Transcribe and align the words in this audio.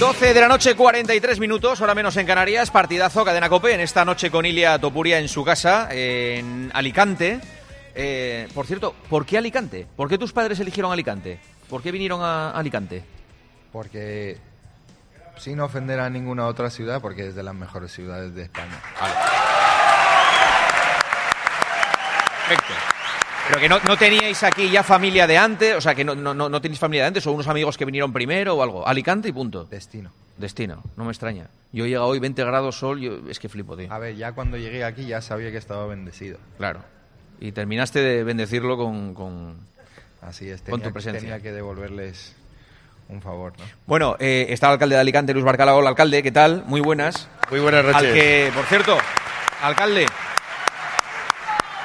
12 0.00 0.32
de 0.32 0.40
la 0.40 0.48
noche, 0.48 0.74
43 0.74 1.38
minutos, 1.40 1.78
hora 1.82 1.94
menos 1.94 2.16
en 2.16 2.26
Canarias, 2.26 2.70
partidazo, 2.70 3.22
cadena 3.22 3.50
Cope, 3.50 3.74
en 3.74 3.80
esta 3.80 4.02
noche 4.02 4.30
con 4.30 4.46
Ilia 4.46 4.78
Topuria 4.78 5.18
en 5.18 5.28
su 5.28 5.44
casa, 5.44 5.88
en 5.90 6.70
Alicante. 6.72 7.38
Eh, 7.94 8.48
por 8.54 8.66
cierto, 8.66 8.94
¿por 9.10 9.26
qué 9.26 9.36
Alicante? 9.36 9.86
¿Por 9.96 10.08
qué 10.08 10.16
tus 10.16 10.32
padres 10.32 10.58
eligieron 10.58 10.90
Alicante? 10.90 11.38
¿Por 11.68 11.82
qué 11.82 11.92
vinieron 11.92 12.22
a 12.22 12.52
Alicante? 12.52 13.04
Porque, 13.72 14.38
sin 15.36 15.60
ofender 15.60 16.00
a 16.00 16.08
ninguna 16.08 16.46
otra 16.46 16.70
ciudad, 16.70 17.02
porque 17.02 17.28
es 17.28 17.34
de 17.34 17.42
las 17.42 17.54
mejores 17.54 17.92
ciudades 17.92 18.34
de 18.34 18.44
España. 18.44 18.80
Perfecto. 22.48 22.89
Pero 23.50 23.60
que 23.60 23.68
no, 23.68 23.80
no 23.80 23.96
teníais 23.96 24.42
aquí 24.44 24.70
ya 24.70 24.82
familia 24.84 25.26
de 25.26 25.36
antes, 25.36 25.74
o 25.74 25.80
sea, 25.80 25.94
que 25.94 26.04
no, 26.04 26.14
no, 26.14 26.32
no 26.34 26.48
no 26.48 26.60
tenéis 26.60 26.78
familia 26.78 27.02
de 27.02 27.08
antes, 27.08 27.26
o 27.26 27.32
unos 27.32 27.48
amigos 27.48 27.76
que 27.76 27.84
vinieron 27.84 28.12
primero 28.12 28.54
o 28.54 28.62
algo. 28.62 28.86
Alicante 28.86 29.28
y 29.28 29.32
punto. 29.32 29.64
Destino. 29.64 30.12
Destino, 30.36 30.82
no 30.96 31.04
me 31.04 31.10
extraña. 31.10 31.48
Yo 31.72 31.84
he 31.84 31.88
llegado 31.88 32.06
hoy 32.06 32.18
20 32.20 32.44
grados 32.44 32.78
sol, 32.78 33.00
yo 33.00 33.18
es 33.28 33.38
que 33.40 33.48
flipo, 33.48 33.76
tío. 33.76 33.92
A 33.92 33.98
ver, 33.98 34.14
ya 34.16 34.32
cuando 34.32 34.56
llegué 34.56 34.84
aquí 34.84 35.04
ya 35.04 35.20
sabía 35.20 35.50
que 35.50 35.56
estaba 35.58 35.86
bendecido. 35.86 36.38
Claro. 36.58 36.80
Y 37.40 37.52
terminaste 37.52 38.00
de 38.00 38.22
bendecirlo 38.24 38.76
con... 38.76 39.14
con... 39.14 39.56
Así 40.22 40.48
es, 40.48 40.62
Con 40.62 40.80
tu 40.82 40.92
presencia. 40.92 41.20
tenía 41.20 41.40
que 41.40 41.50
devolverles 41.50 42.36
un 43.08 43.20
favor, 43.22 43.52
¿no? 43.58 43.64
Bueno, 43.86 44.16
eh, 44.20 44.46
está 44.50 44.66
el 44.68 44.72
alcalde 44.74 44.94
de 44.94 45.00
Alicante, 45.00 45.32
Luis 45.32 45.44
Barcala. 45.44 45.74
Hola, 45.74 45.88
alcalde, 45.88 46.22
¿qué 46.22 46.30
tal? 46.30 46.62
Muy 46.66 46.80
buenas. 46.80 47.26
Muy 47.50 47.58
buenas 47.60 47.84
Al 47.86 47.92
noches. 47.92 48.12
que, 48.14 48.52
por 48.54 48.64
cierto, 48.66 48.96
alcalde, 49.62 50.06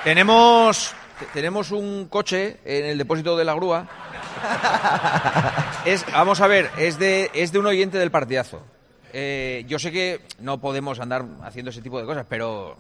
tenemos, 0.04 0.94
te- 0.94 1.05
tenemos 1.34 1.72
un 1.72 2.08
coche 2.10 2.58
en 2.66 2.86
el 2.86 2.98
depósito 2.98 3.36
de 3.38 3.46
la 3.46 3.54
grúa. 3.54 3.88
Es, 5.86 6.06
vamos 6.12 6.42
a 6.42 6.48
ver, 6.48 6.70
es 6.78 6.98
de, 7.00 7.32
es 7.34 7.52
de 7.52 7.60
un 7.60 7.66
oyente 7.68 7.98
del 7.98 8.12
partidazo. 8.12 8.62
Eh, 9.14 9.64
yo 9.68 9.80
sé 9.80 9.92
que 9.92 10.22
no 10.40 10.60
podemos 10.60 11.00
andar 11.00 11.24
haciendo 11.44 11.72
ese 11.72 11.82
tipo 11.82 12.00
de 12.00 12.06
cosas, 12.06 12.26
pero 12.28 12.76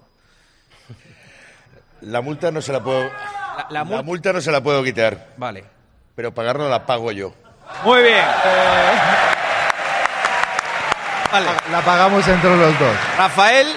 La 2.01 2.21
multa 2.21 2.51
no 2.51 2.61
se 2.61 2.73
la 2.73 2.83
puedo. 2.83 3.03
la, 3.03 3.67
la 3.69 3.83
La 3.83 3.85
mul- 3.85 4.03
multa 4.03 4.33
no 4.33 4.41
se 4.41 4.51
la 4.51 4.61
puedo 4.61 4.83
quitar, 4.83 5.27
Vale. 5.37 5.63
pero 6.15 6.33
pagarla 6.33 6.67
la 6.67 6.85
pago 6.85 7.11
yo. 7.11 7.33
Muy 7.83 8.01
bien. 8.03 8.23
Vale. 11.31 11.47
La 11.71 11.81
pagamos 11.81 12.27
entre 12.27 12.55
los 12.55 12.79
dos. 12.79 12.95
Rafael. 13.17 13.67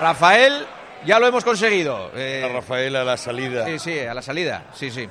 Rafael, 0.00 0.66
ya 1.04 1.18
lo 1.18 1.26
hemos 1.26 1.44
conseguido. 1.44 2.10
Eh, 2.14 2.46
A 2.48 2.52
Rafael 2.52 2.94
a 2.96 3.04
la 3.04 3.16
salida. 3.16 3.66
Sí, 3.66 3.78
sí, 3.78 3.98
a 4.00 4.14
la 4.14 4.22
salida, 4.22 4.64
sí, 4.74 4.90
sí. 4.90 5.08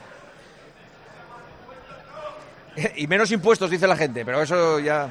Y 2.96 3.08
menos 3.08 3.32
impuestos, 3.32 3.70
dice 3.70 3.88
la 3.88 3.96
gente, 3.98 4.24
pero 4.26 4.42
eso 4.42 4.80
ya... 4.80 5.10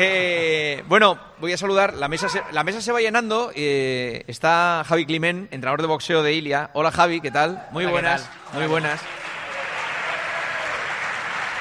Eh, 0.00 0.84
bueno, 0.86 1.18
voy 1.38 1.52
a 1.52 1.56
saludar. 1.56 1.94
La 1.94 2.06
mesa 2.08 2.28
se, 2.28 2.40
la 2.52 2.62
mesa 2.62 2.80
se 2.80 2.92
va 2.92 3.00
llenando. 3.00 3.50
eh, 3.54 4.22
está 4.28 4.84
Javi 4.86 5.06
Climent, 5.06 5.52
entrenador 5.52 5.80
de 5.80 5.88
boxeo 5.88 6.22
de 6.22 6.34
Ilia. 6.34 6.70
Hola 6.74 6.92
Javi, 6.92 7.20
¿qué 7.20 7.30
tal? 7.32 7.66
Muy 7.72 7.84
Hola, 7.84 7.88
¿qué 7.88 7.92
buenas, 7.92 8.22
tal? 8.22 8.58
muy 8.60 8.66
buenas. 8.68 9.00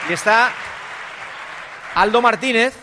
Y 0.10 0.14
está 0.14 0.52
Aldo 1.96 2.22
Martínez, 2.22 2.76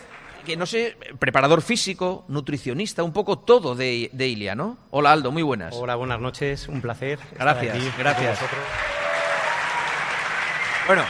que 0.44 0.56
no 0.56 0.66
sé, 0.66 0.96
preparador 1.18 1.62
físico, 1.62 2.24
nutricionista, 2.28 3.02
un 3.02 3.12
poco 3.12 3.38
todo 3.38 3.74
de, 3.74 4.10
de 4.12 4.28
Ilia, 4.28 4.54
¿no? 4.54 4.76
Hola 4.90 5.12
Aldo, 5.12 5.30
muy 5.32 5.42
buenas. 5.42 5.74
Hola, 5.74 5.94
buenas 5.96 6.20
noches, 6.20 6.68
un 6.68 6.80
placer. 6.80 7.18
estar 7.18 7.38
Gracias, 7.38 7.76
aquí 7.76 7.90
gracias. 7.98 8.38
con. 8.38 8.48
Bueno, 10.86 11.02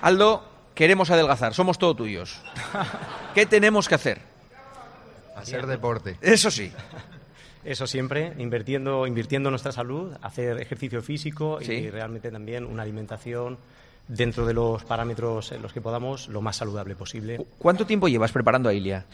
Aldo, 0.00 0.44
queremos 0.74 1.10
adelgazar, 1.10 1.54
somos 1.54 1.78
todo 1.78 1.94
tuyos. 1.96 2.40
¿Qué 3.34 3.46
tenemos 3.46 3.88
que 3.88 3.94
hacer? 3.96 4.20
Hacer 5.36 5.66
deporte. 5.66 6.16
Eso 6.20 6.50
sí. 6.50 6.72
Eso 7.64 7.86
siempre, 7.86 8.32
invirtiendo, 8.38 9.06
invirtiendo 9.06 9.48
en 9.48 9.52
nuestra 9.52 9.72
salud, 9.72 10.12
hacer 10.22 10.60
ejercicio 10.60 11.00
físico 11.02 11.58
Sí. 11.62 11.72
y 11.72 11.90
realmente 11.90 12.30
también 12.30 12.64
una 12.64 12.82
alimentación 12.82 13.58
dentro 14.08 14.46
de 14.46 14.54
los 14.54 14.84
parámetros 14.84 15.52
en 15.52 15.62
los 15.62 15.72
que 15.72 15.80
podamos 15.80 16.28
lo 16.28 16.40
más 16.40 16.56
saludable 16.56 16.94
posible. 16.94 17.44
¿Cuánto 17.58 17.86
tiempo 17.86 18.08
llevas 18.08 18.32
preparando 18.32 18.68
a 18.68 18.74
Ilia? 18.74 19.06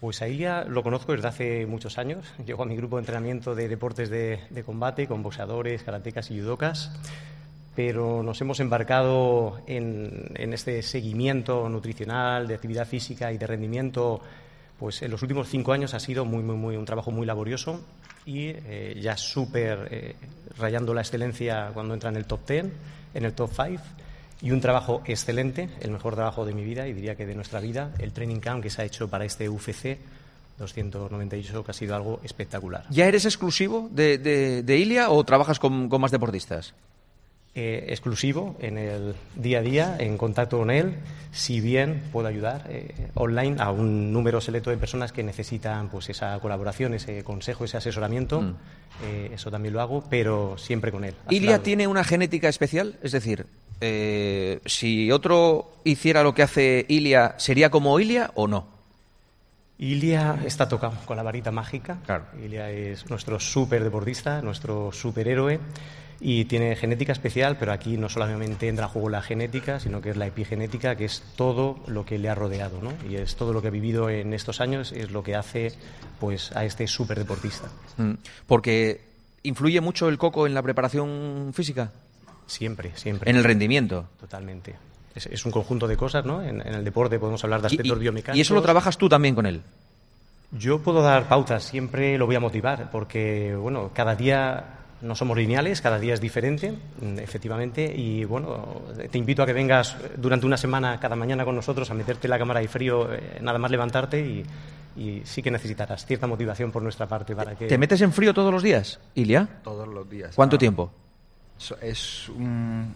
Pues 0.00 0.20
a 0.20 0.28
Ilia 0.28 0.64
lo 0.64 0.82
conozco 0.82 1.12
desde 1.12 1.28
hace 1.28 1.66
muchos 1.66 1.98
años. 1.98 2.26
Llego 2.46 2.62
a 2.62 2.66
mi 2.66 2.76
grupo 2.76 2.96
de 2.96 3.02
entrenamiento 3.02 3.54
de 3.54 3.68
deportes 3.68 4.10
de, 4.10 4.40
de 4.50 4.62
combate 4.62 5.06
con 5.06 5.22
boxeadores, 5.22 5.82
karatecas 5.82 6.30
y 6.30 6.40
judocas. 6.40 6.92
Pero 7.74 8.22
nos 8.22 8.40
hemos 8.40 8.60
embarcado 8.60 9.60
en, 9.66 10.30
en 10.34 10.52
este 10.54 10.82
seguimiento 10.82 11.68
nutricional, 11.68 12.48
de 12.48 12.54
actividad 12.54 12.86
física 12.86 13.32
y 13.32 13.38
de 13.38 13.46
rendimiento. 13.46 14.20
Pues 14.78 15.02
en 15.02 15.10
los 15.10 15.22
últimos 15.22 15.48
cinco 15.48 15.72
años 15.72 15.94
ha 15.94 16.00
sido 16.00 16.24
muy, 16.24 16.42
muy, 16.42 16.56
muy, 16.56 16.76
un 16.76 16.84
trabajo 16.84 17.10
muy 17.10 17.26
laborioso 17.26 17.82
y 18.26 18.48
eh, 18.48 18.98
ya 19.00 19.16
súper 19.16 19.88
eh, 19.90 20.16
rayando 20.58 20.92
la 20.92 21.02
excelencia 21.02 21.70
cuando 21.72 21.94
entra 21.94 22.10
en 22.10 22.16
el 22.16 22.24
top 22.26 22.46
10, 22.46 22.66
en 23.14 23.24
el 23.24 23.32
top 23.32 23.50
5 23.54 23.82
y 24.46 24.52
un 24.52 24.60
trabajo 24.60 25.02
excelente, 25.06 25.68
el 25.80 25.90
mejor 25.90 26.14
trabajo 26.14 26.44
de 26.46 26.54
mi 26.54 26.62
vida 26.64 26.86
y 26.86 26.92
diría 26.92 27.16
que 27.16 27.26
de 27.26 27.34
nuestra 27.34 27.58
vida, 27.60 27.90
el 27.98 28.12
training 28.12 28.38
camp 28.40 28.62
que 28.62 28.70
se 28.70 28.82
ha 28.82 28.84
hecho 28.84 29.08
para 29.08 29.24
este 29.24 29.48
UFC 29.48 29.98
298, 30.58 31.64
que 31.64 31.70
ha 31.70 31.74
sido 31.74 31.94
algo 31.96 32.20
espectacular. 32.24 32.84
¿Ya 32.90 33.06
eres 33.06 33.24
exclusivo 33.24 33.88
de, 33.92 34.18
de- 34.18 34.62
de 34.62 34.76
Ilia 34.78 35.10
o 35.10 35.24
trabajas 35.24 35.58
con, 35.58 35.88
con 35.88 36.00
más 36.00 36.10
deportistas? 36.10 36.74
Eh, 37.58 37.86
exclusivo 37.88 38.54
en 38.60 38.76
el 38.76 39.14
día 39.34 39.60
a 39.60 39.62
día, 39.62 39.96
en 39.98 40.18
contacto 40.18 40.58
con 40.58 40.70
él, 40.70 40.96
si 41.32 41.60
bien 41.62 42.02
puedo 42.12 42.28
ayudar 42.28 42.66
eh, 42.68 43.08
online 43.14 43.56
a 43.60 43.70
un 43.70 44.12
número 44.12 44.42
selecto 44.42 44.68
de 44.68 44.76
personas 44.76 45.10
que 45.10 45.22
necesitan 45.22 45.88
pues 45.88 46.10
esa 46.10 46.38
colaboración, 46.38 46.92
ese 46.92 47.24
consejo, 47.24 47.64
ese 47.64 47.78
asesoramiento, 47.78 48.42
Mm. 48.42 48.54
eh, 49.04 49.30
eso 49.34 49.50
también 49.50 49.72
lo 49.72 49.80
hago, 49.80 50.04
pero 50.10 50.58
siempre 50.58 50.92
con 50.92 51.04
él. 51.04 51.14
¿Ilia 51.30 51.62
tiene 51.62 51.86
una 51.86 52.04
genética 52.04 52.48
especial? 52.50 52.96
Es 53.02 53.12
decir, 53.12 53.46
eh, 53.80 54.60
si 54.64 55.10
otro 55.10 55.70
hiciera 55.84 56.22
lo 56.22 56.34
que 56.34 56.42
hace 56.42 56.86
Ilia, 56.88 57.34
¿sería 57.38 57.70
como 57.70 57.98
Ilia 58.00 58.30
o 58.34 58.46
no? 58.48 58.76
Ilia 59.78 60.38
está 60.44 60.68
tocado 60.68 60.94
con 61.04 61.16
la 61.16 61.22
varita 61.22 61.50
mágica. 61.50 61.98
Claro. 62.06 62.24
Ilia 62.42 62.70
es 62.70 63.08
nuestro 63.10 63.38
super 63.38 63.84
deportista, 63.84 64.40
nuestro 64.40 64.90
superhéroe 64.90 65.60
y 66.18 66.46
tiene 66.46 66.74
genética 66.76 67.12
especial, 67.12 67.58
pero 67.58 67.72
aquí 67.72 67.98
no 67.98 68.08
solamente 68.08 68.68
entra 68.68 68.86
a 68.86 68.88
juego 68.88 69.10
la 69.10 69.20
genética, 69.20 69.78
sino 69.80 70.00
que 70.00 70.10
es 70.10 70.16
la 70.16 70.26
epigenética, 70.26 70.96
que 70.96 71.04
es 71.04 71.22
todo 71.36 71.82
lo 71.86 72.06
que 72.06 72.18
le 72.18 72.30
ha 72.30 72.34
rodeado, 72.34 72.80
¿no? 72.80 72.92
Y 73.08 73.16
es 73.16 73.36
todo 73.36 73.52
lo 73.52 73.60
que 73.60 73.68
ha 73.68 73.70
vivido 73.70 74.08
en 74.08 74.32
estos 74.32 74.62
años, 74.62 74.92
es 74.92 75.10
lo 75.10 75.22
que 75.22 75.34
hace 75.34 75.72
pues 76.18 76.56
a 76.56 76.64
este 76.64 76.86
super 76.86 77.18
deportista. 77.18 77.68
Mm, 77.98 78.14
Porque 78.46 79.02
influye 79.42 79.80
mucho 79.82 80.08
el 80.08 80.16
coco 80.16 80.46
en 80.46 80.54
la 80.54 80.62
preparación 80.62 81.50
física, 81.52 81.92
Siempre, 82.46 82.92
siempre. 82.94 83.30
en 83.30 83.36
el 83.36 83.44
rendimiento. 83.44 84.06
Totalmente. 84.20 84.74
Es, 85.14 85.26
es 85.26 85.44
un 85.46 85.52
conjunto 85.52 85.88
de 85.88 85.96
cosas, 85.96 86.24
¿no? 86.24 86.42
En, 86.42 86.60
en 86.60 86.74
el 86.74 86.84
deporte 86.84 87.18
podemos 87.18 87.42
hablar 87.44 87.60
de 87.62 87.68
Y- 87.68 87.72
aspectos 87.72 87.96
y, 87.96 88.00
biomecánicos. 88.00 88.38
y 88.38 88.40
eso 88.40 88.54
lo 88.54 88.62
trabajas 88.62 88.96
tú 88.98 89.08
también 89.08 89.34
con 89.34 89.46
él. 89.46 89.62
Yo 90.52 90.78
puedo 90.80 91.02
dar 91.02 91.26
pautas, 91.28 91.64
siempre 91.64 92.16
lo 92.18 92.26
voy 92.26 92.36
a 92.36 92.40
motivar, 92.40 92.90
porque 92.92 93.54
bueno, 93.56 93.90
cada 93.92 94.14
día 94.14 94.64
no 95.02 95.14
somos 95.16 95.36
lineales, 95.36 95.80
cada 95.82 95.98
día 95.98 96.14
es 96.14 96.20
diferente, 96.20 96.70
mm, 96.72 97.18
efectivamente, 97.18 97.92
y 97.94 98.24
bueno, 98.24 98.82
te 99.10 99.18
invito 99.18 99.42
a 99.42 99.46
que 99.46 99.52
vengas 99.52 99.96
durante 100.16 100.46
una 100.46 100.56
semana 100.56 100.98
cada 101.00 101.16
mañana 101.16 101.44
con 101.44 101.56
nosotros 101.56 101.90
a 101.90 101.94
meterte 101.94 102.28
en 102.28 102.30
la 102.30 102.38
cámara 102.38 102.60
de 102.60 102.68
frío, 102.68 103.12
eh, 103.12 103.38
nada 103.42 103.58
más 103.58 103.70
levantarte 103.72 104.20
y, 104.20 104.44
y 104.96 105.22
sí 105.24 105.42
que 105.42 105.50
necesitarás 105.50 106.06
cierta 106.06 106.26
motivación 106.28 106.70
por 106.70 106.82
nuestra 106.82 107.06
parte 107.06 107.34
para 107.34 107.56
que... 107.56 107.66
¿Te 107.66 107.76
metes 107.76 108.00
en 108.00 108.12
frío 108.12 108.32
todos 108.32 108.52
los 108.52 108.62
días, 108.62 109.00
Ilia? 109.16 109.48
Todos 109.64 109.86
los 109.88 110.08
días. 110.08 110.34
¿Cuánto 110.36 110.56
Ah, 110.56 110.58
tiempo? 110.60 110.90
Es 111.82 112.28
un- 112.28 112.94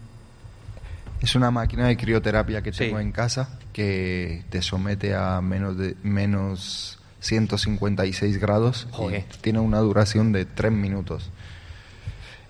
es 1.21 1.35
una 1.35 1.51
máquina 1.51 1.87
de 1.87 1.97
crioterapia 1.97 2.61
que 2.61 2.71
Sí. 2.71 2.79
tengo 2.85 2.99
en 2.99 3.11
casa 3.11 3.57
que 3.73 4.43
te 4.49 4.61
somete 4.61 5.15
a 5.15 5.41
menos 5.41 5.77
de 5.77 5.95
menos 6.03 6.99
156 7.19 8.39
grados 8.39 8.87
Joder. 8.91 9.25
y 9.33 9.37
tiene 9.41 9.59
una 9.59 9.79
duración 9.79 10.31
de 10.31 10.45
3 10.45 10.71
minutos. 10.71 11.29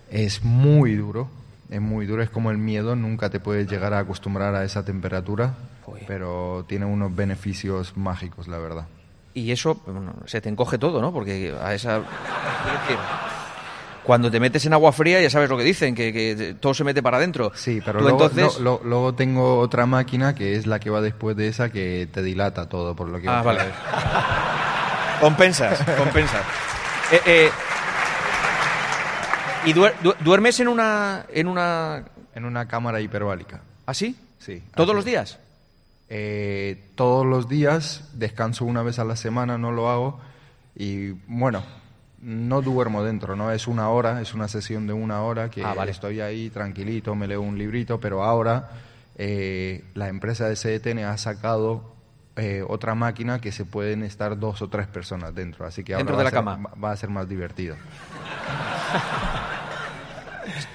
Es 0.09 0.43
muy 0.43 0.95
duro. 0.95 1.29
Es 1.69 1.79
muy 1.81 2.05
duro, 2.05 2.21
es 2.21 2.29
como 2.29 2.51
el 2.51 2.57
miedo, 2.57 2.95
nunca 2.97 3.29
te 3.29 3.39
puedes 3.39 3.69
llegar 3.69 3.93
a 3.93 3.99
acostumbrar 3.99 4.55
a 4.55 4.65
esa 4.65 4.83
temperatura, 4.83 5.55
Joder. 5.85 6.03
pero 6.05 6.65
tiene 6.67 6.85
unos 6.85 7.15
beneficios 7.15 7.95
mágicos, 7.95 8.49
la 8.49 8.57
verdad. 8.57 8.87
Y 9.33 9.51
eso 9.51 9.75
bueno, 9.85 10.13
se 10.25 10.41
te 10.41 10.49
encoge 10.49 10.77
todo, 10.77 11.01
¿no? 11.01 11.13
Porque 11.13 11.53
a 11.61 11.73
esa. 11.73 12.01
Cuando 14.03 14.29
te 14.31 14.39
metes 14.39 14.65
en 14.65 14.73
agua 14.73 14.91
fría 14.91 15.21
ya 15.21 15.29
sabes 15.29 15.49
lo 15.49 15.57
que 15.57 15.63
dicen, 15.63 15.93
que, 15.95 16.11
que 16.11 16.55
todo 16.59 16.73
se 16.73 16.83
mete 16.83 17.01
para 17.03 17.17
adentro. 17.17 17.51
Sí, 17.55 17.81
pero 17.85 17.99
Tú 17.99 18.03
luego, 18.05 18.23
entonces. 18.25 18.59
lo- 18.59 18.79
lo- 18.81 18.89
luego 18.89 19.13
tengo 19.15 19.59
otra 19.59 19.85
máquina 19.85 20.33
que 20.35 20.55
es 20.55 20.65
la 20.67 20.79
que 20.79 20.89
va 20.89 21.01
después 21.01 21.35
de 21.37 21.47
esa 21.47 21.69
que 21.71 22.07
te 22.11 22.21
dilata 22.23 22.67
todo, 22.67 22.95
por 22.95 23.07
lo 23.09 23.19
que... 23.19 23.29
Ah, 23.29 23.41
vale. 23.41 23.61
Compensas, 25.21 25.79
compensas. 25.97 26.43
Eh, 27.11 27.21
eh, 27.25 27.49
¿Y 29.65 29.73
duer- 29.73 29.93
du- 30.01 30.15
duermes 30.21 30.59
en 30.59 30.67
una. 30.67 31.25
en 31.31 31.47
una. 31.47 32.03
En 32.33 32.45
una 32.45 32.67
cámara 32.67 32.99
hiperbárica. 33.01 33.61
así? 33.85 34.15
Sí. 34.39 34.63
¿Todos 34.73 34.89
así 34.89 34.95
los 34.95 35.05
días? 35.05 35.37
Eh, 36.09 36.85
todos 36.95 37.25
los 37.25 37.47
días, 37.47 38.09
descanso 38.13 38.65
una 38.65 38.81
vez 38.83 38.97
a 38.99 39.03
la 39.03 39.15
semana, 39.15 39.57
no 39.57 39.71
lo 39.71 39.89
hago. 39.89 40.19
Y 40.75 41.09
bueno, 41.27 41.61
no 42.21 42.61
duermo 42.61 43.03
dentro, 43.03 43.35
¿no? 43.35 43.51
Es 43.51 43.67
una 43.67 43.89
hora, 43.89 44.21
es 44.21 44.33
una 44.33 44.47
sesión 44.47 44.85
de 44.87 44.93
una 44.93 45.21
hora 45.23 45.49
que 45.49 45.63
Ah, 45.63 45.73
vale. 45.73 45.91
estoy 45.91 46.21
ahí 46.21 46.49
tranquilito, 46.49 47.15
me 47.15 47.27
leo 47.27 47.41
un 47.41 47.57
librito, 47.57 47.99
pero 47.99 48.23
ahora 48.23 48.69
eh, 49.17 49.83
la 49.95 50.07
empresa 50.07 50.47
de 50.47 50.55
CDTN 50.55 50.99
ha 51.05 51.17
sacado 51.17 51.93
eh, 52.35 52.63
otra 52.67 52.95
máquina 52.95 53.41
que 53.41 53.51
se 53.51 53.65
pueden 53.65 54.03
estar 54.03 54.39
dos 54.39 54.61
o 54.61 54.69
tres 54.69 54.87
personas 54.87 55.33
dentro, 55.35 55.65
así 55.65 55.83
que 55.83 55.93
ahora 55.93 55.99
Dentro 55.99 56.15
va 56.15 56.21
de 56.21 56.21
a 56.21 56.25
la 56.25 56.29
ser- 56.29 56.37
cama. 56.39 56.57
va- 56.69 56.75
va 56.81 56.91
a 56.91 56.97
ser 56.97 57.09
más 57.09 57.27
divertido. 57.27 57.75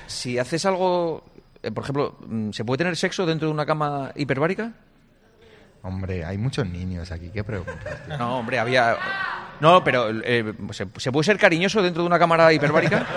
Si 0.06 0.38
haces 0.38 0.64
algo. 0.64 1.24
eh, 1.62 1.70
por 1.70 1.82
ejemplo, 1.84 2.16
mm, 2.26 2.50
¿se 2.52 2.64
puede 2.64 2.78
tener 2.78 2.96
sexo 2.96 3.26
dentro 3.26 3.48
de 3.48 3.54
una 3.54 3.66
cama 3.66 4.12
hiperbárica? 4.14 4.72
Hombre, 5.86 6.24
hay 6.24 6.36
muchos 6.36 6.66
niños 6.66 7.12
aquí, 7.12 7.30
¿qué 7.30 7.44
preguntas? 7.44 8.04
tío? 8.06 8.18
No, 8.18 8.38
hombre, 8.38 8.58
había. 8.58 8.96
No, 9.60 9.84
pero 9.84 10.08
eh, 10.24 10.52
¿se, 10.72 10.86
se 10.96 11.12
puede 11.12 11.24
ser 11.24 11.38
cariñoso 11.38 11.80
dentro 11.82 12.02
de 12.02 12.06
una 12.08 12.18
cámara 12.18 12.52
hiperbárica? 12.52 13.06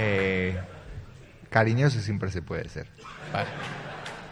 Eh, 0.00 0.56
cariñoso 1.50 2.00
siempre 2.00 2.30
se 2.30 2.40
puede 2.42 2.68
ser. 2.68 2.86
Vale, 3.32 3.48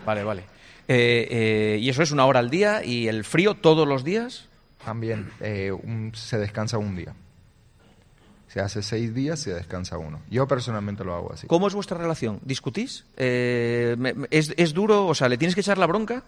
vale, 0.05 0.23
vale. 0.25 0.43
Eh, 0.87 1.27
eh, 1.29 1.79
y 1.81 1.89
eso 1.89 2.03
es 2.05 2.13
una 2.13 2.25
hora 2.27 2.39
al 2.39 2.51
día 2.51 2.85
y 2.85 3.09
el 3.09 3.25
frío 3.25 3.55
todos 3.55 3.89
los 3.89 4.05
días. 4.05 4.49
También 4.85 5.31
eh, 5.41 5.73
un- 5.73 6.13
se 6.15 6.39
descansa 6.39 6.79
un 6.79 6.95
día. 6.95 7.15
Se 8.57 8.63
hace 8.63 8.83
seis 8.83 9.15
días, 9.15 9.39
se 9.39 9.53
descansa 9.53 9.99
uno. 9.99 10.23
Yo 10.31 10.49
personalmente 10.49 11.05
lo 11.05 11.15
hago 11.15 11.31
así. 11.31 11.47
¿Cómo 11.47 11.69
es 11.69 11.75
vuestra 11.75 11.99
relación? 11.99 12.41
¿Discutís? 12.43 13.05
Eh, 13.19 13.95
¿es, 14.31 14.55
¿Es 14.57 14.73
duro? 14.73 15.07
O 15.07 15.15
sea, 15.15 15.29
¿le 15.29 15.37
tienes 15.37 15.55
que 15.55 15.61
echar 15.61 15.77
la 15.77 15.85
bronca? 15.85 16.23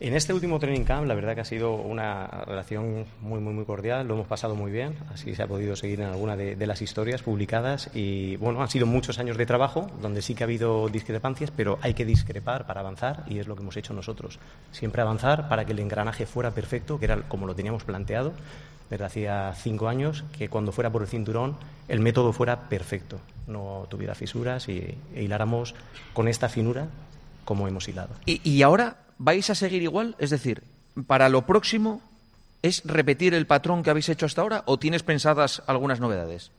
En 0.00 0.14
este 0.14 0.32
último 0.32 0.60
training 0.60 0.84
camp, 0.84 1.08
la 1.08 1.14
verdad 1.16 1.34
que 1.34 1.40
ha 1.40 1.44
sido 1.44 1.72
una 1.74 2.28
relación 2.46 3.04
muy, 3.20 3.40
muy, 3.40 3.52
muy 3.52 3.64
cordial. 3.64 4.06
Lo 4.06 4.14
hemos 4.14 4.28
pasado 4.28 4.54
muy 4.54 4.70
bien. 4.70 4.94
Así 5.12 5.34
se 5.34 5.42
ha 5.42 5.48
podido 5.48 5.74
seguir 5.74 6.00
en 6.00 6.06
alguna 6.06 6.36
de, 6.36 6.54
de 6.54 6.66
las 6.68 6.80
historias 6.82 7.22
publicadas. 7.22 7.90
Y 7.94 8.36
bueno, 8.36 8.62
han 8.62 8.68
sido 8.68 8.86
muchos 8.86 9.18
años 9.18 9.36
de 9.36 9.44
trabajo 9.44 9.90
donde 10.00 10.22
sí 10.22 10.36
que 10.36 10.44
ha 10.44 10.46
habido 10.46 10.88
discrepancias, 10.88 11.50
pero 11.50 11.80
hay 11.82 11.94
que 11.94 12.04
discrepar 12.04 12.64
para 12.64 12.78
avanzar 12.78 13.24
y 13.26 13.40
es 13.40 13.48
lo 13.48 13.56
que 13.56 13.62
hemos 13.62 13.76
hecho 13.76 13.92
nosotros. 13.92 14.38
Siempre 14.70 15.02
avanzar 15.02 15.48
para 15.48 15.64
que 15.64 15.72
el 15.72 15.80
engranaje 15.80 16.26
fuera 16.26 16.52
perfecto, 16.52 17.00
que 17.00 17.06
era 17.06 17.22
como 17.22 17.48
lo 17.48 17.56
teníamos 17.56 17.82
planteado 17.82 18.34
desde 18.90 19.04
hacía 19.04 19.52
cinco 19.56 19.88
años, 19.88 20.24
que 20.38 20.48
cuando 20.48 20.70
fuera 20.70 20.90
por 20.90 21.02
el 21.02 21.08
cinturón 21.08 21.56
el 21.88 21.98
método 21.98 22.32
fuera 22.32 22.68
perfecto, 22.68 23.18
no 23.48 23.86
tuviera 23.90 24.14
fisuras 24.14 24.68
y 24.68 24.96
e 25.14 25.22
hiláramos 25.22 25.74
con 26.12 26.28
esta 26.28 26.48
finura 26.48 26.86
como 27.44 27.66
hemos 27.66 27.88
hilado. 27.88 28.14
¿Y, 28.26 28.40
y 28.48 28.62
ahora 28.62 29.07
vais 29.18 29.50
a 29.50 29.54
seguir 29.54 29.82
igual? 29.82 30.16
Es 30.18 30.30
decir, 30.30 30.62
¿para 31.06 31.28
lo 31.28 31.46
próximo 31.46 32.00
es 32.62 32.82
repetir 32.84 33.34
el 33.34 33.46
patrón 33.46 33.82
que 33.82 33.90
habéis 33.90 34.08
hecho 34.08 34.26
hasta 34.26 34.42
ahora 34.42 34.62
o 34.66 34.78
tienes 34.78 35.02
pensadas 35.02 35.62
algunas 35.66 36.00
novedades? 36.00 36.50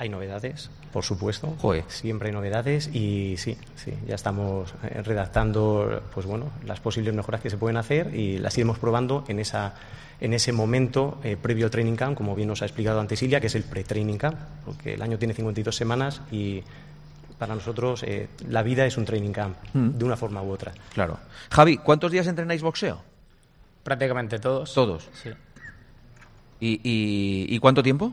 Hay 0.00 0.08
novedades, 0.08 0.70
por 0.92 1.02
supuesto. 1.02 1.56
Joder. 1.58 1.82
Siempre 1.88 2.28
hay 2.28 2.34
novedades 2.34 2.88
y 2.94 3.36
sí, 3.36 3.58
sí, 3.74 3.92
ya 4.06 4.14
estamos 4.14 4.72
eh, 4.84 5.02
redactando, 5.02 6.02
pues 6.14 6.24
bueno, 6.24 6.52
las 6.64 6.78
posibles 6.78 7.12
mejoras 7.14 7.40
que 7.40 7.50
se 7.50 7.56
pueden 7.56 7.76
hacer 7.76 8.14
y 8.14 8.38
las 8.38 8.56
iremos 8.56 8.78
probando 8.78 9.24
en 9.26 9.40
esa 9.40 9.74
en 10.20 10.34
ese 10.34 10.52
momento 10.52 11.18
eh, 11.22 11.36
previo 11.40 11.66
al 11.66 11.70
training 11.70 11.94
camp, 11.94 12.16
como 12.16 12.34
bien 12.34 12.48
nos 12.48 12.62
ha 12.62 12.64
explicado 12.64 13.00
antes 13.00 13.18
Silvia, 13.18 13.40
que 13.40 13.46
es 13.46 13.54
el 13.54 13.62
pre-training 13.62 14.16
camp, 14.16 14.38
porque 14.64 14.94
el 14.94 15.02
año 15.02 15.18
tiene 15.18 15.34
52 15.34 15.74
semanas 15.74 16.20
y 16.30 16.62
para 17.38 17.54
nosotros 17.54 18.02
eh, 18.02 18.28
la 18.48 18.62
vida 18.62 18.84
es 18.86 18.96
un 18.96 19.04
training 19.04 19.32
camp, 19.32 19.56
Mm. 19.72 19.90
de 19.98 20.04
una 20.04 20.16
forma 20.16 20.42
u 20.42 20.50
otra. 20.50 20.72
Claro. 20.92 21.18
Javi, 21.50 21.76
¿cuántos 21.78 22.10
días 22.10 22.26
entrenáis 22.26 22.62
boxeo? 22.62 23.00
Prácticamente 23.84 24.38
todos. 24.38 24.74
Todos. 24.74 25.08
Sí. 25.22 25.30
¿Y, 26.60 26.80
y- 26.82 27.54
y 27.54 27.58
cuánto 27.60 27.82
tiempo? 27.82 28.12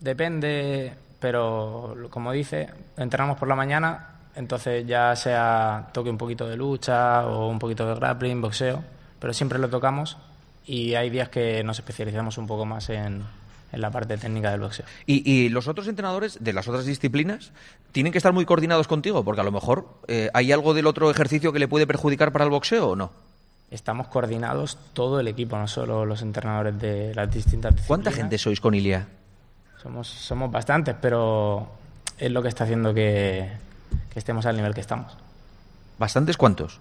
Depende, 0.00 0.92
pero 1.20 1.94
como 2.10 2.32
dice, 2.32 2.68
entrenamos 2.96 3.38
por 3.38 3.48
la 3.48 3.54
mañana, 3.54 4.08
entonces 4.36 4.86
ya 4.86 5.14
sea 5.16 5.88
toque 5.92 6.10
un 6.10 6.18
poquito 6.18 6.48
de 6.48 6.56
lucha 6.56 7.26
o 7.26 7.48
un 7.48 7.58
poquito 7.58 7.86
de 7.88 7.94
grappling, 7.94 8.40
boxeo, 8.40 8.82
pero 9.18 9.32
siempre 9.32 9.58
lo 9.58 9.68
tocamos 9.70 10.16
y 10.66 10.94
hay 10.94 11.10
días 11.10 11.28
que 11.28 11.62
nos 11.64 11.78
especializamos 11.78 12.36
un 12.38 12.46
poco 12.46 12.64
más 12.66 12.88
en, 12.90 13.22
en 13.74 13.80
la 13.80 13.90
parte 13.90 14.16
técnica 14.16 14.50
del 14.50 14.60
boxeo. 14.60 14.86
Y, 15.04 15.28
y 15.30 15.48
los 15.48 15.68
otros 15.68 15.88
entrenadores 15.88 16.38
de 16.40 16.52
las 16.52 16.68
otras 16.68 16.86
disciplinas 16.86 17.52
tienen 17.92 18.12
que 18.12 18.18
estar 18.18 18.32
muy 18.32 18.44
coordinados 18.44 18.88
contigo, 18.88 19.24
porque 19.24 19.40
a 19.40 19.44
lo 19.44 19.52
mejor 19.52 19.86
eh, 20.08 20.30
hay 20.32 20.52
algo 20.52 20.74
del 20.74 20.86
otro 20.86 21.10
ejercicio 21.10 21.52
que 21.52 21.58
le 21.58 21.68
puede 21.68 21.86
perjudicar 21.86 22.32
para 22.32 22.44
el 22.44 22.50
boxeo 22.50 22.90
o 22.90 22.96
no. 22.96 23.10
Estamos 23.70 24.06
coordinados 24.08 24.78
todo 24.92 25.18
el 25.20 25.26
equipo, 25.28 25.58
no 25.58 25.66
solo 25.66 26.06
los 26.06 26.22
entrenadores 26.22 26.78
de 26.78 27.14
las 27.14 27.30
distintas 27.30 27.74
¿Cuánta 27.86 28.10
disciplinas. 28.10 28.14
gente 28.16 28.38
sois 28.38 28.60
con 28.60 28.74
Ilia? 28.74 29.08
Somos, 29.82 30.08
somos 30.08 30.50
bastantes, 30.50 30.94
pero 31.00 31.68
es 32.16 32.30
lo 32.30 32.40
que 32.42 32.48
está 32.48 32.64
haciendo 32.64 32.94
que, 32.94 33.50
que 34.12 34.18
estemos 34.18 34.46
al 34.46 34.56
nivel 34.56 34.72
que 34.74 34.80
estamos. 34.80 35.16
¿Bastantes 35.98 36.36
cuántos? 36.36 36.80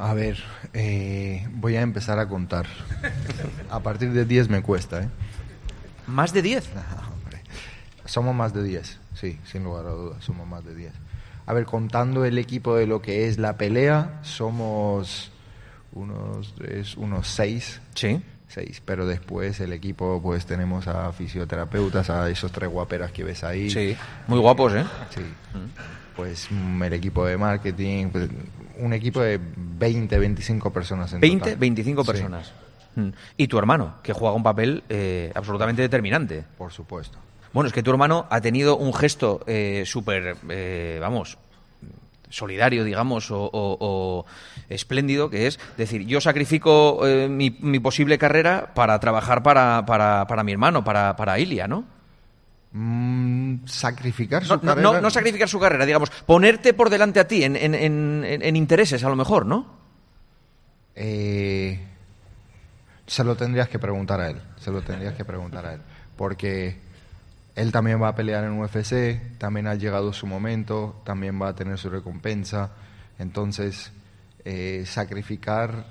A 0.00 0.14
ver, 0.14 0.38
eh, 0.72 1.46
voy 1.52 1.76
a 1.76 1.82
empezar 1.82 2.18
a 2.18 2.26
contar. 2.26 2.66
A 3.68 3.80
partir 3.80 4.12
de 4.12 4.24
10 4.24 4.48
me 4.48 4.62
cuesta, 4.62 5.02
¿eh? 5.02 5.08
¿Más 6.06 6.32
de 6.32 6.40
10? 6.40 6.70
Ah, 6.74 7.10
hombre. 7.12 7.42
Somos 8.06 8.34
más 8.34 8.54
de 8.54 8.62
10, 8.62 8.98
sí, 9.12 9.38
sin 9.44 9.62
lugar 9.62 9.84
a 9.84 9.90
dudas, 9.90 10.24
somos 10.24 10.48
más 10.48 10.64
de 10.64 10.74
10. 10.74 10.92
A 11.44 11.52
ver, 11.52 11.66
contando 11.66 12.24
el 12.24 12.38
equipo 12.38 12.76
de 12.76 12.86
lo 12.86 13.02
que 13.02 13.28
es 13.28 13.36
la 13.36 13.58
pelea, 13.58 14.20
somos 14.22 15.32
unos, 15.92 16.54
es 16.66 16.96
unos 16.96 17.28
6, 17.28 17.82
Sí. 17.94 18.22
Seis, 18.50 18.82
pero 18.84 19.06
después 19.06 19.60
el 19.60 19.72
equipo, 19.72 20.20
pues 20.22 20.44
tenemos 20.44 20.86
a 20.88 21.12
fisioterapeutas, 21.12 22.10
a 22.10 22.28
esos 22.28 22.50
tres 22.52 22.68
guaperas 22.68 23.12
que 23.12 23.24
ves 23.24 23.44
ahí. 23.44 23.70
Sí. 23.70 23.96
Muy 24.26 24.38
guapos, 24.40 24.74
¿eh? 24.74 24.84
Sí. 25.10 25.22
Pues 26.16 26.48
mm, 26.50 26.82
el 26.82 26.92
equipo 26.92 27.24
de 27.24 27.36
marketing, 27.36 28.08
pues, 28.10 28.28
un 28.78 28.92
equipo 28.92 29.20
de 29.20 29.40
20, 29.56 30.18
25 30.18 30.72
personas 30.72 31.12
en 31.12 31.20
20, 31.20 31.38
total. 31.44 31.56
25 31.58 32.02
Sí, 32.04 32.10
personas. 32.10 32.52
Mm. 32.96 33.08
Y 33.36 33.46
tu 33.48 33.58
hermano, 33.58 33.94
que 34.02 34.12
juega 34.12 34.34
un 34.34 34.42
papel 34.42 34.82
eh, 34.88 35.30
absolutamente 35.34 35.82
determinante. 35.82 36.44
por 36.58 36.72
supuesto. 36.72 37.18
Bueno, 37.52 37.68
es 37.68 37.72
que 37.72 37.82
tu 37.82 37.90
hermano 37.90 38.26
ha 38.30 38.40
tenido 38.40 38.76
un 38.76 38.92
gesto 38.94 39.42
eh, 39.46 39.82
súper, 39.86 40.36
eh, 40.50 40.98
vamos, 41.00 41.36
solidario, 42.30 42.82
digamos, 42.84 43.30
o, 43.30 43.38
o- 43.42 43.76
o 43.80 44.26
espléndido, 44.70 45.28
que 45.28 45.46
es 45.46 45.60
decir, 45.76 46.06
yo 46.06 46.20
sacrifico 46.20 47.06
eh, 47.06 47.28
mi, 47.28 47.56
mi 47.60 47.78
posible 47.80 48.16
carrera 48.18 48.72
para 48.74 48.98
trabajar 49.00 49.42
para, 49.42 49.84
para, 49.84 50.26
para 50.26 50.42
mi 50.42 50.52
hermano, 50.52 50.82
para, 50.82 51.14
para 51.16 51.38
Ilia, 51.38 51.68
¿no? 51.68 51.84
Mm, 52.72 53.66
sacrificar 53.66 54.44
su 54.44 54.54
No, 54.54 54.60
carrera. 54.60 54.80
no- 54.92 55.00
no 55.00 55.10
sacrificar 55.10 55.48
su 55.48 55.58
carrera, 55.58 55.84
digamos, 55.84 56.08
ponerte 56.24 56.72
por 56.72 56.88
delante 56.88 57.18
a 57.20 57.26
ti 57.28 57.42
en, 57.44 57.56
en- 57.56 57.74
en- 57.74 58.24
en- 58.24 58.42
en 58.42 58.56
intereses, 58.56 59.02
a 59.04 59.08
lo 59.08 59.16
mejor, 59.16 59.44
¿no? 59.44 59.78
Eh, 60.94 61.80
se 63.06 63.24
lo 63.24 63.36
tendrías 63.36 63.68
que 63.68 63.78
preguntar 63.78 64.20
a 64.20 64.30
él. 64.30 64.40
Se 64.58 64.70
lo 64.70 64.82
tendrías 64.82 65.14
que 65.14 65.24
preguntar 65.24 65.66
a 65.66 65.74
él. 65.74 65.80
Porque 66.16 66.78
él 67.60 67.72
también 67.72 68.00
va 68.02 68.08
a 68.08 68.14
pelear 68.14 68.44
en 68.44 68.58
UFC, 68.58 69.38
también 69.38 69.66
ha 69.66 69.74
llegado 69.74 70.12
su 70.12 70.26
momento, 70.26 71.00
también 71.04 71.40
va 71.40 71.48
a 71.48 71.54
tener 71.54 71.78
su 71.78 71.90
recompensa. 71.90 72.70
Entonces, 73.18 73.92
eh, 74.44 74.84
sacrificar 74.86 75.84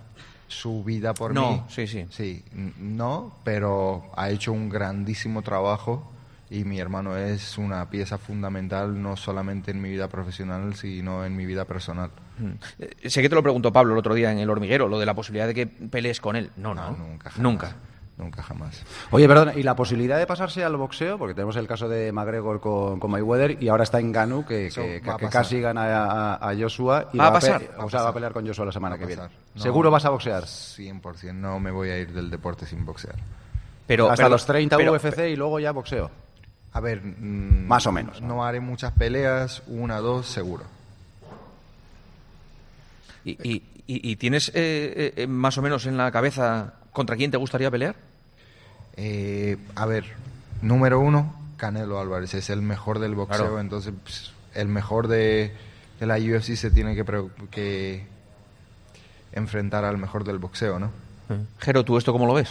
su 0.47 0.83
vida 0.83 1.13
por 1.13 1.33
No, 1.33 1.51
mí. 1.51 1.61
sí, 1.69 1.85
sí. 1.87 2.05
Sí, 2.09 2.43
n- 2.55 2.73
no, 2.79 3.35
pero 3.43 4.11
ha 4.15 4.29
hecho 4.31 4.51
un 4.51 4.67
grandísimo 4.69 5.43
trabajo 5.43 6.11
y 6.49 6.63
mi 6.63 6.79
hermano 6.79 7.15
es 7.15 7.59
una 7.59 7.87
pieza 7.91 8.17
fundamental 8.17 8.99
no 8.99 9.15
solamente 9.15 9.69
en 9.69 9.79
mi 9.79 9.89
vida 9.89 10.07
profesional, 10.07 10.73
sino 10.75 11.23
en 11.23 11.35
mi 11.35 11.45
vida 11.45 11.65
personal. 11.65 12.09
Mm. 12.39 12.53
Eh, 12.79 13.09
sé 13.11 13.21
que 13.21 13.29
te 13.29 13.35
lo 13.35 13.43
preguntó 13.43 13.71
Pablo 13.71 13.93
el 13.93 13.99
otro 13.99 14.15
día 14.15 14.31
en 14.31 14.39
El 14.39 14.49
Hormiguero, 14.49 14.87
lo 14.87 14.97
de 14.97 15.05
la 15.05 15.13
posibilidad 15.13 15.45
de 15.45 15.53
que 15.53 15.67
pelees 15.67 16.19
con 16.19 16.35
él. 16.35 16.49
No, 16.57 16.73
no. 16.73 16.89
No, 16.91 16.97
nunca, 16.97 17.29
jamás. 17.29 17.43
Nunca. 17.43 17.75
Nunca 18.19 18.43
jamás. 18.43 18.83
Oye, 19.11 19.27
perdón, 19.27 19.53
¿y 19.55 19.63
la 19.63 19.75
posibilidad 19.75 20.19
de 20.19 20.27
pasarse 20.27 20.63
al 20.63 20.75
boxeo? 20.77 21.17
Porque 21.17 21.33
tenemos 21.33 21.55
el 21.55 21.65
caso 21.67 21.89
de 21.89 22.11
McGregor 22.11 22.59
con, 22.59 22.99
con 22.99 23.09
Mayweather 23.09 23.57
y 23.63 23.67
ahora 23.69 23.83
está 23.83 23.99
en 23.99 24.11
Ganu, 24.11 24.45
que, 24.45 24.69
casi 25.31 25.59
gana 25.61 26.35
a, 26.35 26.49
a 26.49 26.55
Joshua. 26.55 27.09
Y 27.13 27.17
Va 27.17 27.27
a 27.27 27.33
pasar. 27.33 27.61
o 27.79 27.89
sea, 27.89 28.03
va 28.03 28.09
a 28.09 28.13
pelear 28.13 28.33
con 28.33 28.45
Joshua 28.45 28.65
la 28.65 28.71
semana 28.71 28.97
que 28.97 29.05
viene. 29.05 29.23
No, 29.55 29.61
¿Seguro 29.61 29.89
vas 29.89 30.05
a 30.05 30.09
boxear? 30.11 30.43
100%, 30.43 31.33
no 31.33 31.59
me 31.59 31.71
voy 31.71 31.89
a 31.89 31.97
ir 31.97 32.13
del 32.13 32.29
deporte 32.29 32.65
sin 32.65 32.85
boxear. 32.85 33.15
Pero, 33.87 34.05
Hasta 34.11 34.17
pero- 34.23 34.29
los 34.29 34.45
30 34.45 34.77
pero- 34.77 34.91
UFC 34.93 35.29
y 35.29 35.35
luego 35.35 35.59
ya 35.59 35.71
boxeo. 35.71 36.11
A 36.73 36.79
ver, 36.81 37.01
mm, 37.03 37.65
Más 37.65 37.87
o 37.87 37.91
menos, 37.91 38.21
¿no? 38.21 38.27
No 38.27 38.45
haré 38.45 38.59
muchas 38.59 38.91
peleas, 38.91 39.63
una, 39.65 39.97
dos, 39.99 40.27
seguro. 40.27 40.63
¿Y, 43.25 43.31
y- 43.31 43.63
y- 43.87 44.11
y 44.11 44.15
tienes 44.17 44.49
eh, 44.53 45.13
eh, 45.17 45.27
más 45.27 45.57
o 45.57 45.61
menos 45.63 45.85
en 45.87 45.97
la 45.97 46.11
cabeza 46.11 46.73
contra 46.91 47.15
quién 47.15 47.31
te 47.31 47.37
gustaría 47.37 47.71
pelear? 47.71 47.95
Eh, 49.01 49.55
a 49.75 49.85
ver, 49.85 50.03
número 50.61 50.99
uno, 50.99 51.33
Canelo 51.55 51.99
Álvarez 52.01 52.33
es 52.33 52.49
el 52.49 52.61
mejor 52.61 52.99
del 52.99 53.15
boxeo, 53.15 53.37
Claro. 53.45 53.59
entonces 53.61 53.93
pues, 54.03 54.31
el 54.55 54.67
mejor 54.67 55.07
de, 55.07 55.53
de 56.01 56.05
la 56.05 56.17
UFC 56.17 56.55
se 56.55 56.69
tiene 56.69 56.95
que, 56.95 57.05
que 57.49 58.05
enfrentar 59.31 59.85
al 59.85 59.97
mejor 59.97 60.23
del 60.23 60.37
boxeo, 60.37 60.79
¿no? 60.79 60.91
Jero, 61.59 61.85
¿tú 61.85 61.97
esto 61.97 62.11
cómo 62.11 62.25
lo 62.25 62.33
ves? 62.33 62.49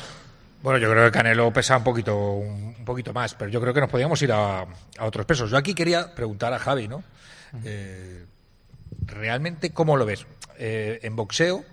Bueno, 0.62 0.78
yo 0.78 0.90
creo 0.90 1.04
que 1.04 1.10
Canelo 1.12 1.52
pesa 1.52 1.76
un 1.76 1.84
poquito, 1.84 2.16
un, 2.34 2.74
un 2.78 2.84
poquito 2.84 3.12
más, 3.12 3.34
pero 3.34 3.50
yo 3.50 3.60
creo 3.60 3.74
que 3.74 3.80
nos 3.80 3.90
podríamos 3.90 4.20
ir 4.22 4.32
a, 4.32 4.60
a 4.62 5.04
otros 5.04 5.26
pesos. 5.26 5.50
Yo 5.50 5.56
aquí 5.56 5.74
quería 5.74 6.14
preguntar 6.14 6.52
a 6.52 6.58
Javi, 6.58 6.88
¿no? 6.88 7.02
Eh, 7.64 8.24
¿Realmente 9.06 9.70
cómo 9.70 9.96
lo 9.96 10.04
ves? 10.06 10.26
Eh, 10.58 11.00
en 11.02 11.14
boxeo 11.16 11.64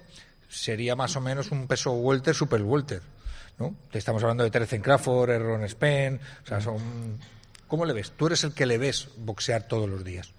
sería 0.49 0.95
más 0.95 1.15
o 1.15 1.21
menos 1.21 1.51
un 1.51 1.67
peso 1.67 1.93
welter, 1.93 2.35
super 2.35 2.61
welter, 2.61 3.01
¿no? 3.59 3.75
Te 3.91 3.97
estamos 3.97 4.21
hablando 4.23 4.43
de 4.43 4.51
Terence 4.51 4.81
Crawford, 4.81 5.29
Erron 5.31 5.67
Spence, 5.67 6.23
o 6.43 6.47
sea, 6.47 6.61
son... 6.61 7.17
¿Cómo 7.67 7.85
le 7.85 7.93
ves? 7.93 8.11
Tú 8.11 8.27
eres 8.27 8.43
el 8.43 8.53
que 8.53 8.65
le 8.65 8.77
ves 8.77 9.09
boxear 9.17 9.63
todos 9.67 9.89
los 9.89 10.03
días. 10.03 10.31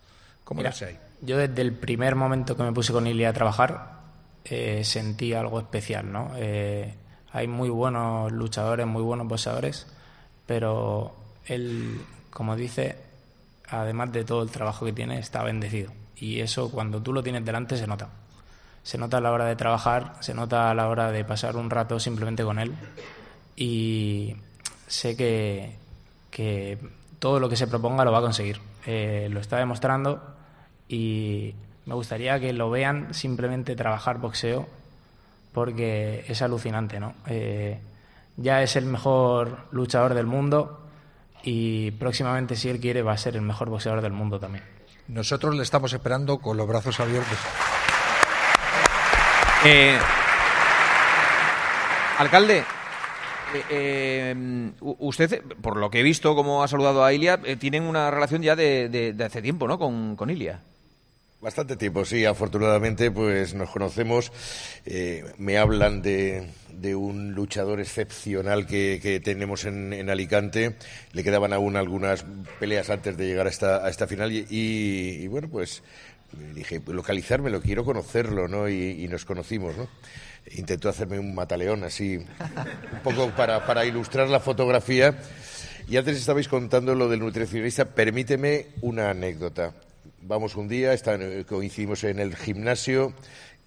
¿Cómo 0.45 0.59
Mira, 0.59 0.71
lo 0.71 0.75
ves 0.75 0.83
ahí? 0.83 0.99
Yo 1.23 1.39
desde 1.39 1.61
el 1.63 1.73
primer 1.73 2.15
momento 2.15 2.57
que 2.57 2.63
me 2.63 2.73
puse 2.73 2.93
con 2.93 3.07
Ilia 3.07 3.31
a 3.31 3.33
trabajar 3.33 3.97
eh, 4.45 4.85
sentí 4.85 5.33
algo 5.33 5.59
especial, 5.59 6.13
¿no? 6.13 6.31
Eh, 6.37 6.95
hay 7.33 7.49
muy 7.49 7.69
buenos 7.69 8.31
luchadores, 8.31 8.87
muy 8.87 9.03
buenos 9.03 9.27
boxeadores, 9.27 9.87
pero 10.47 11.17
él, 11.47 12.01
como 12.31 12.55
dice, 12.55 12.97
además 13.69 14.13
de 14.13 14.25
todo 14.25 14.43
el 14.43 14.51
trabajo 14.51 14.87
que 14.87 14.93
tiene, 14.93 15.19
está 15.19 15.43
bendecido. 15.43 15.93
Y 16.17 16.41
eso 16.41 16.71
cuando 16.71 17.03
tú 17.03 17.13
lo 17.13 17.23
tienes 17.23 17.45
delante 17.45 17.77
se 17.77 17.87
nota. 17.87 18.09
Se 18.87 18.99
nota 18.99 19.17
a 19.17 19.21
la 19.21 19.33
hora 19.33 19.47
de 19.47 19.57
trabajar, 19.57 20.13
se 20.21 20.33
nota 20.33 20.71
a 20.71 20.75
la 20.75 20.89
hora 20.89 21.11
de 21.11 21.25
pasar 21.25 21.57
un 21.57 21.71
rato 21.71 21.99
simplemente 21.99 22.45
con 22.45 22.61
él. 22.61 22.73
Y 23.57 24.37
sé 24.87 25.17
que, 25.17 25.77
que 26.31 26.79
todo 27.19 27.41
lo 27.41 27.49
que 27.49 27.57
se 27.57 27.67
proponga 27.67 28.05
lo 28.05 28.13
va 28.13 28.19
a 28.19 28.23
conseguir. 28.23 28.61
Eh, 28.87 29.27
lo 29.29 29.41
está 29.41 29.57
demostrando 29.57 30.23
y 30.89 31.53
me 31.85 31.95
gustaría 31.95 32.39
que 32.39 32.53
lo 32.53 32.71
vean 32.71 33.13
simplemente 33.13 33.75
trabajar 33.75 34.19
boxeo 34.19 34.69
porque 35.53 36.25
es 36.29 36.41
alucinante, 36.41 37.01
¿no? 37.01 37.15
Eh, 37.27 37.81
ya 38.37 38.63
es 38.63 38.77
el 38.77 38.87
mejor 38.87 39.67
luchador 39.73 40.15
del 40.15 40.27
mundo 40.27 40.87
y 41.43 41.91
próximamente, 41.91 42.55
si 42.55 42.69
él 42.69 42.79
quiere, 42.79 43.03
va 43.03 43.15
a 43.15 43.19
ser 43.19 43.35
el 43.35 43.43
mejor 43.43 43.69
boxeador 43.69 44.01
del 44.01 44.13
mundo 44.13 44.39
también. 44.39 44.63
Nosotros 45.09 45.57
le 45.57 45.65
estamos 45.65 45.93
esperando 45.93 46.39
con 46.39 46.57
los 46.57 46.69
brazos 46.69 47.01
abiertos. 47.01 47.39
Eh, 49.65 49.99
alcalde, 52.19 52.59
eh, 53.55 53.63
eh, 53.71 54.71
usted, 54.81 55.43
por 55.61 55.77
lo 55.77 55.91
que 55.91 56.01
he 56.01 56.03
visto, 56.03 56.35
como 56.35 56.63
ha 56.63 56.69
saludado 56.69 57.05
a 57.05 57.13
Ilia, 57.13 57.41
tienen 57.59 57.85
una 57.85 58.11
relación 58.11 58.43
ya 58.43 58.55
de, 58.55 59.15
hace 59.25 59.43
tiempo, 59.43 59.67
¿no? 59.67 59.79
Con, 59.79 60.15
con 60.17 60.31
Ilia. 60.31 60.61
Bastante 61.41 61.77
tiempo, 61.77 62.05
sí. 62.05 62.25
Afortunadamente, 62.25 63.11
pues 63.11 63.55
nos 63.55 63.71
conocemos. 63.71 64.33
Me 65.39 65.59
hablan 65.59 66.03
de, 66.03 66.49
de 66.81 66.95
un 66.95 67.33
luchador 67.33 67.81
excepcional 67.81 68.67
que, 68.67 69.01
que 69.03 69.21
tenemos 69.21 69.65
en, 69.65 69.93
en 69.93 70.11
Alicante. 70.11 70.77
Le 71.13 71.25
quedaban 71.25 71.53
aún 71.53 71.77
algunas 71.77 72.25
peleas 72.59 72.91
antes 72.91 73.17
de 73.17 73.27
llegar 73.27 73.47
a 73.47 73.51
esta, 73.51 73.85
a 73.85 73.91
esta 73.91 74.07
final 74.07 74.31
y, 74.33 75.27
bueno, 75.29 75.49
pues 75.49 75.83
dije, 76.55 76.83
localizármelo, 76.87 77.61
quiero 77.61 77.85
conocerlo, 77.85 78.49
¿no? 78.49 78.69
Y, 78.69 79.07
nos 79.09 79.25
conocimos, 79.25 79.77
¿no? 79.77 79.89
Intentó 80.53 80.89
hacerme 80.89 81.19
un 81.19 81.35
mataleón 81.35 81.83
así, 81.85 82.17
un 82.19 83.01
poco 83.03 83.31
para, 83.31 83.67
para 83.67 83.85
ilustrar 83.85 84.29
la 84.29 84.41
fotografía. 84.41 85.19
Y 85.89 85.97
antes 85.97 86.17
estabais 86.17 86.49
contando 86.49 86.95
lo 86.95 87.09
del 87.09 87.21
nutricionista. 87.21 87.85
Permíteme 87.85 88.67
una 88.81 89.11
anécdota. 89.11 89.73
Vamos 90.23 90.57
un 90.57 90.69
día, 90.69 90.93
está- 90.93 91.19
coincidimos 91.49 92.03
en 92.05 92.19
el 92.19 92.35
gimnasio 92.37 93.15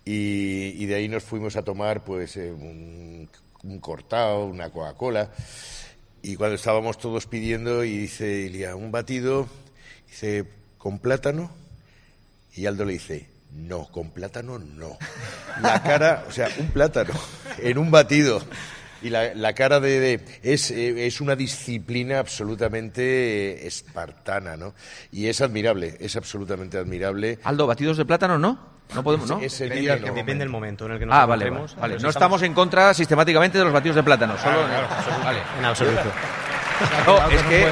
y, 0.06 0.74
y 0.78 0.86
de 0.86 0.96
ahí 0.96 1.08
nos 1.08 1.24
fuimos 1.24 1.56
a 1.56 1.64
tomar 1.64 2.04
pues 2.04 2.36
eh, 2.38 2.52
un, 2.52 3.30
un 3.64 3.80
cortado, 3.80 4.46
una 4.46 4.70
Coca-Cola. 4.70 5.32
Y 6.22 6.36
cuando 6.36 6.56
estábamos 6.56 6.98
todos 6.98 7.28
pidiendo, 7.28 7.86
y 7.86 7.98
dice 7.98 8.42
Ilia, 8.42 8.76
un 8.76 8.92
batido, 8.92 9.48
dice, 10.10 10.44
¿con 10.78 11.00
plátano? 11.00 11.50
Y 12.60 12.66
Aldo 12.66 12.84
le 12.84 12.92
dice, 12.92 13.30
no, 13.54 13.86
con 13.90 14.12
plátano 14.12 14.60
no. 14.60 14.98
La 15.62 15.82
cara, 15.82 16.26
o 16.28 16.32
sea, 16.32 16.50
un 16.58 16.68
plátano 16.72 17.14
en 17.58 17.78
un 17.78 17.90
batido. 17.90 18.42
Y 19.02 19.10
la, 19.10 19.34
la 19.34 19.54
cara 19.54 19.80
de... 19.80 19.98
de- 20.02 20.26
es, 20.44 20.70
eh, 20.72 21.08
es 21.08 21.22
una 21.22 21.38
disciplina 21.38 22.20
absolutamente 22.20 23.02
eh, 23.64 23.68
espartana, 23.68 24.58
¿no? 24.58 24.74
Y 25.14 25.28
es 25.28 25.40
admirable, 25.40 25.96
es 26.02 26.18
absolutamente 26.18 26.78
admirable. 26.78 27.40
Aldo, 27.46 27.66
batidos 27.66 27.96
de 27.96 28.04
plátano, 28.04 28.38
¿no? 28.38 28.60
No 28.94 29.04
podemos, 29.06 29.30
¿no? 29.30 29.40
Ese 29.40 29.70
día 29.70 29.96
no. 29.96 30.08
Depende 30.14 30.40
del 30.44 30.50
momento 30.50 30.86
en 30.88 30.92
el 30.92 31.00
que 31.00 31.06
nos 31.06 31.16
Ah, 31.16 31.26
vale, 31.26 31.50
No 31.50 32.10
estamos 32.10 32.42
en 32.42 32.54
contra 32.54 32.94
sistemáticamente 32.94 33.58
de 33.58 33.64
los 33.64 33.72
batidos 33.72 33.96
de 33.96 34.04
plátano. 34.04 34.38
Solo 34.38 34.58
vale. 35.24 35.40
En 35.60 35.64
absoluto. 35.64 36.12
No, 37.06 37.30
es 37.30 37.42
que 37.44 37.68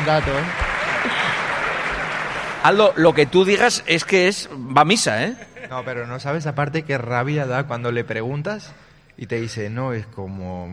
Aldo, 2.67 2.93
lo 2.95 3.13
que 3.13 3.25
tú 3.25 3.45
digas 3.45 3.83
es 3.87 4.03
que 4.05 4.27
es 4.27 4.49
va 4.51 4.81
a 4.81 4.85
misa, 4.85 5.23
¿eh? 5.23 5.35
No, 5.69 5.83
pero 5.85 6.05
no 6.07 6.19
sabes 6.19 6.45
aparte 6.47 6.83
qué 6.83 6.97
rabia 6.97 7.45
da 7.45 7.63
cuando 7.65 7.91
le 7.91 8.03
preguntas 8.03 8.73
y 9.17 9.25
te 9.27 9.39
dice, 9.39 9.69
no, 9.69 9.93
es 9.93 10.05
como... 10.07 10.67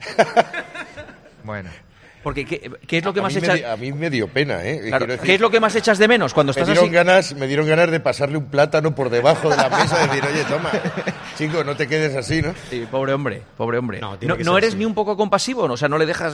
Bueno, 1.44 1.68
Porque 2.22 2.46
¿qué, 2.46 2.70
qué 2.86 2.98
es 2.98 3.04
lo 3.04 3.12
que 3.12 3.20
a, 3.20 3.22
más 3.24 3.34
mí 3.34 3.40
me 3.42 3.46
echas? 3.54 3.70
a 3.70 3.76
mí 3.76 3.92
me 3.92 4.08
dio 4.08 4.28
pena, 4.28 4.64
¿eh? 4.64 4.80
Claro, 4.86 5.04
Quiero 5.04 5.12
decir, 5.12 5.26
¿Qué 5.26 5.34
es 5.34 5.40
lo 5.42 5.50
que 5.50 5.60
más 5.60 5.74
echas 5.76 5.98
de 5.98 6.08
menos 6.08 6.32
cuando 6.32 6.52
me 6.54 6.60
estás 6.60 6.68
dieron 6.68 6.84
así? 6.86 6.94
ganas 6.94 7.34
me 7.34 7.46
dieron 7.46 7.66
ganas 7.66 7.90
de 7.90 8.00
pasarle 8.00 8.38
un 8.38 8.46
plátano 8.46 8.94
por 8.94 9.10
debajo 9.10 9.50
de 9.50 9.56
la 9.58 9.68
mesa 9.68 10.04
y 10.04 10.08
decir 10.08 10.24
oye 10.24 10.44
toma 10.44 10.70
chico 11.36 11.62
no 11.64 11.76
te 11.76 11.86
quedes 11.86 12.16
así 12.16 12.40
no 12.40 12.54
Sí, 12.70 12.86
pobre 12.90 13.12
hombre, 13.12 13.42
pobre 13.58 13.76
hombre. 13.78 14.00
No, 14.00 14.16
No, 14.22 14.56
eres 14.58 14.70
así. 14.70 14.78
ni 14.78 14.86
un 14.86 14.94
poco 14.94 15.16
compasivo, 15.18 15.68
¿no? 15.68 15.74
o 15.74 15.76
sea, 15.76 15.88
no 15.88 15.98
le 15.98 16.06
dejas. 16.06 16.32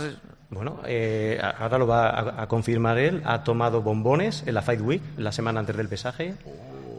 Bueno, 0.50 0.80
eh, 0.84 1.40
ahora 1.58 1.78
lo 1.78 1.86
va 1.86 2.08
a, 2.10 2.42
a 2.42 2.46
confirmar 2.48 2.98
él. 2.98 3.22
Ha 3.24 3.44
tomado 3.44 3.82
bombones 3.82 4.42
en 4.46 4.54
la 4.54 4.62
Fight 4.62 4.80
Week, 4.80 5.02
la 5.16 5.30
semana 5.32 5.60
antes 5.60 5.76
del 5.76 5.88
pesaje. 5.88 6.34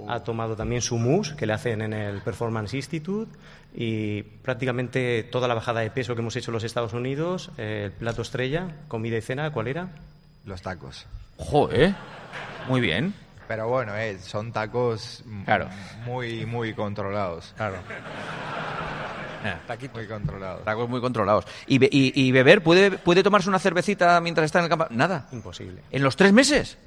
Ha 0.07 0.21
tomado 0.21 0.55
también 0.55 0.81
su 0.81 0.97
mousse 0.97 1.35
que 1.35 1.45
le 1.45 1.53
hacen 1.53 1.81
en 1.81 1.93
el 1.93 2.21
Performance 2.21 2.73
Institute. 2.73 3.31
Y 3.73 4.23
prácticamente 4.23 5.23
toda 5.23 5.47
la 5.47 5.53
bajada 5.53 5.81
de 5.81 5.91
peso 5.91 6.15
que 6.15 6.21
hemos 6.21 6.35
hecho 6.35 6.51
en 6.51 6.53
los 6.53 6.63
Estados 6.63 6.93
Unidos, 6.93 7.51
eh, 7.57 7.83
el 7.85 7.91
plato 7.91 8.21
estrella, 8.21 8.67
comida 8.87 9.17
y 9.17 9.21
cena, 9.21 9.51
¿cuál 9.51 9.67
era? 9.67 9.87
los 10.45 10.61
tacos. 10.61 11.05
Joder, 11.37 11.93
muy 12.67 12.81
bien. 12.81 13.13
Pero 13.47 13.67
bueno, 13.69 13.95
eh, 13.95 14.17
son 14.19 14.51
tacos 14.51 15.23
Claro. 15.45 15.67
muy, 16.05 16.45
muy 16.45 16.73
controlados. 16.73 17.53
Claro. 17.55 17.77
Muy 19.93 20.07
controlados. 20.07 20.63
Tacos 20.63 20.89
muy 20.89 21.01
controlados. 21.01 21.45
¿Y, 21.67 21.77
be- 21.79 21.89
y- 21.91 22.13
y 22.27 22.31
beber? 22.31 22.61
¿Puede, 22.63 22.91
¿Puede 22.91 23.23
tomarse 23.23 23.49
una 23.49 23.59
cervecita 23.59 24.19
mientras 24.21 24.45
está 24.45 24.59
en 24.59 24.65
el 24.65 24.69
campo? 24.69 24.87
Nada. 24.89 25.27
Imposible. 25.31 25.81
¿En 25.91 26.03
los 26.03 26.15
tres 26.15 26.33
meses? 26.33 26.77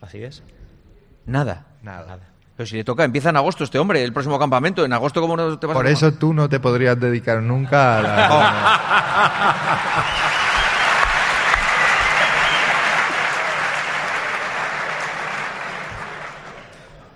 Así 0.00 0.22
es. 0.22 0.42
Nada. 1.26 1.66
Nada. 1.82 2.18
Pero 2.56 2.66
si 2.66 2.76
le 2.76 2.84
toca, 2.84 3.04
empieza 3.04 3.30
en 3.30 3.36
agosto 3.36 3.62
este 3.64 3.78
hombre, 3.78 4.02
el 4.02 4.12
próximo 4.12 4.38
campamento. 4.38 4.84
¿En 4.84 4.92
agosto 4.92 5.20
cómo 5.20 5.36
no 5.36 5.58
te 5.58 5.66
vas 5.66 5.74
a 5.74 5.78
Por 5.78 5.86
eso 5.86 6.12
tú 6.14 6.34
no 6.34 6.48
te 6.48 6.58
podrías 6.58 6.98
dedicar 6.98 7.40
nunca 7.40 7.98
a 7.98 8.02
la... 8.02 8.28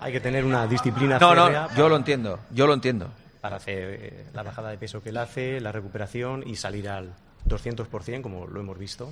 Hay 0.01 0.11
que 0.11 0.19
tener 0.19 0.43
una 0.43 0.67
disciplina 0.67 1.17
No, 1.17 1.29
férrea 1.29 1.67
no, 1.69 1.75
yo 1.75 1.87
lo 1.89 1.95
entiendo, 1.95 2.39
yo 2.51 2.67
lo 2.67 2.73
entiendo. 2.73 3.07
Para 3.43 3.57
hacer 3.57 3.99
eh, 4.01 4.25
la 4.31 4.41
bajada 4.41 4.69
de 4.69 4.77
peso 4.77 5.03
que 5.03 5.09
él 5.09 5.17
hace, 5.17 5.59
la 5.59 5.73
recuperación 5.73 6.45
y 6.47 6.55
salir 6.55 6.87
al 6.87 7.13
200%, 7.45 8.21
como 8.21 8.47
lo 8.47 8.61
hemos 8.61 8.79
visto 8.79 9.11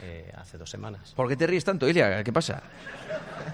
eh, 0.00 0.32
hace 0.36 0.58
dos 0.58 0.70
semanas. 0.70 1.12
¿Por 1.16 1.26
qué 1.26 1.34
te 1.36 1.44
ríes 1.44 1.64
tanto, 1.64 1.88
Ilia? 1.88 2.22
¿Qué 2.22 2.32
pasa? 2.32 2.62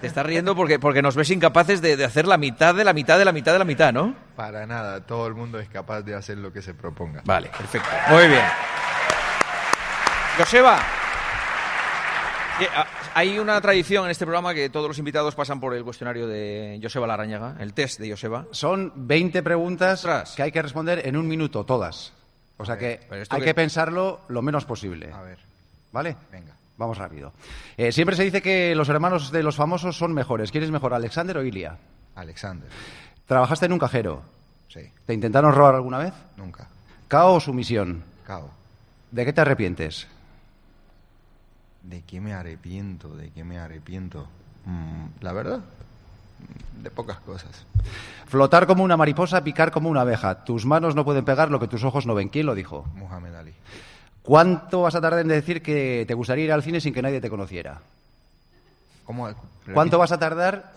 Te 0.02 0.06
estás 0.06 0.26
riendo 0.26 0.54
porque, 0.54 0.78
porque 0.78 1.00
nos 1.00 1.16
ves 1.16 1.30
incapaces 1.30 1.80
de, 1.80 1.96
de 1.96 2.04
hacer 2.04 2.26
la 2.26 2.36
mitad 2.36 2.74
de 2.74 2.84
la 2.84 2.92
mitad 2.92 3.18
de 3.18 3.24
la 3.24 3.32
mitad 3.32 3.54
de 3.54 3.58
la 3.60 3.64
mitad, 3.64 3.94
¿no? 3.94 4.14
Para 4.36 4.66
nada, 4.66 5.00
todo 5.06 5.26
el 5.26 5.32
mundo 5.32 5.58
es 5.58 5.70
capaz 5.70 6.02
de 6.02 6.14
hacer 6.14 6.36
lo 6.36 6.52
que 6.52 6.60
se 6.60 6.74
proponga. 6.74 7.22
Vale, 7.24 7.48
perfecto. 7.48 7.88
Muy 8.10 8.28
bien. 8.28 8.44
Joseba. 10.36 10.80
Hay 13.16 13.38
una 13.38 13.60
tradición 13.60 14.06
en 14.06 14.10
este 14.10 14.24
programa 14.24 14.52
que 14.54 14.68
todos 14.70 14.88
los 14.88 14.98
invitados 14.98 15.34
pasan 15.36 15.60
por 15.60 15.72
el 15.74 15.84
cuestionario 15.84 16.26
de 16.26 16.80
Joseba 16.82 17.06
Larrañaga, 17.06 17.56
el 17.60 17.72
test 17.72 18.00
de 18.00 18.10
Joseba. 18.10 18.46
Son 18.50 18.92
20 18.96 19.42
preguntas 19.42 20.00
Ostras. 20.00 20.34
que 20.34 20.42
hay 20.42 20.50
que 20.50 20.60
responder 20.62 21.06
en 21.06 21.16
un 21.16 21.28
minuto, 21.28 21.64
todas. 21.64 22.12
O 22.56 22.64
sea 22.64 22.76
que 22.76 23.00
hay 23.30 23.40
que- 23.40 23.44
que 23.46 23.54
pensarlo 23.54 24.20
lo 24.28 24.42
menos 24.42 24.64
posible. 24.64 25.12
A 25.12 25.22
ver, 25.22 25.38
¿Vale? 25.92 26.16
venga. 26.32 26.54
Vamos 26.76 26.98
rápido. 26.98 27.32
Eh, 27.76 27.92
siempre 27.92 28.16
se 28.16 28.24
dice 28.24 28.42
que 28.42 28.74
los 28.74 28.88
hermanos 28.88 29.30
de 29.30 29.44
los 29.44 29.54
famosos 29.54 29.96
son 29.96 30.12
mejores. 30.12 30.50
¿Quién 30.50 30.64
es 30.64 30.70
mejor, 30.72 30.92
Alexander 30.92 31.36
o 31.38 31.44
Ilia? 31.44 31.76
Alexander. 32.16 32.68
¿Trabajaste 33.26 33.66
en 33.66 33.72
un 33.74 33.78
cajero? 33.78 34.22
Sí, 34.68 34.80
¿Te 35.06 35.14
intentaron 35.14 35.52
robar 35.54 35.76
alguna 35.76 35.98
vez? 35.98 36.12
nunca. 36.36 36.66
¿Cao 37.06 37.34
o 37.34 37.40
sumisión? 37.40 38.02
Cao. 38.26 38.50
¿De 39.12 39.24
qué 39.24 39.32
te 39.32 39.40
arrepientes? 39.40 40.08
¿De 41.84 42.02
qué 42.02 42.20
me 42.20 42.32
arrepiento? 42.32 43.14
¿De 43.14 43.30
qué 43.30 43.44
me 43.44 43.58
arrepiento? 43.58 44.26
Mm, 44.64 45.22
la 45.22 45.32
verdad, 45.32 45.60
de 46.82 46.90
pocas 46.90 47.18
cosas. 47.18 47.66
Flotar 48.26 48.66
como 48.66 48.82
una 48.82 48.96
mariposa, 48.96 49.44
picar 49.44 49.70
como 49.70 49.90
una 49.90 50.00
abeja. 50.00 50.44
Tus 50.44 50.64
manos 50.66 50.94
no 50.94 51.04
pueden 51.04 51.24
pegar 51.24 51.50
lo 51.50 51.60
que 51.60 51.68
tus 51.68 51.84
ojos 51.84 52.06
no 52.06 52.14
ven. 52.14 52.28
¿Quién 52.28 52.46
lo 52.46 52.54
dijo? 52.54 52.86
Muhammad 52.94 53.36
Ali. 53.36 53.52
¿Cuánto 54.22 54.82
vas 54.82 54.94
a 54.94 55.00
tardar 55.00 55.20
en 55.20 55.28
decir 55.28 55.62
que 55.62 56.04
te 56.08 56.14
gustaría 56.14 56.44
ir 56.44 56.52
al 56.52 56.62
cine 56.62 56.80
sin 56.80 56.94
que 56.94 57.02
nadie 57.02 57.20
te 57.20 57.28
conociera? 57.28 57.80
¿Cómo? 59.04 59.28
¿Cuánto 59.72 59.98
vas 59.98 60.12
a 60.12 60.18
tardar 60.18 60.72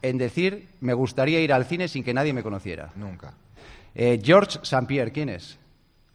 en 0.00 0.16
decir 0.16 0.68
me 0.80 0.94
gustaría 0.94 1.40
ir 1.40 1.52
al 1.52 1.66
cine 1.66 1.88
sin 1.88 2.02
que 2.02 2.14
nadie 2.14 2.32
me 2.32 2.42
conociera? 2.42 2.90
Nunca. 2.96 3.34
Eh, 3.94 4.20
George 4.22 4.58
St. 4.62 4.86
Pierre, 4.86 5.12
¿quién 5.12 5.28
es? 5.28 5.58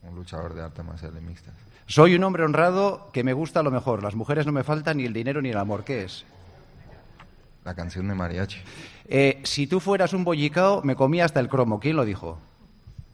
Un 0.02 0.16
luchador 0.16 0.56
de 0.56 0.64
artes 0.64 0.84
marciales 0.84 1.22
mixtas. 1.22 1.54
Soy 1.90 2.14
un 2.14 2.24
hombre 2.24 2.44
honrado 2.44 3.10
que 3.12 3.24
me 3.24 3.34
gusta 3.34 3.64
lo 3.64 3.72
mejor. 3.72 4.04
Las 4.04 4.14
mujeres 4.14 4.46
no 4.46 4.52
me 4.52 4.64
faltan 4.64 4.98
ni 4.98 5.06
el 5.06 5.14
dinero 5.14 5.42
ni 5.42 5.50
el 5.50 5.58
amor. 5.58 5.84
¿Qué 5.84 6.04
es? 6.04 6.24
La 7.66 7.74
canción 7.74 8.08
de 8.08 8.14
mariachi. 8.14 8.60
Eh, 9.08 9.42
si 9.44 9.66
tú 9.66 9.80
fueras 9.80 10.14
un 10.14 10.24
bollicao, 10.24 10.82
me 10.84 10.96
comía 10.96 11.26
hasta 11.26 11.40
el 11.40 11.50
cromo. 11.50 11.80
¿Quién 11.80 11.96
lo 11.96 12.06
dijo? 12.06 12.38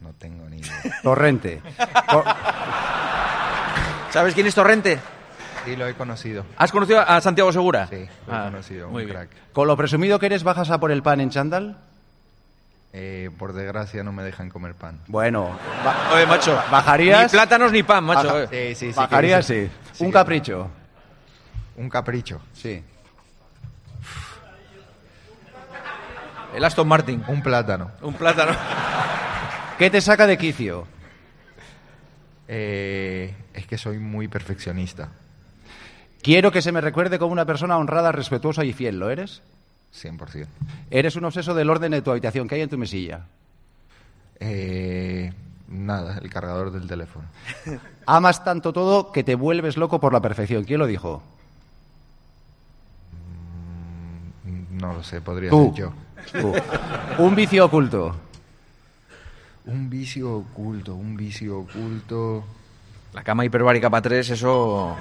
No 0.02 0.12
tengo 0.12 0.46
ni 0.50 0.58
idea. 0.58 0.72
Torrente. 1.02 1.62
¿Sabes 4.10 4.34
quién 4.34 4.46
es 4.46 4.54
Torrente? 4.54 4.98
Sí, 5.64 5.74
lo 5.74 5.86
he 5.88 5.94
conocido. 5.94 6.44
¿Has 6.58 6.70
conocido 6.70 7.00
a 7.00 7.18
Santiago 7.22 7.50
Segura? 7.52 7.86
Sí, 7.88 8.06
lo 8.26 8.34
Ah, 8.34 8.42
he 8.42 8.50
conocido. 8.50 8.88
muy 8.90 9.04
un 9.04 9.08
bien. 9.08 9.18
crack. 9.26 9.52
Con 9.54 9.66
lo 9.68 9.76
presumido 9.76 10.18
que 10.18 10.26
eres, 10.26 10.44
bajas 10.44 10.70
a 10.70 10.78
por 10.78 10.92
el 10.92 11.02
pan 11.02 11.20
en 11.20 11.30
chándal. 11.30 11.78
Eh, 12.98 13.28
por 13.36 13.52
desgracia 13.52 14.02
no 14.02 14.10
me 14.10 14.22
dejan 14.22 14.48
comer 14.48 14.74
pan. 14.74 14.98
Bueno, 15.08 15.58
Oye, 16.14 16.24
macho. 16.24 16.58
¿Bajarías? 16.70 17.24
Ni 17.24 17.36
plátanos 17.36 17.70
ni 17.70 17.82
pan, 17.82 18.02
macho. 18.02 18.26
Baja-. 18.26 18.46
Sí, 18.46 18.74
sí, 18.74 18.90
sí. 18.90 18.96
bajarías, 18.96 19.44
sí. 19.44 19.68
sí. 19.92 20.02
Un 20.02 20.10
capricho. 20.10 20.70
Un 21.76 21.90
capricho. 21.90 22.40
Sí. 22.54 22.82
El 26.54 26.64
Aston 26.64 26.88
Martin. 26.88 27.22
Un 27.28 27.42
plátano. 27.42 27.90
Un 28.00 28.14
plátano. 28.14 28.52
¿Qué 29.78 29.90
te 29.90 30.00
saca 30.00 30.26
de 30.26 30.38
quicio? 30.38 30.86
Eh, 32.48 33.34
es 33.52 33.66
que 33.66 33.76
soy 33.76 33.98
muy 33.98 34.26
perfeccionista. 34.26 35.10
Quiero 36.22 36.50
que 36.50 36.62
se 36.62 36.72
me 36.72 36.80
recuerde 36.80 37.18
como 37.18 37.32
una 37.32 37.44
persona 37.44 37.76
honrada, 37.76 38.10
respetuosa 38.10 38.64
y 38.64 38.72
fiel. 38.72 38.98
¿Lo 38.98 39.10
eres? 39.10 39.42
100%. 40.02 40.46
Eres 40.90 41.16
un 41.16 41.24
obseso 41.24 41.54
del 41.54 41.70
orden 41.70 41.92
de 41.92 42.02
tu 42.02 42.10
habitación. 42.10 42.46
¿Qué 42.48 42.56
hay 42.56 42.60
en 42.62 42.68
tu 42.70 42.78
mesilla? 42.78 43.26
Eh, 44.40 45.32
nada, 45.68 46.18
el 46.18 46.28
cargador 46.30 46.70
del 46.70 46.86
teléfono. 46.86 47.24
Amas 48.06 48.44
tanto 48.44 48.72
todo 48.72 49.10
que 49.12 49.24
te 49.24 49.34
vuelves 49.34 49.76
loco 49.76 49.98
por 50.00 50.12
la 50.12 50.20
perfección. 50.20 50.64
¿Quién 50.64 50.78
lo 50.78 50.86
dijo? 50.86 51.22
Mm, 54.44 54.78
No 54.78 54.92
lo 54.94 55.02
sé, 55.02 55.20
podría 55.20 55.50
Tú. 55.50 55.72
ser 55.74 55.84
yo. 55.84 55.92
Tú. 56.40 56.52
Un 57.22 57.34
vicio 57.34 57.64
oculto. 57.64 58.14
Un 59.66 59.90
vicio 59.90 60.32
oculto, 60.36 60.94
un 60.94 61.16
vicio 61.16 61.58
oculto. 61.60 62.44
La 63.12 63.22
cama 63.24 63.44
hiperbárica 63.44 63.88
para 63.90 64.02
tres, 64.02 64.30
eso. 64.30 64.96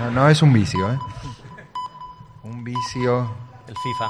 No, 0.00 0.10
no 0.10 0.28
es 0.28 0.42
un 0.42 0.52
vicio, 0.52 0.90
¿eh? 0.92 0.98
Un 2.42 2.64
vicio. 2.64 3.30
El 3.68 3.76
FIFA. 3.76 4.08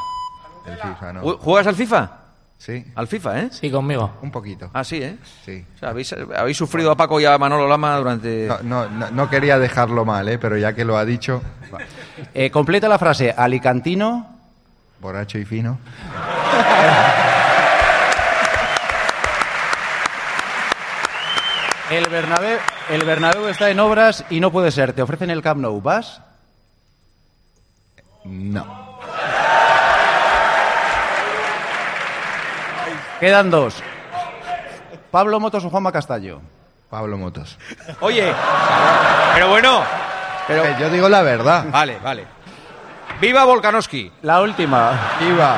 El 0.67 0.77
FIFA, 0.77 1.13
no. 1.15 1.23
¿Ju- 1.23 1.39
¿Juegas 1.39 1.67
al 1.67 1.75
FIFA? 1.75 2.11
Sí, 2.59 2.85
Al 2.97 3.07
FIFA, 3.07 3.39
¿eh? 3.41 3.49
Sí, 3.53 3.71
conmigo. 3.71 4.19
un 4.21 4.33
poquito. 4.33 4.69
Ah, 4.75 4.83
sí, 4.83 4.97
¿eh? 5.01 5.17
Sí. 5.45 5.65
O 5.77 5.79
sea, 5.79 5.91
habéis, 5.91 6.13
habéis 6.13 6.57
sufrido 6.57 6.91
a 6.91 6.97
Paco 6.97 7.21
y 7.21 7.25
a 7.25 7.39
Manolo 7.39 7.69
Lama 7.69 7.97
durante. 7.97 8.49
No, 8.49 8.59
no, 8.63 8.89
no, 8.89 9.11
no 9.13 9.31
quería 9.31 9.59
dejarlo 9.61 10.05
mal, 10.05 10.29
¿eh? 10.29 10.39
Pero 10.39 10.57
ya 10.57 10.73
que 10.73 10.85
lo 10.85 10.97
ha 10.99 11.05
dicho, 11.05 11.41
Eh, 12.35 12.51
completa 12.51 12.89
la 12.89 12.99
frase. 12.99 13.31
Alicantino. 13.31 14.27
borracho 15.01 15.39
y 15.39 15.45
fino. 15.45 15.79
El 21.91 22.05
Bernabéu, 22.11 22.59
el 22.91 23.05
Bernabéu 23.05 23.47
está 23.49 23.71
en 23.71 23.81
obras 23.81 24.25
y 24.29 24.41
no 24.41 24.53
puede 24.53 24.71
ser. 24.71 24.93
Te 24.93 25.01
ofrecen 25.01 25.31
el 25.31 25.41
Camp 25.41 25.61
Nou. 25.61 25.81
¿Vas? 25.81 26.21
No. 28.25 28.88
Quedan 33.21 33.51
dos. 33.51 33.83
Pablo 35.11 35.41
Motos 35.41 35.65
o 35.65 35.71
Juanma 35.71 35.91
Castaño. 35.91 36.41
Pablo 36.89 37.19
Motos. 37.19 37.59
Oye, 38.01 38.33
pero 39.35 39.49
bueno. 39.49 39.83
Pero. 40.47 40.65
Eh, 40.65 40.77
yo 40.79 40.89
digo 40.89 41.09
la 41.09 41.23
verdad. 41.23 41.65
Vale, 41.71 41.99
vale. 41.99 42.27
¡Viva 43.21 43.45
Volkanovski! 43.45 44.13
La 44.23 44.41
última. 44.41 44.93
Iba. 45.21 45.57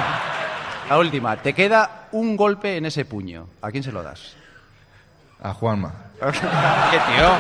La 0.89 0.99
última. 0.99 1.37
Te 1.37 1.53
queda 1.53 2.09
un 2.13 2.37
golpe 2.37 2.79
en 2.79 2.87
ese 2.87 3.05
puño. 3.05 3.47
¿A 3.61 3.71
quién 3.71 3.83
se 3.83 3.93
lo 3.93 4.03
das? 4.03 4.35
A 5.43 5.53
Juanma. 5.53 5.93
¿Qué 6.91 6.99
tío? 6.99 7.31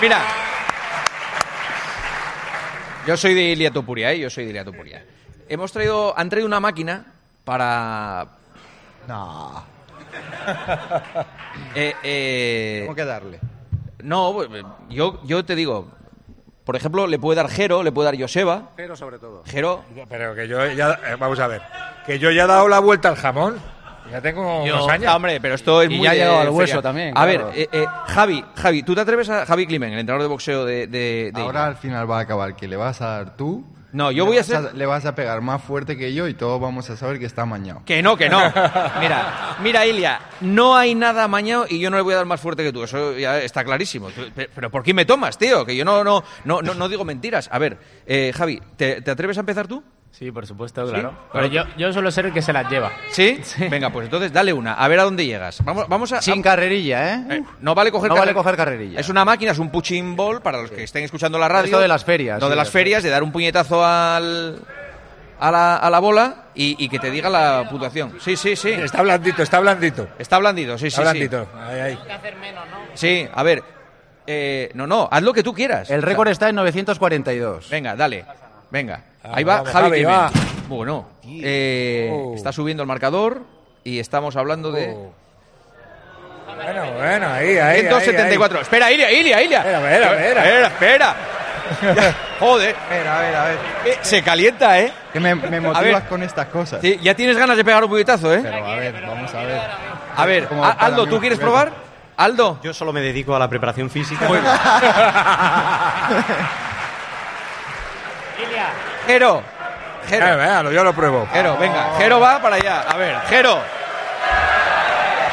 Mira. 0.00 0.18
Yo 3.06 3.16
soy 3.16 3.34
de 3.34 3.42
Ilia 3.42 3.70
Topuria, 3.70 4.12
¿eh? 4.12 4.18
Yo 4.18 4.28
soy 4.28 4.44
de 4.44 4.50
Ilia 4.50 4.64
Topuria. 4.64 5.04
Hemos 5.48 5.70
traído, 5.70 6.18
han 6.18 6.28
traído 6.28 6.46
una 6.46 6.58
máquina 6.58 7.06
para... 7.44 8.26
No. 9.06 9.64
eh, 11.76 11.94
eh, 12.02 12.78
Tengo 12.82 12.94
que 12.96 13.04
darle. 13.04 13.38
no, 14.02 14.34
yo, 14.88 15.20
yo 15.24 15.44
te 15.44 15.54
digo, 15.54 15.88
por 16.64 16.74
ejemplo, 16.74 17.06
le 17.06 17.20
puede 17.20 17.36
dar 17.36 17.48
Jero, 17.48 17.84
le 17.84 17.92
puede 17.92 18.06
dar 18.10 18.20
Joseba. 18.20 18.70
Pero 18.74 18.96
sobre 18.96 19.20
todo. 19.20 19.44
Jero, 19.46 19.84
Pero 20.08 20.34
que 20.34 20.48
yo 20.48 20.66
ya, 20.72 20.98
eh, 21.06 21.16
vamos 21.16 21.38
a 21.38 21.46
ver, 21.46 21.62
que 22.06 22.18
yo 22.18 22.32
ya 22.32 22.42
he 22.42 22.48
dado 22.48 22.66
la 22.66 22.80
vuelta 22.80 23.08
al 23.08 23.16
jamón, 23.16 23.60
ya 24.10 24.20
tengo 24.20 24.62
unos 24.62 24.88
años. 24.88 25.06
Ah, 25.10 25.16
hombre, 25.16 25.40
pero 25.40 25.54
esto 25.54 25.82
es 25.82 25.90
Y 25.90 25.96
muy 25.96 26.04
ya 26.04 26.10
ha 26.10 26.12
de 26.14 26.18
llegado 26.20 26.36
al 26.38 26.44
feria. 26.46 26.58
hueso 26.58 26.82
también, 26.82 27.08
A 27.16 27.24
claro. 27.26 27.46
ver, 27.48 27.58
eh, 27.58 27.68
eh, 27.72 27.86
Javi, 28.06 28.44
Javi, 28.56 28.82
¿tú 28.82 28.94
te 28.94 29.00
atreves 29.00 29.28
a 29.30 29.46
Javi 29.46 29.66
Climen, 29.66 29.92
el 29.92 29.98
entrenador 30.00 30.22
de 30.22 30.28
boxeo 30.28 30.64
de, 30.64 30.86
de, 30.86 31.30
de 31.34 31.40
Ahora 31.40 31.66
al 31.66 31.76
final 31.76 32.10
va 32.10 32.18
a 32.18 32.22
acabar 32.22 32.54
que 32.56 32.68
le 32.68 32.76
vas 32.76 33.00
a 33.02 33.08
dar 33.08 33.36
tú. 33.36 33.64
No, 33.92 34.10
yo 34.10 34.24
le 34.24 34.28
voy 34.28 34.36
a 34.36 34.40
vas 34.40 34.46
ser- 34.46 34.74
Le 34.74 34.84
vas 34.84 35.06
a 35.06 35.14
pegar 35.14 35.40
más 35.40 35.62
fuerte 35.62 35.96
que 35.96 36.12
yo 36.12 36.28
y 36.28 36.34
todos 36.34 36.60
vamos 36.60 36.90
a 36.90 36.96
saber 36.98 37.18
que 37.18 37.24
está 37.24 37.42
amañado. 37.42 37.80
Que 37.86 38.02
no, 38.02 38.14
que 38.16 38.28
no. 38.28 38.38
Mira, 39.00 39.56
mira, 39.62 39.86
Ilia, 39.86 40.20
no 40.42 40.76
hay 40.76 40.94
nada 40.94 41.24
amañado 41.24 41.64
y 41.66 41.78
yo 41.78 41.88
no 41.88 41.96
le 41.96 42.02
voy 42.02 42.12
a 42.12 42.16
dar 42.16 42.26
más 42.26 42.40
fuerte 42.40 42.62
que 42.62 42.72
tú. 42.72 42.82
Eso 42.82 43.16
ya 43.16 43.38
está 43.40 43.64
clarísimo. 43.64 44.08
Pero 44.54 44.70
¿por 44.70 44.82
qué 44.82 44.92
me 44.92 45.06
tomas, 45.06 45.38
tío? 45.38 45.64
Que 45.64 45.74
yo 45.74 45.84
no, 45.84 46.04
no, 46.04 46.22
no, 46.44 46.60
no, 46.60 46.74
no 46.74 46.88
digo 46.90 47.04
mentiras. 47.04 47.48
A 47.50 47.58
ver, 47.58 47.78
eh, 48.06 48.32
Javi, 48.36 48.60
¿te, 48.76 49.00
te 49.00 49.10
atreves 49.10 49.38
a 49.38 49.40
empezar 49.40 49.66
tú? 49.66 49.82
Sí, 50.18 50.32
por 50.32 50.46
supuesto, 50.46 50.86
claro. 50.88 51.12
Pero 51.30 51.46
yo, 51.46 51.64
yo 51.76 51.92
suelo 51.92 52.10
ser 52.10 52.24
el 52.26 52.32
que 52.32 52.40
se 52.40 52.50
las 52.52 52.70
lleva. 52.70 52.90
¿Sí? 53.10 53.38
Venga, 53.70 53.90
pues 53.90 54.06
entonces 54.06 54.32
dale 54.32 54.52
una. 54.52 54.72
A 54.72 54.88
ver 54.88 55.00
a 55.00 55.02
dónde 55.02 55.26
llegas. 55.26 55.62
Vamos, 55.62 55.86
vamos 55.88 56.10
a... 56.12 56.22
Sin 56.22 56.40
a- 56.40 56.42
carrerilla, 56.42 57.14
¿eh? 57.16 57.24
eh, 57.30 57.42
no 57.60 57.74
vale 57.74 57.92
coger 57.92 58.08
No 58.08 58.14
vale 58.14 58.32
carre- 58.32 58.34
coger 58.34 58.56
carrerilla. 58.56 58.98
Es 58.98 59.10
una 59.10 59.26
máquina, 59.26 59.52
es 59.52 59.58
un 59.58 59.70
punching 59.70 60.16
ball 60.16 60.40
para 60.40 60.62
los 60.62 60.70
que 60.70 60.84
estén 60.84 61.04
escuchando 61.04 61.38
la 61.38 61.48
radio. 61.48 61.66
Esto 61.66 61.80
de 61.80 61.88
las 61.88 62.02
ferias, 62.04 62.40
Lo 62.40 62.46
sí, 62.46 62.50
de 62.50 62.56
las 62.56 62.70
ferias, 62.70 63.02
de 63.02 63.10
dar 63.10 63.22
un 63.22 63.30
puñetazo 63.30 63.84
al, 63.84 64.58
a, 65.38 65.50
la, 65.50 65.76
a 65.76 65.90
la 65.90 65.98
bola 65.98 66.44
y, 66.54 66.82
y 66.82 66.88
que 66.88 66.98
te 66.98 67.10
diga 67.10 67.28
la 67.28 67.66
puntuación. 67.68 68.14
Sí, 68.18 68.36
sí, 68.36 68.56
sí. 68.56 68.70
Está 68.70 69.02
blandito, 69.02 69.42
está 69.42 69.60
blandito. 69.60 70.08
Está 70.18 70.38
blandito, 70.38 70.78
sí, 70.78 70.90
sí, 70.90 70.98
Está 70.98 71.12
sí. 71.12 71.18
blandito. 71.28 71.46
Ahí, 71.60 71.80
ahí. 71.80 71.98
Sí, 72.94 73.28
a 73.34 73.42
ver. 73.42 73.62
eh, 74.26 74.70
no, 74.72 74.86
no, 74.86 75.10
haz 75.12 75.22
lo 75.22 75.34
que 75.34 75.42
tú 75.42 75.52
quieras. 75.52 75.90
El 75.90 75.98
O 75.98 76.00
sea, 76.00 76.08
récord 76.08 76.28
está 76.28 76.48
en 76.48 76.54
942. 76.56 77.68
venga, 77.68 77.94
dale. 77.94 78.24
Venga. 78.70 79.00
Ah, 79.22 79.30
Ahí 79.34 79.44
va 79.44 79.56
vamos, 79.58 79.72
Javi, 79.72 79.88
Javi, 79.90 80.04
va. 80.04 80.30
Bueno, 80.68 81.06
eh, 81.24 82.10
Oh. 82.12 82.34
está 82.34 82.52
subiendo 82.52 82.82
el 82.82 82.86
marcador 82.88 83.42
y 83.84 83.98
estamos 83.98 84.34
hablando 84.36 84.72
de... 84.72 84.94
Oh. 84.96 85.12
Bueno, 86.56 86.92
bueno, 86.92 87.28
ahí, 87.28 87.58
ahí. 87.58 87.80
174. 87.82 88.60
Espera, 88.62 88.90
Ilia, 88.90 89.12
Ilia, 89.12 89.42
Ilia. 89.42 89.58
Espera, 89.58 89.90
espera, 89.90 90.14
espera. 90.14 90.66
Espera, 90.66 90.66
espera. 90.66 91.14
Joder. 92.40 92.70
Espera, 92.70 93.18
a 93.18 93.22
ver, 93.22 93.36
a 93.36 93.44
ver. 93.44 93.58
Eh, 93.86 93.98
se 94.00 94.22
calienta, 94.22 94.78
¿eh? 94.80 94.92
Que 95.12 95.20
me, 95.20 95.34
motivas 95.34 95.82
ver. 95.82 96.02
con 96.08 96.22
estas 96.22 96.46
cosas. 96.46 96.80
Sí, 96.80 96.98
ya 97.02 97.14
tienes 97.14 97.36
ganas 97.36 97.56
de 97.56 97.64
pegar 97.64 97.82
un 97.84 97.90
puñetazo, 97.90 98.32
¿eh? 98.32 98.40
Pero 98.42 98.66
a 98.66 98.76
ver, 98.76 99.02
vamos 99.06 99.34
a 99.34 99.42
ver. 99.42 99.60
A 100.16 100.26
ver, 100.26 100.48
a- 100.62 100.70
Aldo, 100.70 101.06
¿tú 101.06 101.20
quieres 101.20 101.38
probar? 101.38 101.70
Aldo. 102.16 102.58
Yo 102.62 102.72
solo 102.72 102.92
me 102.92 103.00
dedico 103.00 103.36
a 103.36 103.38
la 103.38 103.48
preparación 103.48 103.90
física. 103.90 104.26
Jero. 109.06 109.42
Jero. 110.08 110.26
Eh, 110.26 110.36
véalo, 110.36 110.70
yo 110.72 110.84
lo 110.84 110.92
pruebo. 110.94 111.26
Jero, 111.32 111.56
venga. 111.56 111.94
Jero 111.98 112.20
va 112.20 112.40
para 112.40 112.56
allá. 112.56 112.82
A 112.88 112.96
ver, 112.96 113.16
Jero. 113.28 113.58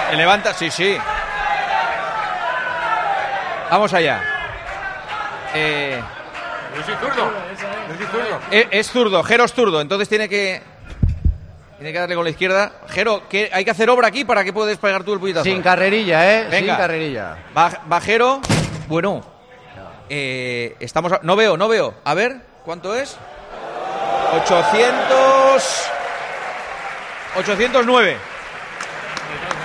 Se 0.10 0.16
levanta, 0.16 0.54
sí, 0.54 0.70
sí. 0.72 0.98
Vamos 3.70 3.94
allá. 3.94 4.22
Eh, 5.56 6.02
Yo 6.78 6.84
soy 6.84 6.96
zurdo. 6.96 7.32
Yo 7.90 7.98
soy 7.98 8.06
zurdo. 8.08 8.40
es, 8.52 8.68
es 8.72 8.88
zurdo, 8.92 9.24
Jero 9.24 9.44
es 9.46 9.54
zurdo, 9.54 9.82
entonces 9.82 10.08
tiene 10.10 10.30
que. 10.30 10.62
Tiene 11.78 11.92
que 11.92 12.00
darle 12.00 12.16
con 12.16 12.24
la 12.24 12.30
izquierda. 12.30 12.72
Jero, 12.90 13.24
¿qué, 13.28 13.50
hay 13.52 13.66
que 13.66 13.72
hacer 13.72 13.90
obra 13.90 14.08
aquí 14.08 14.24
para 14.24 14.44
que 14.44 14.54
puedes 14.54 14.78
pegar 14.78 15.04
tú 15.04 15.14
el 15.14 15.20
puñetazo. 15.20 15.44
Sin 15.44 15.62
carrerilla, 15.62 16.32
¿eh? 16.34 16.48
Venga. 16.50 16.74
Sin 16.74 16.82
carrerilla. 16.82 17.38
Va, 17.58 17.72
va 17.92 18.00
Jero. 18.02 18.40
Bueno. 18.88 19.22
eh, 20.10 20.76
estamos. 20.80 21.12
a- 21.12 21.20
no 21.24 21.36
veo, 21.36 21.58
no 21.58 21.68
veo. 21.68 21.96
A 22.06 22.14
ver, 22.14 22.38
¿cuánto 22.64 22.96
es? 22.96 23.18
800. 24.46 25.90
809. 27.38 28.18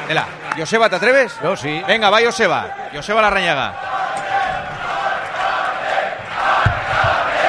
Vela, 0.08 0.26
Joseba, 0.56 0.88
¿te 0.88 0.96
atreves? 0.96 1.34
Yo 1.42 1.56
sí. 1.56 1.82
Venga, 1.86 2.10
va 2.10 2.20
Joseba. 2.22 2.88
Joseba 2.94 3.22
Larrañaga. 3.22 3.74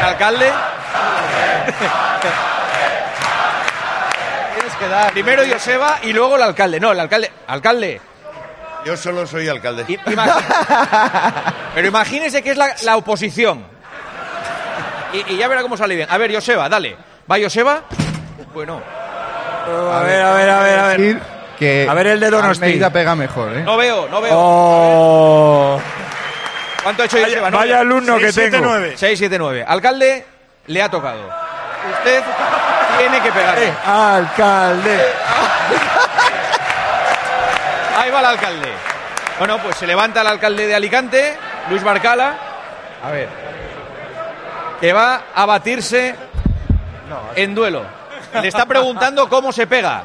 Alcalde. 0.03 0.51
Tienes 4.55 4.73
que 4.75 4.87
dar. 4.87 5.11
Primero 5.13 5.43
Joseba 5.49 5.99
y 6.03 6.13
luego 6.13 6.35
el 6.35 6.41
alcalde. 6.43 6.79
No, 6.79 6.91
el 6.91 6.99
alcalde. 6.99 7.31
Alcalde. 7.47 8.01
Yo 8.85 8.95
solo 8.97 9.25
soy 9.27 9.47
alcalde. 9.49 9.85
i- 9.87 9.97
Pero 11.75 11.87
imagínese 11.87 12.41
que 12.41 12.51
es 12.51 12.57
la, 12.57 12.73
la 12.83 12.97
oposición. 12.97 13.65
Y, 15.13 15.33
y 15.33 15.37
ya 15.37 15.47
verá 15.47 15.61
cómo 15.61 15.75
sale 15.77 15.95
bien. 15.95 16.07
A 16.09 16.17
ver, 16.17 16.33
Joseba, 16.33 16.69
dale. 16.69 16.95
Va 17.31 17.37
Joseba. 17.41 17.81
Bueno, 18.53 18.81
A 19.93 19.99
ver, 20.01 20.21
a 20.21 20.33
ver, 20.33 20.49
a 20.49 20.59
ver, 20.63 20.79
a 20.79 20.87
ver. 20.87 20.97
Decir 20.99 21.21
que 21.57 21.87
A 21.89 21.93
ver 21.93 22.07
el 22.07 22.19
de 22.19 22.29
Donosti. 22.29 22.79
Pega 22.91 23.15
mejor, 23.15 23.53
¿eh? 23.57 23.61
no 23.63 23.77
veo, 23.77 24.07
no 24.09 24.21
veo. 24.21 24.31
Oh. 24.35 25.81
¿Cuánto 26.83 27.03
ha 27.03 27.05
hecho 27.05 27.17
Joseba? 27.21 27.49
No 27.51 27.57
Vaya 27.57 27.73
veo. 27.73 27.81
alumno 27.81 28.17
que 28.17 28.31
tengo. 28.31 28.75
6, 28.95 29.19
7, 29.19 29.37
9. 29.37 29.65
Alcalde, 29.67 30.25
le 30.67 30.81
ha 30.81 30.89
tocado. 30.89 31.21
Usted 31.97 32.23
tiene 32.97 33.21
que 33.21 33.31
pegarle. 33.31 33.73
Alcalde. 33.85 34.99
Ahí 37.97 38.09
va 38.11 38.19
el 38.19 38.25
alcalde. 38.25 38.69
Bueno, 39.37 39.57
pues 39.59 39.75
se 39.77 39.85
levanta 39.87 40.21
el 40.21 40.27
alcalde 40.27 40.67
de 40.67 40.75
Alicante, 40.75 41.37
Luis 41.69 41.83
Barcala. 41.83 42.33
A 43.03 43.11
ver. 43.11 43.27
Que 44.79 44.93
va 44.93 45.23
a 45.35 45.45
batirse 45.45 46.15
en 47.35 47.55
duelo. 47.55 47.83
Le 48.41 48.47
está 48.47 48.65
preguntando 48.65 49.27
cómo 49.27 49.51
se 49.51 49.67
pega. 49.67 50.03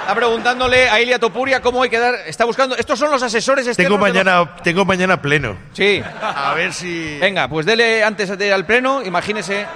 Está 0.00 0.14
preguntándole 0.14 0.88
a 0.88 0.98
Ilia 1.00 1.18
Topuria 1.18 1.60
cómo 1.60 1.82
hay 1.82 1.90
que 1.90 1.98
dar. 1.98 2.14
Está 2.26 2.44
buscando. 2.46 2.74
Estos 2.76 2.98
son 2.98 3.10
los 3.10 3.22
asesores 3.22 3.66
externos. 3.66 3.92
Tengo 3.98 4.04
de 4.06 4.12
los- 4.12 4.24
mañana, 4.24 4.54
tengo 4.62 4.84
mañana 4.86 5.20
pleno. 5.20 5.56
Sí. 5.74 6.02
A 6.22 6.54
ver 6.54 6.72
si. 6.72 7.18
Venga, 7.20 7.46
pues 7.46 7.66
dele 7.66 8.02
antes 8.02 8.36
de 8.36 8.46
ir 8.46 8.52
al 8.54 8.64
pleno, 8.64 9.02
imagínese. 9.02 9.66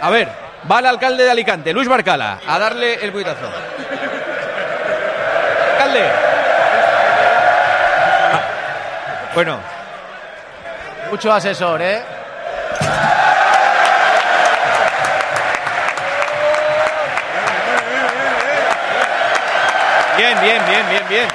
A 0.00 0.10
ver, 0.10 0.28
va 0.70 0.78
el 0.78 0.86
alcalde 0.86 1.24
de 1.24 1.30
Alicante, 1.30 1.72
Luis 1.72 1.88
Barcala, 1.88 2.38
a 2.46 2.58
darle 2.58 2.94
el 3.04 3.10
puñetazo. 3.12 3.50
Alcalde. 5.72 6.08
Ah, 8.32 8.40
Bueno, 9.34 9.58
Mucho 11.10 11.30
asesor, 11.32 11.82
¿eh? 11.82 12.02
Bien, 20.16 20.40
bien, 20.40 20.62
bien, 20.66 20.88
bien, 20.88 21.08
bien. 21.08 21.28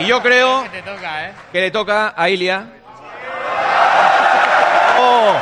Y 0.00 0.06
yo 0.06 0.22
creo 0.22 0.64
que 1.52 1.60
le 1.60 1.70
toca 1.70 2.14
a 2.16 2.28
Ilia. 2.28 2.66
Oh. 5.00 5.36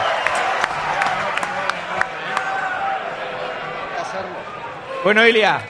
Bueno, 5.02 5.26
Ilia. 5.26 5.60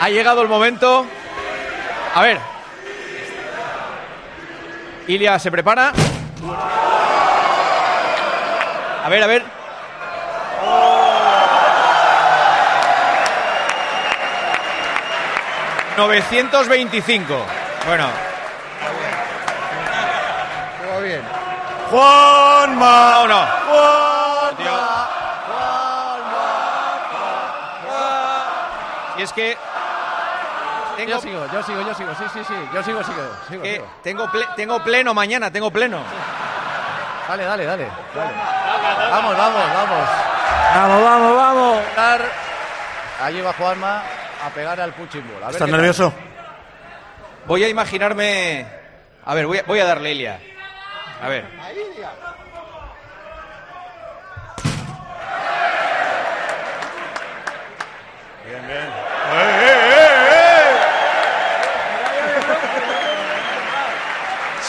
Ha 0.00 0.08
llegado 0.08 0.42
el 0.42 0.48
momento. 0.48 1.06
A 2.12 2.22
ver. 2.22 2.57
Ilia 5.08 5.38
se 5.38 5.50
prepara. 5.50 5.92
A 9.04 9.08
ver, 9.08 9.22
a 9.22 9.26
ver. 9.26 9.58
...925. 15.96 17.24
Bueno, 17.86 18.06
Juega 20.78 21.00
bien. 21.00 21.22
¡Juanma! 21.90 23.26
no, 23.26 23.28
no. 23.28 23.48
Y 29.18 29.22
es 29.22 29.32
que... 29.32 29.56
Tengo, 30.98 31.12
Yo 31.12 31.20
sigo, 31.20 31.46
yo 31.52 31.62
sigo, 31.62 31.80
yo 31.82 31.94
sigo, 31.94 32.12
sí, 32.16 32.24
sí, 32.32 32.40
sí. 32.48 32.54
Yo 32.74 32.82
sigo, 32.82 33.04
sigo, 33.04 33.22
sigo. 33.48 33.64
sigo. 33.64 33.86
tengo, 34.02 34.26
ple- 34.26 34.52
tengo 34.56 34.82
pleno 34.82 35.14
mañana, 35.14 35.48
tengo 35.48 35.70
pleno. 35.70 36.00
Dale, 37.28 37.44
dale, 37.44 37.64
dale. 37.64 37.88
dale. 38.14 38.32
Vamos, 39.12 39.36
vamos, 39.36 39.62
vamos. 39.74 40.08
Vamos, 40.74 41.04
vamos, 41.04 41.36
vamos. 41.36 41.78
Dar- 41.94 42.32
Allí 43.22 43.40
va 43.40 43.52
Juanma 43.52 44.02
a 44.44 44.50
pegar 44.50 44.80
al 44.80 44.92
ver 45.46 45.52
¿Estás 45.52 45.68
tal. 45.68 45.70
nervioso? 45.70 46.12
Voy 47.46 47.62
a 47.62 47.68
imaginarme... 47.68 48.66
A 49.24 49.34
ver, 49.34 49.46
voy 49.46 49.58
a, 49.58 49.62
voy 49.62 49.78
a 49.78 49.84
darle 49.84 50.10
Ilia. 50.12 50.40
A 51.22 51.28
ver. 51.28 51.44
Bien, 58.46 58.66
bien. 58.66 58.78
¡Eh, 58.78 59.50
eh, 59.60 59.76
eh, 59.92 60.08
eh! 60.32 60.78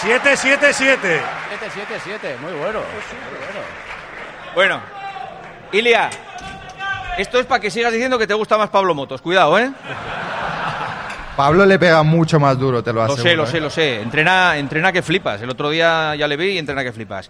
7, 0.02 0.38
7, 0.38 0.68
7. 0.74 1.22
7, 1.50 1.72
7, 1.74 1.94
7. 2.04 2.38
Muy 2.42 2.54
bueno. 2.54 2.80
Muy 2.80 3.40
bueno. 3.40 3.60
Bueno, 4.56 4.82
Ilia, 5.72 6.10
esto 7.18 7.40
es 7.40 7.46
para 7.46 7.60
que 7.60 7.70
sigas 7.70 7.92
diciendo 7.94 8.18
que 8.18 8.26
te 8.28 8.34
gusta 8.34 8.58
más 8.58 8.70
Pablo 8.70 8.96
Motos. 8.96 9.22
Cuidado, 9.22 9.58
¿eh? 9.60 9.72
Pablo 11.36 11.66
le 11.66 11.80
pega 11.80 12.04
mucho 12.04 12.40
más 12.40 12.58
duro, 12.58 12.84
te 12.84 12.92
lo 12.92 13.06
Lo 13.06 13.14
aseguro. 13.14 13.24
sé, 13.24 13.36
lo 13.36 13.44
¿eh? 13.44 13.48
sé, 13.48 13.60
lo 13.62 13.70
sé. 13.70 14.02
Entrena, 14.02 14.58
entrena 14.58 14.92
que 14.92 15.02
flipas. 15.02 15.42
El 15.42 15.50
otro 15.50 15.70
día 15.70 16.16
ya 16.16 16.28
le 16.28 16.36
vi 16.36 16.52
y 16.52 16.58
entrena 16.58 16.84
que 16.84 16.92
flipas. 16.92 17.30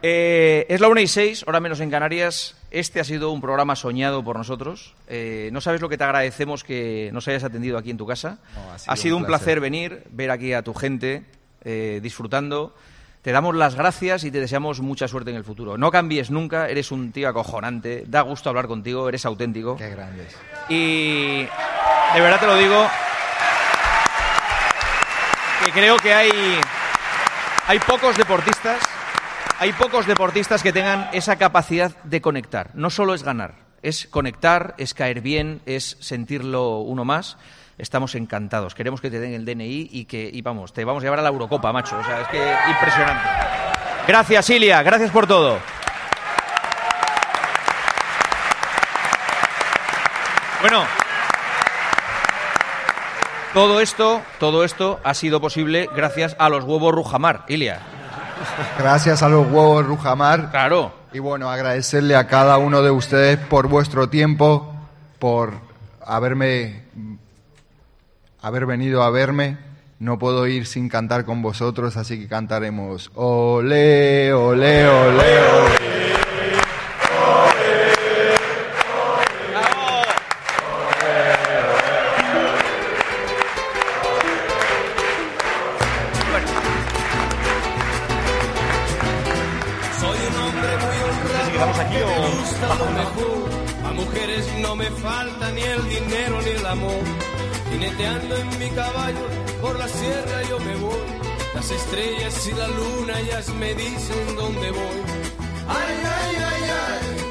Eh, 0.00 0.64
es 0.68 0.80
la 0.80 0.88
1 0.88 1.00
y 1.00 1.06
6, 1.06 1.44
hora 1.46 1.60
menos 1.60 1.80
en 1.80 1.90
Canarias. 1.90 2.56
Este 2.70 3.00
ha 3.00 3.04
sido 3.04 3.30
un 3.30 3.40
programa 3.42 3.76
soñado 3.76 4.24
por 4.24 4.36
nosotros. 4.38 4.94
Eh, 5.06 5.50
no 5.52 5.60
sabes 5.60 5.80
lo 5.82 5.88
que 5.90 5.98
te 5.98 6.04
agradecemos 6.04 6.64
que 6.64 7.10
nos 7.12 7.28
hayas 7.28 7.44
atendido 7.44 7.76
aquí 7.76 7.90
en 7.90 7.98
tu 7.98 8.06
casa. 8.06 8.38
No, 8.54 8.72
ha 8.72 8.78
sido 8.78 8.92
ha 8.92 8.96
sido 8.96 9.16
un 9.16 9.22
un 9.24 9.26
placer. 9.26 9.44
placer 9.44 9.60
venir, 9.60 10.04
ver 10.10 10.30
aquí 10.30 10.52
a 10.54 10.62
tu 10.62 10.72
gente 10.72 11.24
eh, 11.64 12.00
disfrutando. 12.02 12.74
Te 13.22 13.30
damos 13.30 13.54
las 13.54 13.76
gracias 13.76 14.24
y 14.24 14.32
te 14.32 14.40
deseamos 14.40 14.80
mucha 14.80 15.06
suerte 15.06 15.30
en 15.30 15.36
el 15.36 15.44
futuro. 15.44 15.78
No 15.78 15.92
cambies 15.92 16.30
nunca, 16.30 16.68
eres 16.68 16.90
un 16.90 17.12
tío 17.12 17.28
acojonante, 17.28 18.04
da 18.08 18.22
gusto 18.22 18.48
hablar 18.48 18.66
contigo, 18.66 19.08
eres 19.08 19.24
auténtico. 19.24 19.76
Qué 19.76 19.90
grandes. 19.90 20.36
Y 20.68 21.42
de 22.14 22.20
verdad 22.20 22.40
te 22.40 22.46
lo 22.46 22.56
digo, 22.56 22.84
que 25.64 25.70
creo 25.70 25.96
que 25.98 26.12
hay, 26.12 26.30
hay 27.68 27.78
pocos 27.78 28.16
deportistas, 28.16 28.82
hay 29.60 29.72
pocos 29.72 30.06
deportistas 30.06 30.60
que 30.60 30.72
tengan 30.72 31.08
esa 31.12 31.36
capacidad 31.36 31.96
de 32.02 32.20
conectar. 32.20 32.70
No 32.74 32.90
solo 32.90 33.14
es 33.14 33.22
ganar, 33.22 33.54
es 33.82 34.08
conectar, 34.08 34.74
es 34.78 34.94
caer 34.94 35.20
bien, 35.20 35.60
es 35.64 35.96
sentirlo 36.00 36.78
uno 36.78 37.04
más. 37.04 37.36
Estamos 37.78 38.14
encantados. 38.14 38.74
Queremos 38.74 39.00
que 39.00 39.10
te 39.10 39.18
den 39.18 39.32
el 39.32 39.44
DNI 39.44 39.88
y 39.90 40.04
que, 40.04 40.28
y 40.32 40.42
vamos, 40.42 40.72
te 40.72 40.84
vamos 40.84 41.02
a 41.02 41.04
llevar 41.04 41.20
a 41.20 41.22
la 41.22 41.30
Eurocopa, 41.30 41.72
macho. 41.72 41.98
O 41.98 42.04
sea, 42.04 42.22
es 42.22 42.28
que 42.28 42.54
impresionante. 42.70 43.28
Gracias, 44.06 44.50
Ilia. 44.50 44.82
Gracias 44.82 45.10
por 45.10 45.26
todo. 45.26 45.58
Bueno, 50.60 50.84
todo 53.52 53.80
esto, 53.80 54.22
todo 54.38 54.64
esto 54.64 55.00
ha 55.02 55.14
sido 55.14 55.40
posible 55.40 55.88
gracias 55.94 56.36
a 56.38 56.48
los 56.48 56.64
huevos 56.64 56.94
Rujamar, 56.94 57.44
Ilia. 57.48 57.80
Gracias 58.78 59.22
a 59.22 59.28
los 59.28 59.46
huevos 59.46 59.84
Rujamar. 59.84 60.50
Claro. 60.50 60.92
Y 61.12 61.18
bueno, 61.18 61.50
agradecerle 61.50 62.16
a 62.16 62.28
cada 62.28 62.58
uno 62.58 62.80
de 62.80 62.90
ustedes 62.90 63.38
por 63.38 63.68
vuestro 63.68 64.08
tiempo, 64.08 64.72
por 65.18 65.54
haberme 66.00 66.81
haber 68.42 68.66
venido 68.66 69.02
a 69.02 69.10
verme. 69.10 69.56
No 69.98 70.18
puedo 70.18 70.46
ir 70.48 70.66
sin 70.66 70.88
cantar 70.88 71.24
con 71.24 71.42
vosotros, 71.42 71.96
así 71.96 72.18
que 72.18 72.26
cantaremos 72.26 73.12
ole, 73.14 74.34
ole, 74.34 74.88
ole, 74.88 75.38
ole. 75.38 75.82
Soy 90.00 90.18
un 90.18 90.36
hombre 90.42 90.70
muy 90.82 90.98
honrado 91.06 91.78
que 91.90 92.04
me 92.04 92.28
gusta 92.40 92.74
lo 92.74 92.86
mejor. 92.90 93.50
A 93.86 93.92
mujeres 93.92 94.52
no 94.60 94.74
me 94.74 94.86
falta 94.86 95.50
ni 95.52 95.62
el 95.62 95.88
dinero 95.88 96.42
ni 96.42 96.50
el 96.50 96.66
amor. 96.66 97.11
Jineteando 97.72 98.36
en 98.36 98.58
mi 98.58 98.68
caballo 98.70 99.26
por 99.62 99.78
la 99.78 99.88
sierra 99.88 100.42
yo 100.48 100.58
me 100.60 100.76
voy. 100.76 101.00
Las 101.54 101.70
estrellas 101.70 102.46
y 102.46 102.52
la 102.52 102.68
luna 102.68 103.20
ellas 103.20 103.48
me 103.54 103.74
dicen 103.74 104.36
dónde 104.36 104.70
voy. 104.70 105.02
Ay, 105.68 105.96
ay, 106.04 106.36
ay, 106.36 106.70
ay. 106.70 107.22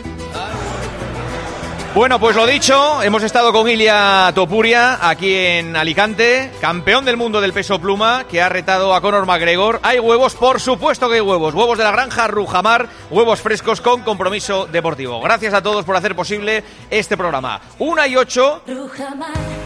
Bueno, 1.93 2.21
pues 2.21 2.37
lo 2.37 2.47
dicho, 2.47 3.03
hemos 3.03 3.21
estado 3.21 3.51
con 3.51 3.69
Ilia 3.69 4.31
Topuria 4.33 5.09
aquí 5.09 5.35
en 5.35 5.75
Alicante, 5.75 6.49
campeón 6.61 7.03
del 7.03 7.17
mundo 7.17 7.41
del 7.41 7.51
peso 7.51 7.79
pluma, 7.81 8.23
que 8.29 8.41
ha 8.41 8.47
retado 8.47 8.95
a 8.95 9.01
Conor 9.01 9.25
McGregor. 9.25 9.81
Hay 9.83 9.99
huevos, 9.99 10.35
por 10.35 10.61
supuesto 10.61 11.09
que 11.09 11.15
hay 11.15 11.21
huevos. 11.21 11.53
Huevos 11.53 11.77
de 11.77 11.83
la 11.83 11.91
granja 11.91 12.27
Rujamar, 12.27 12.87
huevos 13.09 13.41
frescos 13.41 13.81
con 13.81 14.03
compromiso 14.03 14.67
deportivo. 14.67 15.19
Gracias 15.19 15.53
a 15.53 15.61
todos 15.61 15.83
por 15.83 15.97
hacer 15.97 16.15
posible 16.15 16.63
este 16.89 17.17
programa. 17.17 17.59
Una 17.77 18.07
y 18.07 18.15
ocho. 18.15 18.61
Rujamar, 18.65 19.33
Rujamar, 19.33 19.60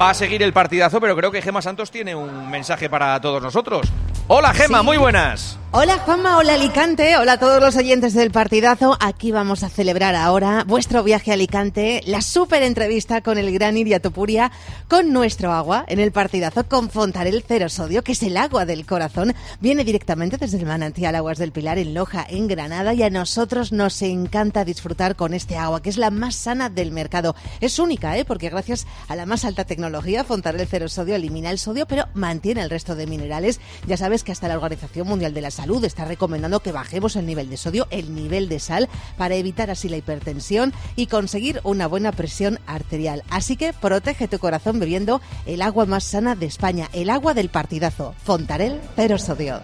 Va 0.00 0.10
a 0.10 0.14
seguir 0.14 0.42
el 0.42 0.52
partidazo, 0.52 1.00
pero 1.00 1.16
creo 1.16 1.30
que 1.30 1.40
Gema 1.40 1.62
Santos 1.62 1.90
tiene 1.90 2.14
un 2.14 2.50
mensaje 2.50 2.90
para 2.90 3.18
todos 3.18 3.42
nosotros. 3.42 3.90
Hola 4.28 4.52
Gema, 4.54 4.80
Sí. 4.80 4.84
muy 4.84 4.96
buenas. 4.96 5.58
Hola 5.72 5.98
Juanma, 5.98 6.38
hola 6.38 6.54
Alicante, 6.54 7.18
hola 7.18 7.32
a 7.32 7.38
todos 7.38 7.60
los 7.60 7.76
oyentes 7.76 8.14
del 8.14 8.30
partidazo. 8.30 8.96
Aquí 8.98 9.30
vamos 9.30 9.62
a 9.62 9.68
celebrar 9.68 10.14
ahora 10.14 10.64
vuestro 10.66 11.02
viaje 11.02 11.32
a 11.32 11.34
Alicante, 11.34 12.00
la 12.06 12.22
súper 12.22 12.62
entrevista 12.62 13.20
con 13.20 13.36
el 13.36 13.52
gran 13.52 13.76
Iria 13.76 14.00
Topuria, 14.00 14.52
con 14.88 15.12
nuestro 15.12 15.52
agua 15.52 15.84
en 15.88 16.00
el 16.00 16.12
partidazo, 16.12 16.66
con 16.66 16.88
Fontarel 16.88 17.44
Cero 17.46 17.68
Sodio, 17.68 18.02
que 18.02 18.12
es 18.12 18.22
el 18.22 18.38
agua 18.38 18.64
del 18.64 18.86
corazón. 18.86 19.34
Viene 19.60 19.84
directamente 19.84 20.38
desde 20.38 20.56
el 20.56 20.64
manantial 20.64 21.14
Aguas 21.14 21.36
del 21.36 21.52
Pilar 21.52 21.76
en 21.78 21.92
Loja, 21.92 22.24
en 22.26 22.46
Granada, 22.48 22.94
y 22.94 23.02
a 23.02 23.10
nosotros 23.10 23.70
nos 23.70 24.00
encanta 24.00 24.64
disfrutar 24.64 25.14
con 25.14 25.34
este 25.34 25.58
agua, 25.58 25.82
que 25.82 25.90
es 25.90 25.98
la 25.98 26.10
más 26.10 26.36
sana 26.36 26.70
del 26.70 26.90
mercado. 26.90 27.34
Es 27.60 27.78
única, 27.78 28.16
¿eh? 28.16 28.24
porque 28.24 28.48
gracias 28.48 28.86
a 29.08 29.16
la 29.16 29.26
más 29.26 29.44
alta 29.44 29.64
tecnología, 29.64 30.24
Fontarel 30.24 30.66
Cero 30.70 30.88
Sodio 30.88 31.16
elimina 31.16 31.50
el 31.50 31.58
sodio, 31.58 31.84
pero 31.86 32.06
mantiene 32.14 32.62
el 32.62 32.70
resto 32.70 32.94
de 32.94 33.06
minerales. 33.06 33.60
Ya 33.86 33.98
sabes 33.98 34.15
que 34.24 34.32
hasta 34.32 34.48
la 34.48 34.56
Organización 34.56 35.06
Mundial 35.06 35.34
de 35.34 35.40
la 35.40 35.50
Salud 35.50 35.84
está 35.84 36.04
recomendando 36.04 36.60
que 36.60 36.72
bajemos 36.72 37.16
el 37.16 37.26
nivel 37.26 37.50
de 37.50 37.56
sodio, 37.56 37.86
el 37.90 38.14
nivel 38.14 38.48
de 38.48 38.60
sal, 38.60 38.88
para 39.16 39.34
evitar 39.34 39.70
así 39.70 39.88
la 39.88 39.96
hipertensión 39.96 40.72
y 40.96 41.06
conseguir 41.06 41.60
una 41.64 41.86
buena 41.86 42.12
presión 42.12 42.58
arterial. 42.66 43.22
Así 43.30 43.56
que 43.56 43.72
protege 43.72 44.28
tu 44.28 44.38
corazón 44.38 44.78
bebiendo 44.78 45.20
el 45.46 45.62
agua 45.62 45.86
más 45.86 46.04
sana 46.04 46.34
de 46.34 46.46
España, 46.46 46.88
el 46.92 47.10
agua 47.10 47.34
del 47.34 47.48
partidazo. 47.48 48.14
Fontarel 48.24 48.80
Cero 48.96 49.18
Sodio. 49.18 49.60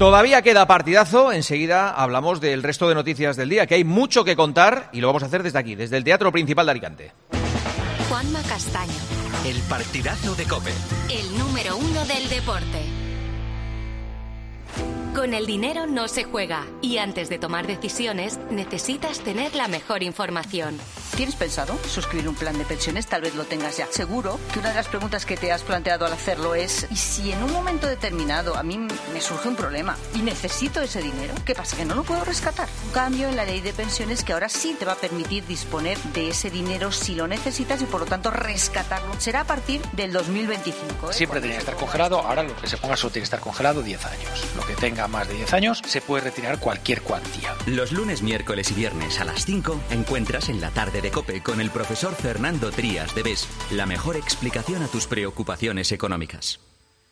Todavía 0.00 0.40
queda 0.40 0.66
partidazo, 0.66 1.30
enseguida 1.30 1.90
hablamos 1.90 2.40
del 2.40 2.62
resto 2.62 2.88
de 2.88 2.94
noticias 2.94 3.36
del 3.36 3.50
día, 3.50 3.66
que 3.66 3.74
hay 3.74 3.84
mucho 3.84 4.24
que 4.24 4.34
contar 4.34 4.88
y 4.94 5.02
lo 5.02 5.08
vamos 5.08 5.22
a 5.22 5.26
hacer 5.26 5.42
desde 5.42 5.58
aquí, 5.58 5.74
desde 5.74 5.98
el 5.98 6.04
Teatro 6.04 6.32
Principal 6.32 6.64
de 6.64 6.70
Alicante. 6.70 7.12
Juanma 8.08 8.40
Castaño, 8.48 8.94
El 9.44 9.58
partidazo 9.62 10.34
de 10.34 10.44
Cope. 10.44 10.70
el 11.08 11.38
número 11.38 11.76
uno 11.78 12.04
del 12.04 12.28
deporte. 12.28 12.84
Con 15.14 15.34
el 15.34 15.44
dinero 15.44 15.88
no 15.88 16.06
se 16.06 16.22
juega 16.22 16.66
y 16.80 16.98
antes 16.98 17.28
de 17.28 17.38
tomar 17.38 17.66
decisiones 17.66 18.38
necesitas 18.50 19.18
tener 19.18 19.56
la 19.56 19.66
mejor 19.66 20.04
información. 20.04 20.78
¿Tienes 21.16 21.34
pensado 21.34 21.76
suscribir 21.86 22.28
un 22.28 22.36
plan 22.36 22.56
de 22.56 22.64
pensiones? 22.64 23.06
Tal 23.06 23.20
vez 23.20 23.34
lo 23.34 23.44
tengas 23.44 23.76
ya. 23.76 23.88
Seguro 23.90 24.38
que 24.52 24.60
una 24.60 24.68
de 24.68 24.76
las 24.76 24.86
preguntas 24.86 25.26
que 25.26 25.36
te 25.36 25.50
has 25.50 25.62
planteado 25.62 26.06
al 26.06 26.12
hacerlo 26.12 26.54
es 26.54 26.86
¿y 26.90 26.96
si 26.96 27.32
en 27.32 27.42
un 27.42 27.52
momento 27.52 27.88
determinado 27.88 28.56
a 28.56 28.62
mí 28.62 28.78
me 28.78 29.20
surge 29.20 29.48
un 29.48 29.56
problema 29.56 29.96
y 30.14 30.22
necesito 30.22 30.80
ese 30.80 31.02
dinero? 31.02 31.34
¿Qué 31.44 31.56
pasa? 31.56 31.76
¿Que 31.76 31.84
no 31.84 31.96
lo 31.96 32.04
puedo 32.04 32.24
rescatar? 32.24 32.68
Un 32.86 32.92
cambio 32.92 33.28
en 33.28 33.36
la 33.36 33.44
ley 33.44 33.60
de 33.60 33.72
pensiones 33.72 34.22
que 34.22 34.32
ahora 34.32 34.48
sí 34.48 34.76
te 34.78 34.84
va 34.84 34.92
a 34.92 34.96
permitir 34.96 35.44
disponer 35.46 35.98
de 36.14 36.28
ese 36.28 36.50
dinero 36.50 36.92
si 36.92 37.16
lo 37.16 37.26
necesitas 37.26 37.82
y 37.82 37.86
por 37.86 38.00
lo 38.00 38.06
tanto 38.06 38.30
rescatarlo. 38.30 39.12
Será 39.18 39.40
a 39.40 39.44
partir 39.44 39.82
del 39.92 40.12
2025. 40.12 41.10
¿eh? 41.10 41.12
Siempre 41.12 41.40
tenía 41.40 41.56
que 41.56 41.62
estar 41.62 41.76
congelado, 41.76 42.20
ahora 42.20 42.44
lo 42.44 42.56
que 42.56 42.68
se 42.68 42.76
ponga 42.76 42.96
solo 42.96 43.10
tiene 43.10 43.22
que 43.22 43.24
estar 43.24 43.40
congelado 43.40 43.82
10 43.82 44.06
años. 44.06 44.46
Lo 44.56 44.64
que 44.64 44.74
tenga 44.74 44.99
más 45.08 45.28
de 45.28 45.34
10 45.34 45.52
años 45.54 45.82
se 45.86 46.00
puede 46.00 46.24
retirar 46.24 46.58
cualquier 46.58 47.02
cuantía. 47.02 47.54
Los 47.66 47.92
lunes, 47.92 48.22
miércoles 48.22 48.70
y 48.70 48.74
viernes 48.74 49.20
a 49.20 49.24
las 49.24 49.44
5 49.44 49.80
encuentras 49.90 50.48
en 50.48 50.60
la 50.60 50.70
tarde 50.70 51.00
de 51.00 51.10
Cope 51.10 51.42
con 51.42 51.60
el 51.60 51.70
profesor 51.70 52.14
Fernando 52.14 52.70
Trías 52.70 53.14
de 53.14 53.22
BES 53.22 53.48
la 53.72 53.86
mejor 53.86 54.16
explicación 54.16 54.82
a 54.82 54.88
tus 54.88 55.06
preocupaciones 55.06 55.92
económicas. 55.92 56.60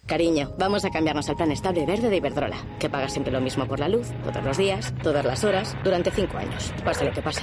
Cariño, 0.06 0.54
vamos 0.58 0.86
a 0.86 0.90
cambiarnos 0.90 1.28
al 1.28 1.36
plan 1.36 1.52
estable 1.52 1.84
verde 1.84 2.08
de 2.08 2.16
Iberdrola, 2.16 2.56
que 2.78 2.88
paga 2.88 3.10
siempre 3.10 3.30
lo 3.30 3.42
mismo 3.42 3.66
por 3.66 3.78
la 3.78 3.90
luz, 3.90 4.08
todos 4.24 4.42
los 4.42 4.56
días, 4.56 4.94
todas 5.02 5.24
las 5.24 5.44
horas, 5.44 5.76
durante 5.84 6.10
cinco 6.10 6.38
años, 6.38 6.72
pase 6.82 7.04
lo 7.04 7.12
que 7.12 7.20
pase. 7.20 7.42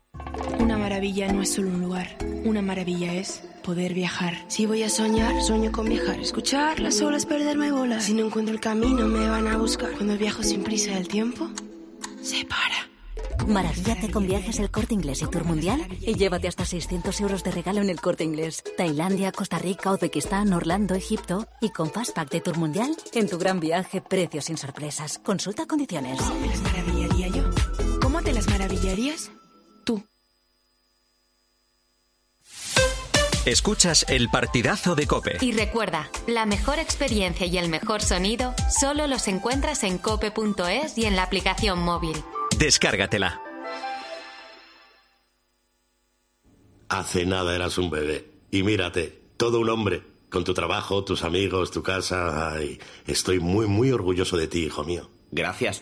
Una 0.59 0.77
maravilla 0.77 1.31
no 1.31 1.41
es 1.41 1.53
solo 1.53 1.69
un 1.69 1.81
lugar. 1.81 2.17
Una 2.43 2.61
maravilla 2.61 3.13
es 3.13 3.43
poder 3.63 3.93
viajar. 3.93 4.33
Si 4.47 4.65
voy 4.65 4.83
a 4.83 4.89
soñar, 4.89 5.41
sueño 5.41 5.71
con 5.71 5.87
viajar. 5.87 6.19
Escuchar 6.19 6.79
las 6.79 7.01
olas, 7.01 7.25
perderme 7.25 7.71
bola. 7.71 7.99
Si 7.99 8.13
no 8.13 8.25
encuentro 8.25 8.53
el 8.53 8.59
camino, 8.59 9.07
me 9.07 9.27
van 9.27 9.47
a 9.47 9.57
buscar. 9.57 9.91
Cuando 9.91 10.17
viajo 10.17 10.43
sin 10.43 10.63
prisa 10.63 10.93
del 10.93 11.07
tiempo, 11.07 11.49
se 12.21 12.45
para. 12.45 12.91
Maravíllate 13.47 14.11
con 14.11 14.27
viajes 14.27 14.59
el 14.59 14.71
corte 14.71 14.93
inglés 14.93 15.21
y 15.21 15.27
tour 15.27 15.43
mundial 15.43 15.85
y 15.99 16.15
llévate 16.15 16.47
hasta 16.47 16.65
600 16.65 17.19
euros 17.21 17.43
de 17.43 17.51
regalo 17.51 17.81
en 17.81 17.89
el 17.89 17.99
corte 17.99 18.23
inglés. 18.23 18.63
Tailandia, 18.77 19.31
Costa 19.31 19.57
Rica, 19.57 19.91
Uzbekistán, 19.91 20.53
Orlando, 20.53 20.95
Egipto 20.95 21.47
y 21.59 21.69
con 21.69 21.91
Fastpack 21.91 22.29
de 22.29 22.41
tour 22.41 22.57
mundial 22.57 22.95
en 23.13 23.27
tu 23.27 23.37
gran 23.37 23.59
viaje, 23.59 24.01
precios 24.01 24.45
sin 24.45 24.57
sorpresas. 24.57 25.19
Consulta 25.19 25.65
condiciones. 25.65 26.19
¿Me 26.39 26.47
las 26.47 26.61
maravillaría 26.61 27.27
yo? 27.29 27.43
¿Cómo 28.01 28.21
te 28.21 28.33
las 28.33 28.47
maravillarías? 28.47 29.31
Escuchas 33.45 34.05
el 34.07 34.29
partidazo 34.29 34.93
de 34.93 35.07
Cope. 35.07 35.37
Y 35.41 35.51
recuerda, 35.51 36.11
la 36.27 36.45
mejor 36.45 36.77
experiencia 36.77 37.47
y 37.47 37.57
el 37.57 37.69
mejor 37.69 38.03
sonido 38.03 38.53
solo 38.69 39.07
los 39.07 39.27
encuentras 39.27 39.83
en 39.83 39.97
cope.es 39.97 40.95
y 40.95 41.05
en 41.05 41.15
la 41.15 41.23
aplicación 41.23 41.79
móvil. 41.79 42.15
Descárgatela. 42.59 43.41
Hace 46.87 47.25
nada 47.25 47.55
eras 47.55 47.79
un 47.79 47.89
bebé. 47.89 48.29
Y 48.51 48.61
mírate, 48.61 49.19
todo 49.37 49.59
un 49.59 49.69
hombre. 49.69 50.03
Con 50.29 50.43
tu 50.43 50.53
trabajo, 50.53 51.03
tus 51.03 51.23
amigos, 51.23 51.71
tu 51.71 51.81
casa. 51.81 52.53
Ay, 52.53 52.79
estoy 53.07 53.39
muy, 53.39 53.65
muy 53.65 53.91
orgulloso 53.91 54.37
de 54.37 54.45
ti, 54.45 54.65
hijo 54.65 54.83
mío. 54.83 55.09
Gracias. 55.31 55.81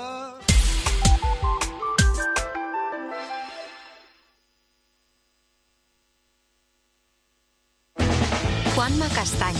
Castaño, 9.15 9.59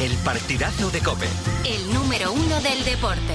El 0.00 0.12
partidazo 0.18 0.90
de 0.90 1.00
Cope. 1.00 1.26
el 1.64 1.92
número 1.94 2.32
uno 2.32 2.60
del 2.60 2.84
deporte. 2.84 3.34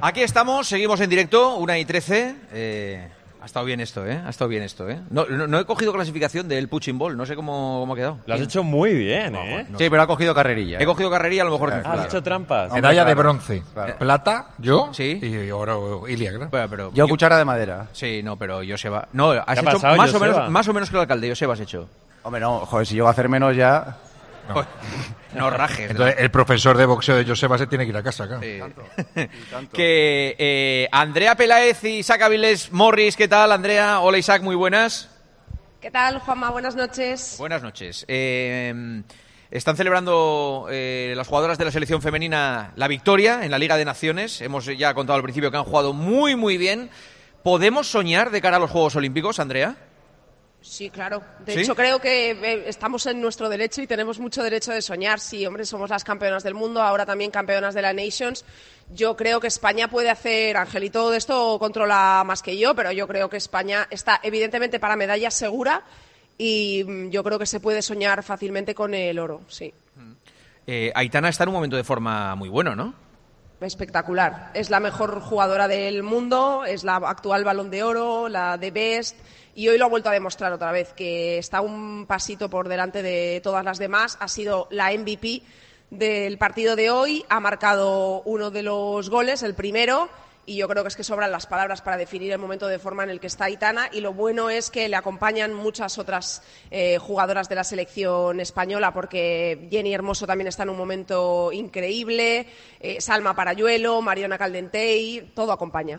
Aquí 0.00 0.22
estamos, 0.22 0.68
seguimos 0.68 1.00
en 1.00 1.10
directo, 1.10 1.56
una 1.56 1.78
y 1.78 1.84
13. 1.84 2.36
Eh, 2.52 3.08
ha 3.46 3.48
estado 3.48 3.64
bien 3.64 3.78
esto, 3.80 4.04
¿eh? 4.04 4.20
Ha 4.26 4.28
estado 4.28 4.48
bien 4.48 4.64
esto, 4.64 4.88
¿eh? 4.90 4.98
No, 5.08 5.24
no- 5.26 5.46
no 5.46 5.60
he 5.60 5.64
cogido 5.64 5.92
clasificación 5.92 6.48
del 6.48 6.68
Puching 6.68 6.98
Ball, 6.98 7.16
no 7.16 7.24
sé 7.26 7.36
cómo, 7.36 7.78
cómo 7.80 7.92
ha 7.92 7.96
quedado. 7.96 8.18
Lo 8.26 8.34
has 8.34 8.40
hecho 8.40 8.64
muy 8.64 8.92
bien, 8.92 9.36
¿eh? 9.36 9.66
Sí, 9.78 9.88
pero 9.88 10.02
ha 10.02 10.06
cogido 10.08 10.34
carrerilla. 10.34 10.80
He 10.80 10.84
cogido 10.84 11.08
carrerilla, 11.10 11.42
a 11.42 11.44
lo 11.44 11.52
mejor. 11.52 11.72
Has 11.72 12.06
hecho 12.06 12.22
trampas. 12.24 12.72
Medalla 12.72 13.04
de 13.04 13.14
bronce. 13.14 13.62
Claro. 13.72 13.96
Plata, 13.98 14.48
yo. 14.58 14.90
Sí. 14.92 15.20
Y 15.22 15.50
oro, 15.52 16.08
Ilia, 16.08 16.30
claro. 16.30 16.48
Pero, 16.50 16.68
pero- 16.68 16.90
Yo 16.92 17.06
cuchara 17.06 17.38
de 17.38 17.44
madera. 17.44 17.86
Sí, 17.92 18.20
no, 18.24 18.36
pero 18.36 18.60
Joseba. 18.68 19.06
No, 19.12 19.30
has 19.30 19.44
¿Qué 19.44 19.50
ha 19.50 19.52
hecho 19.54 19.64
pasado, 19.64 19.96
más, 19.96 20.12
o 20.12 20.18
menos, 20.20 20.50
más 20.50 20.66
o 20.68 20.72
menos 20.72 20.90
que 20.90 20.96
el 20.96 21.00
alcalde, 21.02 21.28
Joseba 21.28 21.52
has 21.54 21.60
hecho. 21.60 21.88
Hombre, 22.24 22.40
no, 22.40 22.66
joder, 22.66 22.84
si 22.86 22.96
yo 22.96 23.04
voy 23.04 23.10
a 23.10 23.12
hacer 23.12 23.28
menos 23.28 23.54
ya... 23.54 23.98
No 25.34 25.50
rajes. 25.50 25.90
Entonces, 25.90 26.16
el 26.18 26.30
profesor 26.30 26.76
de 26.76 26.86
boxeo 26.86 27.16
de 27.16 27.24
Joseba 27.24 27.58
se 27.58 27.66
tiene 27.66 27.84
que 27.84 27.90
ir 27.90 27.96
a 27.96 28.02
casa, 28.02 28.24
acá. 28.24 28.40
Que 29.72 30.34
eh, 30.38 30.88
Andrea 30.90 31.34
Peláez 31.34 31.84
y 31.84 31.98
Isaac 31.98 32.22
Avilés 32.22 32.72
Morris, 32.72 33.16
¿qué 33.16 33.28
tal, 33.28 33.52
Andrea? 33.52 34.00
Hola, 34.00 34.18
Isaac, 34.18 34.42
muy 34.42 34.56
buenas. 34.56 35.10
¿Qué 35.80 35.90
tal, 35.90 36.20
Juanma? 36.20 36.50
Buenas 36.50 36.74
noches. 36.74 37.36
Buenas 37.38 37.62
noches. 37.62 38.04
Eh, 38.08 39.02
están 39.50 39.76
celebrando 39.76 40.66
eh, 40.70 41.14
las 41.16 41.28
jugadoras 41.28 41.58
de 41.58 41.64
la 41.64 41.70
selección 41.70 42.02
femenina 42.02 42.72
la 42.76 42.88
victoria 42.88 43.44
en 43.44 43.50
la 43.50 43.58
Liga 43.58 43.76
de 43.76 43.84
Naciones. 43.84 44.40
Hemos 44.40 44.66
ya 44.66 44.94
contado 44.94 45.16
al 45.16 45.22
principio 45.22 45.50
que 45.50 45.56
han 45.56 45.64
jugado 45.64 45.92
muy, 45.92 46.34
muy 46.34 46.56
bien. 46.56 46.90
¿Podemos 47.42 47.86
soñar 47.86 48.30
de 48.30 48.40
cara 48.40 48.56
a 48.56 48.60
los 48.60 48.70
Juegos 48.70 48.96
Olímpicos, 48.96 49.38
Andrea? 49.38 49.76
Sí, 50.66 50.90
claro. 50.90 51.22
De 51.44 51.54
¿Sí? 51.54 51.60
hecho, 51.60 51.76
creo 51.76 52.00
que 52.00 52.32
eh, 52.32 52.64
estamos 52.66 53.06
en 53.06 53.20
nuestro 53.20 53.48
derecho 53.48 53.80
y 53.82 53.86
tenemos 53.86 54.18
mucho 54.18 54.42
derecho 54.42 54.72
de 54.72 54.82
soñar. 54.82 55.20
Sí, 55.20 55.46
hombre, 55.46 55.64
somos 55.64 55.88
las 55.88 56.02
campeonas 56.02 56.42
del 56.42 56.54
mundo, 56.54 56.82
ahora 56.82 57.06
también 57.06 57.30
campeonas 57.30 57.72
de 57.72 57.82
la 57.82 57.92
Nations. 57.92 58.44
Yo 58.92 59.16
creo 59.16 59.38
que 59.40 59.46
España 59.46 59.88
puede 59.88 60.10
hacer, 60.10 60.56
Angelito 60.56 61.10
de 61.10 61.18
esto 61.18 61.58
controla 61.60 62.24
más 62.26 62.42
que 62.42 62.58
yo, 62.58 62.74
pero 62.74 62.90
yo 62.90 63.06
creo 63.06 63.30
que 63.30 63.36
España 63.36 63.86
está 63.90 64.20
evidentemente 64.24 64.80
para 64.80 64.96
medalla 64.96 65.30
segura 65.30 65.84
y 66.36 66.84
mm, 66.84 67.10
yo 67.10 67.22
creo 67.22 67.38
que 67.38 67.46
se 67.46 67.60
puede 67.60 67.80
soñar 67.80 68.24
fácilmente 68.24 68.74
con 68.74 68.92
el 68.92 69.18
oro, 69.20 69.42
sí. 69.48 69.72
Eh, 70.66 70.90
Aitana 70.96 71.28
está 71.28 71.44
en 71.44 71.50
un 71.50 71.54
momento 71.54 71.76
de 71.76 71.84
forma 71.84 72.34
muy 72.34 72.48
bueno, 72.48 72.74
¿no? 72.74 72.92
Espectacular. 73.60 74.50
Es 74.52 74.68
la 74.68 74.80
mejor 74.80 75.20
jugadora 75.20 75.68
del 75.68 76.02
mundo, 76.02 76.64
es 76.66 76.82
la 76.84 76.96
actual 76.96 77.44
balón 77.44 77.70
de 77.70 77.84
oro, 77.84 78.28
la 78.28 78.58
de 78.58 78.70
Best, 78.70 79.16
y 79.56 79.68
hoy 79.68 79.78
lo 79.78 79.86
ha 79.86 79.88
vuelto 79.88 80.10
a 80.10 80.12
demostrar 80.12 80.52
otra 80.52 80.70
vez, 80.70 80.92
que 80.92 81.38
está 81.38 81.62
un 81.62 82.04
pasito 82.06 82.50
por 82.50 82.68
delante 82.68 83.02
de 83.02 83.40
todas 83.42 83.64
las 83.64 83.78
demás. 83.78 84.18
Ha 84.20 84.28
sido 84.28 84.68
la 84.70 84.92
MVP 84.92 85.42
del 85.90 86.36
partido 86.36 86.76
de 86.76 86.90
hoy, 86.90 87.24
ha 87.30 87.40
marcado 87.40 88.20
uno 88.26 88.50
de 88.50 88.62
los 88.62 89.08
goles, 89.08 89.42
el 89.42 89.54
primero, 89.54 90.10
y 90.44 90.56
yo 90.56 90.68
creo 90.68 90.82
que 90.84 90.88
es 90.88 90.96
que 90.96 91.04
sobran 91.04 91.32
las 91.32 91.46
palabras 91.46 91.80
para 91.80 91.96
definir 91.96 92.32
el 92.32 92.38
momento 92.38 92.68
de 92.68 92.78
forma 92.78 93.02
en 93.04 93.08
el 93.08 93.18
que 93.18 93.28
está 93.28 93.46
Aitana 93.46 93.88
y 93.90 94.02
lo 94.02 94.12
bueno 94.12 94.50
es 94.50 94.70
que 94.70 94.90
le 94.90 94.96
acompañan 94.96 95.54
muchas 95.54 95.96
otras 95.96 96.42
eh, 96.70 96.98
jugadoras 96.98 97.48
de 97.48 97.54
la 97.54 97.64
selección 97.64 98.40
española 98.40 98.92
porque 98.92 99.68
Jenny 99.70 99.94
Hermoso 99.94 100.26
también 100.26 100.48
está 100.48 100.64
en 100.64 100.70
un 100.70 100.76
momento 100.76 101.50
increíble, 101.50 102.46
eh, 102.78 103.00
Salma 103.00 103.34
Parayuelo, 103.34 104.02
Mariona 104.02 104.36
Caldentey, 104.36 105.32
todo 105.34 105.50
acompaña. 105.50 105.98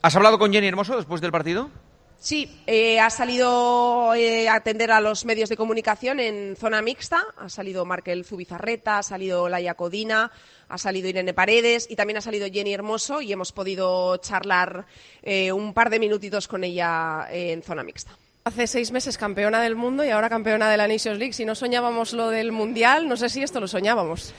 ¿Has 0.00 0.16
hablado 0.16 0.38
con 0.38 0.52
Jenny 0.52 0.68
Hermoso 0.68 0.96
después 0.96 1.20
del 1.20 1.32
partido? 1.32 1.70
Sí, 2.18 2.60
eh, 2.66 2.98
ha 2.98 3.10
salido 3.10 4.14
eh, 4.14 4.48
a 4.48 4.56
atender 4.56 4.90
a 4.90 5.00
los 5.00 5.24
medios 5.24 5.48
de 5.48 5.56
comunicación 5.56 6.18
en 6.18 6.56
zona 6.56 6.82
mixta. 6.82 7.22
Ha 7.36 7.48
salido 7.48 7.84
Markel 7.84 8.24
Zubizarreta, 8.24 8.98
ha 8.98 9.02
salido 9.02 9.48
Laia 9.48 9.74
Codina, 9.74 10.32
ha 10.68 10.78
salido 10.78 11.08
Irene 11.08 11.34
Paredes 11.34 11.86
y 11.88 11.96
también 11.96 12.16
ha 12.16 12.20
salido 12.20 12.48
Jenny 12.50 12.74
Hermoso 12.74 13.20
y 13.20 13.32
hemos 13.32 13.52
podido 13.52 14.16
charlar 14.16 14.86
eh, 15.22 15.52
un 15.52 15.74
par 15.74 15.90
de 15.90 16.00
minutitos 16.00 16.48
con 16.48 16.64
ella 16.64 17.28
eh, 17.30 17.52
en 17.52 17.62
zona 17.62 17.84
mixta. 17.84 18.12
Hace 18.44 18.66
seis 18.66 18.92
meses 18.92 19.18
campeona 19.18 19.60
del 19.60 19.74
mundo 19.74 20.04
y 20.04 20.10
ahora 20.10 20.28
campeona 20.28 20.70
de 20.70 20.76
la 20.76 20.88
Nations 20.88 21.18
League. 21.18 21.32
Si 21.32 21.44
no 21.44 21.54
soñábamos 21.54 22.12
lo 22.12 22.30
del 22.30 22.52
Mundial, 22.52 23.08
no 23.08 23.16
sé 23.16 23.28
si 23.28 23.42
esto 23.42 23.60
lo 23.60 23.68
soñábamos. 23.68 24.32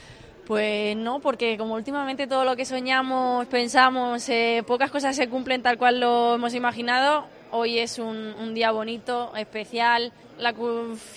Pues 0.45 0.95
no, 0.95 1.19
porque 1.19 1.57
como 1.57 1.73
últimamente 1.73 2.25
todo 2.25 2.45
lo 2.45 2.55
que 2.55 2.63
soñamos, 2.63 3.47
pensamos, 3.47 4.29
eh, 4.29 4.63
pocas 4.65 4.91
cosas 4.91 5.13
se 5.13 5.27
cumplen 5.27 5.61
tal 5.61 5.77
cual 5.77 5.99
lo 5.99 6.35
hemos 6.35 6.53
imaginado. 6.53 7.27
Hoy 7.51 7.79
es 7.79 7.97
un, 7.97 8.53
día 8.53 8.71
bonito, 8.71 9.33
especial, 9.35 10.11
la 10.37 10.53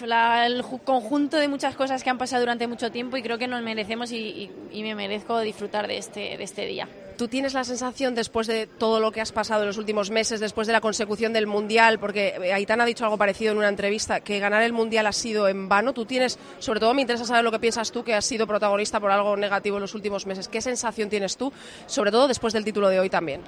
la- 0.06 0.46
el 0.46 0.62
ju- 0.62 0.80
conjunto 0.84 1.36
de 1.36 1.48
muchas 1.48 1.74
cosas 1.74 2.02
que 2.04 2.10
han 2.10 2.18
pasado 2.18 2.40
durante 2.42 2.66
mucho 2.66 2.90
tiempo 2.92 3.16
y 3.16 3.22
creo 3.22 3.36
que 3.36 3.48
nos 3.48 3.62
merecemos 3.62 4.12
y, 4.12 4.16
y- 4.16 4.50
y 4.70 4.82
me 4.82 4.94
merezco 4.94 5.40
disfrutar 5.40 5.88
de 5.88 5.98
este, 5.98 6.36
de 6.38 6.44
este 6.44 6.66
día. 6.66 6.88
¿Tú 7.18 7.28
tienes 7.28 7.52
la 7.52 7.64
sensación, 7.64 8.14
después 8.14 8.46
de 8.46 8.66
todo 8.66 8.98
lo 8.98 9.12
que 9.12 9.20
has 9.20 9.30
pasado 9.32 9.60
en 9.62 9.66
los 9.66 9.76
últimos 9.76 10.08
meses, 10.10 10.40
después 10.40 10.66
de 10.66 10.72
la 10.72 10.80
consecución 10.80 11.34
del 11.34 11.46
Mundial, 11.46 11.98
porque 11.98 12.28
eh, 12.42 12.52
Aitana 12.54 12.84
ha 12.84 12.86
dicho 12.86 13.04
algo 13.04 13.18
parecido 13.18 13.52
en 13.52 13.58
una 13.58 13.68
entrevista, 13.68 14.20
que 14.20 14.38
ganar 14.38 14.62
el 14.62 14.72
Mundial 14.72 15.06
ha 15.06 15.12
sido 15.12 15.46
en 15.46 15.68
vano? 15.68 15.92
¿Tú 15.92 16.06
tienes, 16.06 16.38
sobre 16.60 16.80
todo 16.80 16.94
me 16.94 17.02
interesa 17.02 17.26
saber 17.26 17.44
lo 17.44 17.50
que 17.50 17.58
piensas 17.58 17.92
tú, 17.92 18.04
que 18.04 18.14
has 18.14 18.24
sido 18.24 18.46
protagonista 18.46 19.00
por 19.00 19.10
algo 19.10 19.36
negativo 19.36 19.76
en 19.76 19.82
los 19.82 19.94
últimos 19.94 20.24
meses? 20.24 20.48
¿Qué 20.48 20.62
sensación 20.62 21.10
tienes 21.10 21.36
tú, 21.36 21.52
sobre 21.86 22.10
todo 22.10 22.26
después 22.26 22.54
del 22.54 22.64
título 22.64 22.88
de 22.88 23.00
hoy 23.00 23.10
también? 23.10 23.42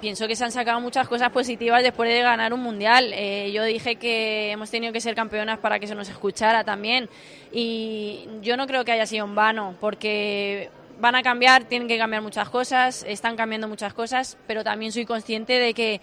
Pienso 0.00 0.28
que 0.28 0.36
se 0.36 0.44
han 0.44 0.52
sacado 0.52 0.80
muchas 0.80 1.08
cosas 1.08 1.30
positivas 1.30 1.82
después 1.82 2.08
de 2.08 2.22
ganar 2.22 2.52
un 2.52 2.60
mundial. 2.60 3.12
Eh, 3.12 3.50
yo 3.52 3.64
dije 3.64 3.96
que 3.96 4.50
hemos 4.50 4.70
tenido 4.70 4.92
que 4.92 5.00
ser 5.00 5.14
campeonas 5.14 5.58
para 5.58 5.78
que 5.78 5.86
se 5.86 5.94
nos 5.94 6.08
escuchara 6.08 6.64
también. 6.64 7.08
Y 7.52 8.28
yo 8.42 8.56
no 8.56 8.66
creo 8.66 8.84
que 8.84 8.92
haya 8.92 9.06
sido 9.06 9.24
en 9.24 9.34
vano, 9.34 9.74
porque 9.80 10.70
van 11.00 11.14
a 11.14 11.22
cambiar, 11.22 11.64
tienen 11.64 11.88
que 11.88 11.98
cambiar 11.98 12.22
muchas 12.22 12.48
cosas, 12.48 13.04
están 13.06 13.36
cambiando 13.36 13.68
muchas 13.68 13.94
cosas, 13.94 14.36
pero 14.46 14.64
también 14.64 14.92
soy 14.92 15.04
consciente 15.04 15.54
de 15.54 15.74
que 15.74 16.00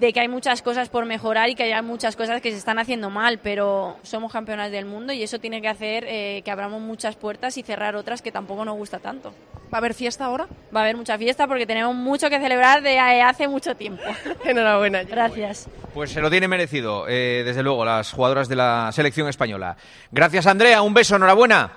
de 0.00 0.14
que 0.14 0.20
hay 0.20 0.28
muchas 0.28 0.62
cosas 0.62 0.88
por 0.88 1.04
mejorar 1.04 1.50
y 1.50 1.54
que 1.54 1.74
hay 1.74 1.82
muchas 1.82 2.16
cosas 2.16 2.40
que 2.40 2.50
se 2.50 2.56
están 2.56 2.78
haciendo 2.78 3.10
mal, 3.10 3.38
pero 3.38 3.98
somos 4.02 4.32
campeonas 4.32 4.70
del 4.70 4.86
mundo 4.86 5.12
y 5.12 5.22
eso 5.22 5.38
tiene 5.38 5.60
que 5.60 5.68
hacer 5.68 6.04
eh, 6.08 6.40
que 6.42 6.50
abramos 6.50 6.80
muchas 6.80 7.16
puertas 7.16 7.58
y 7.58 7.62
cerrar 7.62 7.94
otras 7.96 8.22
que 8.22 8.32
tampoco 8.32 8.64
nos 8.64 8.76
gusta 8.76 8.98
tanto. 8.98 9.34
¿Va 9.72 9.76
a 9.76 9.78
haber 9.78 9.92
fiesta 9.92 10.24
ahora? 10.24 10.48
Va 10.74 10.80
a 10.80 10.82
haber 10.84 10.96
mucha 10.96 11.18
fiesta 11.18 11.46
porque 11.46 11.66
tenemos 11.66 11.94
mucho 11.94 12.30
que 12.30 12.40
celebrar 12.40 12.82
de 12.82 12.94
eh, 12.94 13.22
hace 13.22 13.46
mucho 13.46 13.74
tiempo. 13.74 14.02
Enhorabuena. 14.44 15.04
Gracias. 15.04 15.68
Pues 15.92 16.10
se 16.10 16.22
lo 16.22 16.30
tiene 16.30 16.48
merecido, 16.48 17.06
eh, 17.06 17.42
desde 17.44 17.62
luego, 17.62 17.84
las 17.84 18.10
jugadoras 18.10 18.48
de 18.48 18.56
la 18.56 18.90
selección 18.92 19.28
española. 19.28 19.76
Gracias, 20.10 20.46
Andrea. 20.46 20.80
Un 20.80 20.94
beso, 20.94 21.16
enhorabuena. 21.16 21.72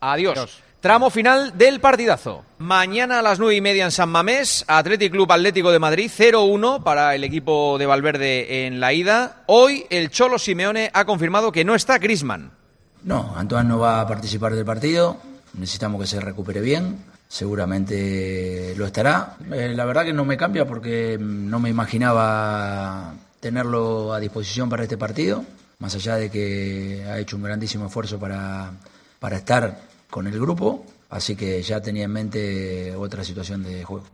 Adiós. 0.00 0.65
Tramo 0.86 1.10
final 1.10 1.58
del 1.58 1.80
partidazo. 1.80 2.44
Mañana 2.58 3.18
a 3.18 3.22
las 3.22 3.40
nueve 3.40 3.56
y 3.56 3.60
media 3.60 3.86
en 3.86 3.90
San 3.90 4.08
Mamés, 4.08 4.64
Athletic 4.68 5.10
Club 5.10 5.32
Atlético 5.32 5.72
de 5.72 5.80
Madrid 5.80 6.08
0-1 6.08 6.84
para 6.84 7.16
el 7.16 7.24
equipo 7.24 7.76
de 7.76 7.86
Valverde 7.86 8.66
en 8.68 8.78
la 8.78 8.92
ida. 8.92 9.42
Hoy 9.46 9.84
el 9.90 10.10
Cholo 10.10 10.38
Simeone 10.38 10.92
ha 10.94 11.04
confirmado 11.04 11.50
que 11.50 11.64
no 11.64 11.74
está 11.74 11.98
Grisman. 11.98 12.52
No, 13.02 13.34
Antoine 13.36 13.68
no 13.68 13.80
va 13.80 14.00
a 14.00 14.06
participar 14.06 14.54
del 14.54 14.64
partido. 14.64 15.16
Necesitamos 15.54 16.00
que 16.00 16.06
se 16.06 16.20
recupere 16.20 16.60
bien. 16.60 17.02
Seguramente 17.26 18.72
lo 18.76 18.86
estará. 18.86 19.34
Eh, 19.52 19.72
la 19.74 19.86
verdad 19.86 20.04
que 20.04 20.12
no 20.12 20.24
me 20.24 20.36
cambia 20.36 20.66
porque 20.66 21.18
mm, 21.18 21.50
no 21.50 21.58
me 21.58 21.68
imaginaba 21.68 23.12
tenerlo 23.40 24.14
a 24.14 24.20
disposición 24.20 24.68
para 24.68 24.84
este 24.84 24.96
partido. 24.96 25.44
más 25.80 25.96
allá 25.96 26.14
de 26.14 26.30
que 26.30 27.04
ha 27.10 27.18
hecho 27.18 27.34
un 27.34 27.42
grandísimo 27.42 27.86
esfuerzo 27.86 28.20
para, 28.20 28.70
para 29.18 29.38
estar 29.38 29.80
con 30.10 30.26
el 30.26 30.38
grupo, 30.38 30.84
así 31.10 31.36
que 31.36 31.62
ya 31.62 31.80
tenía 31.80 32.04
en 32.04 32.12
mente 32.12 32.94
otra 32.94 33.24
situación 33.24 33.62
de 33.62 33.84
juego. 33.84 34.04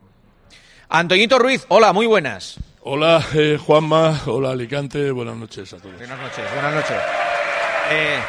Antoñito 0.89 1.39
Ruiz, 1.39 1.65
hola, 1.69 1.93
muy 1.93 2.05
buenas. 2.05 2.59
Hola, 2.81 3.25
eh, 3.33 3.57
Juanma, 3.57 4.21
hola 4.25 4.51
Alicante, 4.51 5.11
buenas 5.11 5.37
noches 5.37 5.73
a 5.73 5.77
todos. 5.77 5.97
Buenas 5.97 6.19
noches, 6.19 6.45
buenas 6.53 6.73
noches. 6.75 6.97
Eh, 7.91 8.19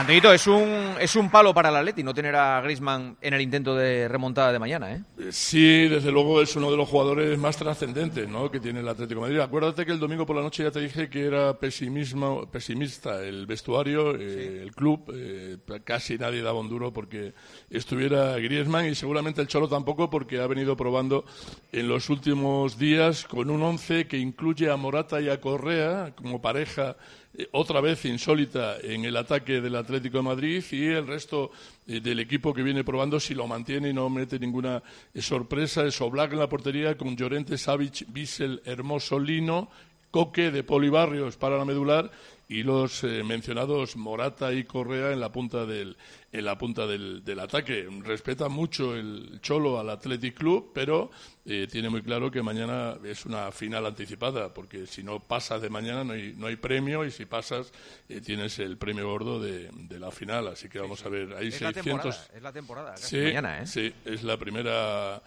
Antoñito, 0.00 0.32
es 0.32 0.46
un, 0.46 0.94
es 0.98 1.14
un 1.14 1.28
palo 1.28 1.52
para 1.52 1.68
el 1.68 1.76
Atleti 1.76 2.02
no 2.02 2.14
tener 2.14 2.34
a 2.34 2.58
Griezmann 2.62 3.18
en 3.20 3.34
el 3.34 3.42
intento 3.42 3.76
de 3.76 4.08
remontada 4.08 4.50
de 4.50 4.58
mañana, 4.58 4.94
¿eh? 4.94 5.02
Sí, 5.30 5.88
desde 5.88 6.10
luego 6.10 6.40
es 6.40 6.56
uno 6.56 6.70
de 6.70 6.76
los 6.78 6.88
jugadores 6.88 7.38
más 7.38 7.58
trascendentes 7.58 8.26
¿no? 8.26 8.50
que 8.50 8.60
tiene 8.60 8.80
el 8.80 8.88
Atlético 8.88 9.20
de 9.20 9.26
Madrid. 9.26 9.40
Acuérdate 9.40 9.84
que 9.84 9.92
el 9.92 10.00
domingo 10.00 10.24
por 10.24 10.36
la 10.36 10.42
noche 10.42 10.62
ya 10.62 10.70
te 10.70 10.80
dije 10.80 11.10
que 11.10 11.26
era 11.26 11.52
pesimismo, 11.58 12.50
pesimista 12.50 13.22
el 13.22 13.44
vestuario, 13.44 14.16
eh, 14.16 14.62
el 14.62 14.74
club, 14.74 15.12
eh, 15.14 15.58
casi 15.84 16.16
nadie 16.16 16.40
daba 16.40 16.60
un 16.60 16.70
duro 16.70 16.94
porque 16.94 17.34
estuviera 17.68 18.38
Griezmann 18.38 18.86
y 18.86 18.94
seguramente 18.94 19.42
el 19.42 19.48
Cholo 19.48 19.68
tampoco 19.68 20.08
porque 20.08 20.40
ha 20.40 20.46
venido 20.46 20.78
probando 20.78 21.26
en 21.72 21.88
los 21.88 22.08
últimos 22.08 22.78
días 22.78 23.26
con 23.26 23.50
un 23.50 23.62
once 23.62 24.06
que 24.06 24.16
incluye 24.16 24.70
a 24.70 24.76
Morata 24.76 25.20
y 25.20 25.28
a 25.28 25.42
Correa 25.42 26.14
como 26.16 26.40
pareja 26.40 26.96
eh, 27.29 27.29
otra 27.52 27.80
vez 27.80 28.04
insólita 28.04 28.78
en 28.82 29.04
el 29.04 29.16
ataque 29.16 29.60
del 29.60 29.76
Atlético 29.76 30.18
de 30.18 30.24
Madrid 30.24 30.64
y 30.72 30.86
el 30.86 31.06
resto 31.06 31.50
eh, 31.86 32.00
del 32.00 32.18
equipo 32.18 32.52
que 32.52 32.62
viene 32.62 32.84
probando 32.84 33.20
si 33.20 33.34
lo 33.34 33.46
mantiene 33.46 33.90
y 33.90 33.92
no 33.92 34.10
mete 34.10 34.38
ninguna 34.38 34.82
eh, 35.14 35.22
sorpresa 35.22 35.84
es 35.84 36.00
Oblak 36.00 36.32
en 36.32 36.40
la 36.40 36.48
portería 36.48 36.96
con 36.96 37.16
Llorente, 37.16 37.56
Savic, 37.56 38.04
Bissell, 38.08 38.62
Hermoso, 38.64 39.18
Lino, 39.18 39.70
Coque 40.10 40.50
de 40.50 40.64
Polibarrios 40.64 41.36
para 41.36 41.56
la 41.56 41.64
medular 41.64 42.10
y 42.48 42.64
los 42.64 43.04
mencionados 43.04 43.94
Morata 43.94 44.52
y 44.52 44.64
Correa 44.64 45.12
en 45.12 45.20
la 45.20 45.30
punta 45.30 45.66
del 45.66 45.96
en 46.32 46.44
la 46.44 46.56
punta 46.56 46.86
del, 46.86 47.24
del, 47.24 47.40
ataque. 47.40 47.88
Respeta 48.02 48.48
mucho 48.48 48.94
el 48.94 49.40
Cholo 49.40 49.80
al 49.80 49.90
Athletic 49.90 50.36
Club, 50.36 50.70
pero 50.72 51.10
eh, 51.44 51.66
tiene 51.70 51.88
muy 51.88 52.02
claro 52.02 52.30
que 52.30 52.42
mañana 52.42 52.96
es 53.04 53.26
una 53.26 53.50
final 53.50 53.84
anticipada, 53.86 54.54
porque 54.54 54.86
si 54.86 55.02
no 55.02 55.18
pasas 55.18 55.60
de 55.60 55.70
mañana 55.70 56.04
no 56.04 56.12
hay, 56.12 56.34
no 56.36 56.46
hay 56.46 56.56
premio 56.56 57.04
y 57.04 57.10
si 57.10 57.26
pasas 57.26 57.72
eh, 58.08 58.20
tienes 58.20 58.58
el 58.60 58.76
premio 58.78 59.08
gordo 59.08 59.40
de, 59.40 59.70
de, 59.72 59.98
la 59.98 60.12
final. 60.12 60.48
Así 60.48 60.68
que 60.68 60.78
vamos 60.78 61.04
a 61.04 61.08
ver, 61.08 61.34
hay 61.34 61.48
es 61.48 61.56
600. 61.56 61.64
La 61.64 61.82
temporada, 61.82 62.26
es 62.36 62.42
la 62.42 62.52
temporada, 62.52 62.90
casi 62.92 63.16
sí, 63.16 63.22
mañana, 63.22 63.62
¿eh? 63.62 63.66
Sí, 63.66 63.92
es 64.04 64.22
la 64.22 64.36
primera. 64.36 65.22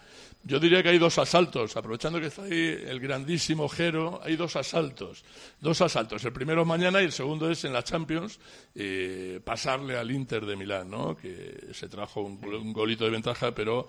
Yo 0.46 0.60
diría 0.60 0.82
que 0.82 0.90
hay 0.90 0.98
dos 0.98 1.16
asaltos, 1.16 1.74
aprovechando 1.74 2.20
que 2.20 2.26
está 2.26 2.42
ahí 2.42 2.78
el 2.86 3.00
grandísimo 3.00 3.66
Jero, 3.66 4.20
hay 4.22 4.36
dos 4.36 4.56
asaltos. 4.56 5.24
Dos 5.58 5.80
asaltos. 5.80 6.22
El 6.22 6.34
primero 6.34 6.60
es 6.60 6.66
mañana 6.66 7.00
y 7.00 7.06
el 7.06 7.12
segundo 7.12 7.50
es 7.50 7.64
en 7.64 7.72
la 7.72 7.82
Champions, 7.82 8.38
eh, 8.74 9.40
pasarle 9.42 9.96
al 9.96 10.10
Inter 10.10 10.44
de 10.44 10.54
Milán, 10.54 10.90
¿no? 10.90 11.16
Que 11.16 11.68
se 11.72 11.88
trajo 11.88 12.20
un, 12.20 12.74
golito 12.74 13.04
de 13.04 13.10
ventaja, 13.10 13.54
pero 13.54 13.88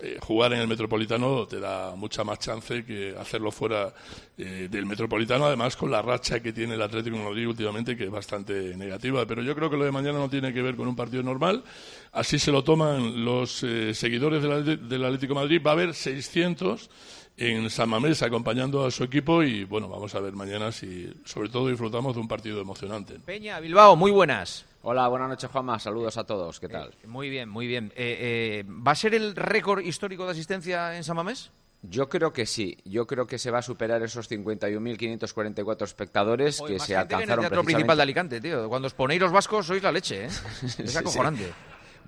eh, 0.00 0.18
jugar 0.20 0.52
en 0.52 0.60
el 0.60 0.68
Metropolitano 0.68 1.48
te 1.48 1.58
da 1.58 1.96
mucha 1.96 2.22
más 2.22 2.38
chance 2.38 2.84
que 2.84 3.16
hacerlo 3.18 3.50
fuera 3.50 3.92
eh, 4.36 4.68
del 4.70 4.86
Metropolitano, 4.86 5.46
además 5.46 5.74
con 5.74 5.90
la 5.90 6.00
racha 6.00 6.38
que 6.40 6.52
tiene 6.52 6.74
el 6.74 6.82
Atlético 6.82 7.16
de 7.16 7.24
Madrid 7.24 7.48
últimamente, 7.48 7.96
que 7.96 8.04
es 8.04 8.10
bastante 8.10 8.76
negativa. 8.76 9.26
Pero 9.26 9.42
yo 9.42 9.52
creo 9.56 9.68
que 9.68 9.76
lo 9.76 9.84
de 9.84 9.90
mañana 9.90 10.18
no 10.20 10.30
tiene 10.30 10.52
que 10.52 10.62
ver 10.62 10.76
con 10.76 10.86
un 10.86 10.94
partido 10.94 11.24
normal. 11.24 11.64
Así 12.12 12.38
se 12.38 12.52
lo 12.52 12.64
toman 12.64 13.24
los 13.24 13.62
eh, 13.62 13.94
seguidores 13.94 14.42
del, 14.42 14.88
del 14.88 15.04
Atlético 15.04 15.34
de 15.34 15.40
Madrid. 15.40 15.62
Va 15.64 15.70
a 15.70 15.74
haber 15.74 15.94
600 15.94 16.90
en 17.38 17.70
San 17.70 17.88
Mamés 17.88 18.22
acompañando 18.22 18.84
a 18.84 18.90
su 18.90 19.04
equipo 19.04 19.42
y 19.44 19.64
bueno, 19.64 19.88
vamos 19.88 20.14
a 20.14 20.20
ver 20.20 20.34
mañana 20.34 20.72
si 20.72 21.12
sobre 21.24 21.48
todo 21.48 21.68
disfrutamos 21.68 22.14
de 22.16 22.20
un 22.20 22.28
partido 22.28 22.60
emocionante. 22.60 23.20
Peña, 23.20 23.60
Bilbao, 23.60 23.94
muy 23.94 24.10
buenas. 24.10 24.66
Hola, 24.82 25.06
buenas 25.06 25.28
noches 25.28 25.48
Juanma, 25.50 25.78
saludos 25.78 26.16
a 26.16 26.24
todos, 26.24 26.58
¿qué 26.58 26.68
tal? 26.68 26.90
Eh, 27.02 27.06
muy 27.06 27.30
bien, 27.30 27.48
muy 27.48 27.68
bien. 27.68 27.92
Eh, 27.94 28.64
eh, 28.64 28.64
¿Va 28.66 28.92
a 28.92 28.96
ser 28.96 29.14
el 29.14 29.36
récord 29.36 29.84
histórico 29.84 30.24
de 30.24 30.32
asistencia 30.32 30.96
en 30.96 31.04
San 31.04 31.14
Mamés? 31.14 31.50
Yo 31.82 32.08
creo 32.08 32.32
que 32.32 32.44
sí, 32.44 32.76
yo 32.84 33.06
creo 33.06 33.28
que 33.28 33.38
se 33.38 33.52
va 33.52 33.58
a 33.58 33.62
superar 33.62 34.02
esos 34.02 34.28
51.544 34.28 35.84
espectadores 35.84 36.58
Joder, 36.58 36.74
que 36.74 36.80
se 36.80 36.96
gente 36.96 37.08
que 37.08 37.14
en 37.14 37.20
el 37.20 37.30
alcanzaron 37.30 37.42
Teatro 37.42 37.62
precisamente... 37.62 37.64
Principal 37.64 37.96
de 37.96 38.02
Alicante, 38.02 38.40
tío. 38.40 38.68
Cuando 38.68 38.86
os 38.86 38.94
ponéis 38.94 39.20
los 39.20 39.30
vascos 39.30 39.66
sois 39.66 39.80
la 39.80 39.92
leche, 39.92 40.24
¿eh? 40.24 40.28
Es 40.78 40.92
Sí, 40.92 40.98
sí. 41.06 41.44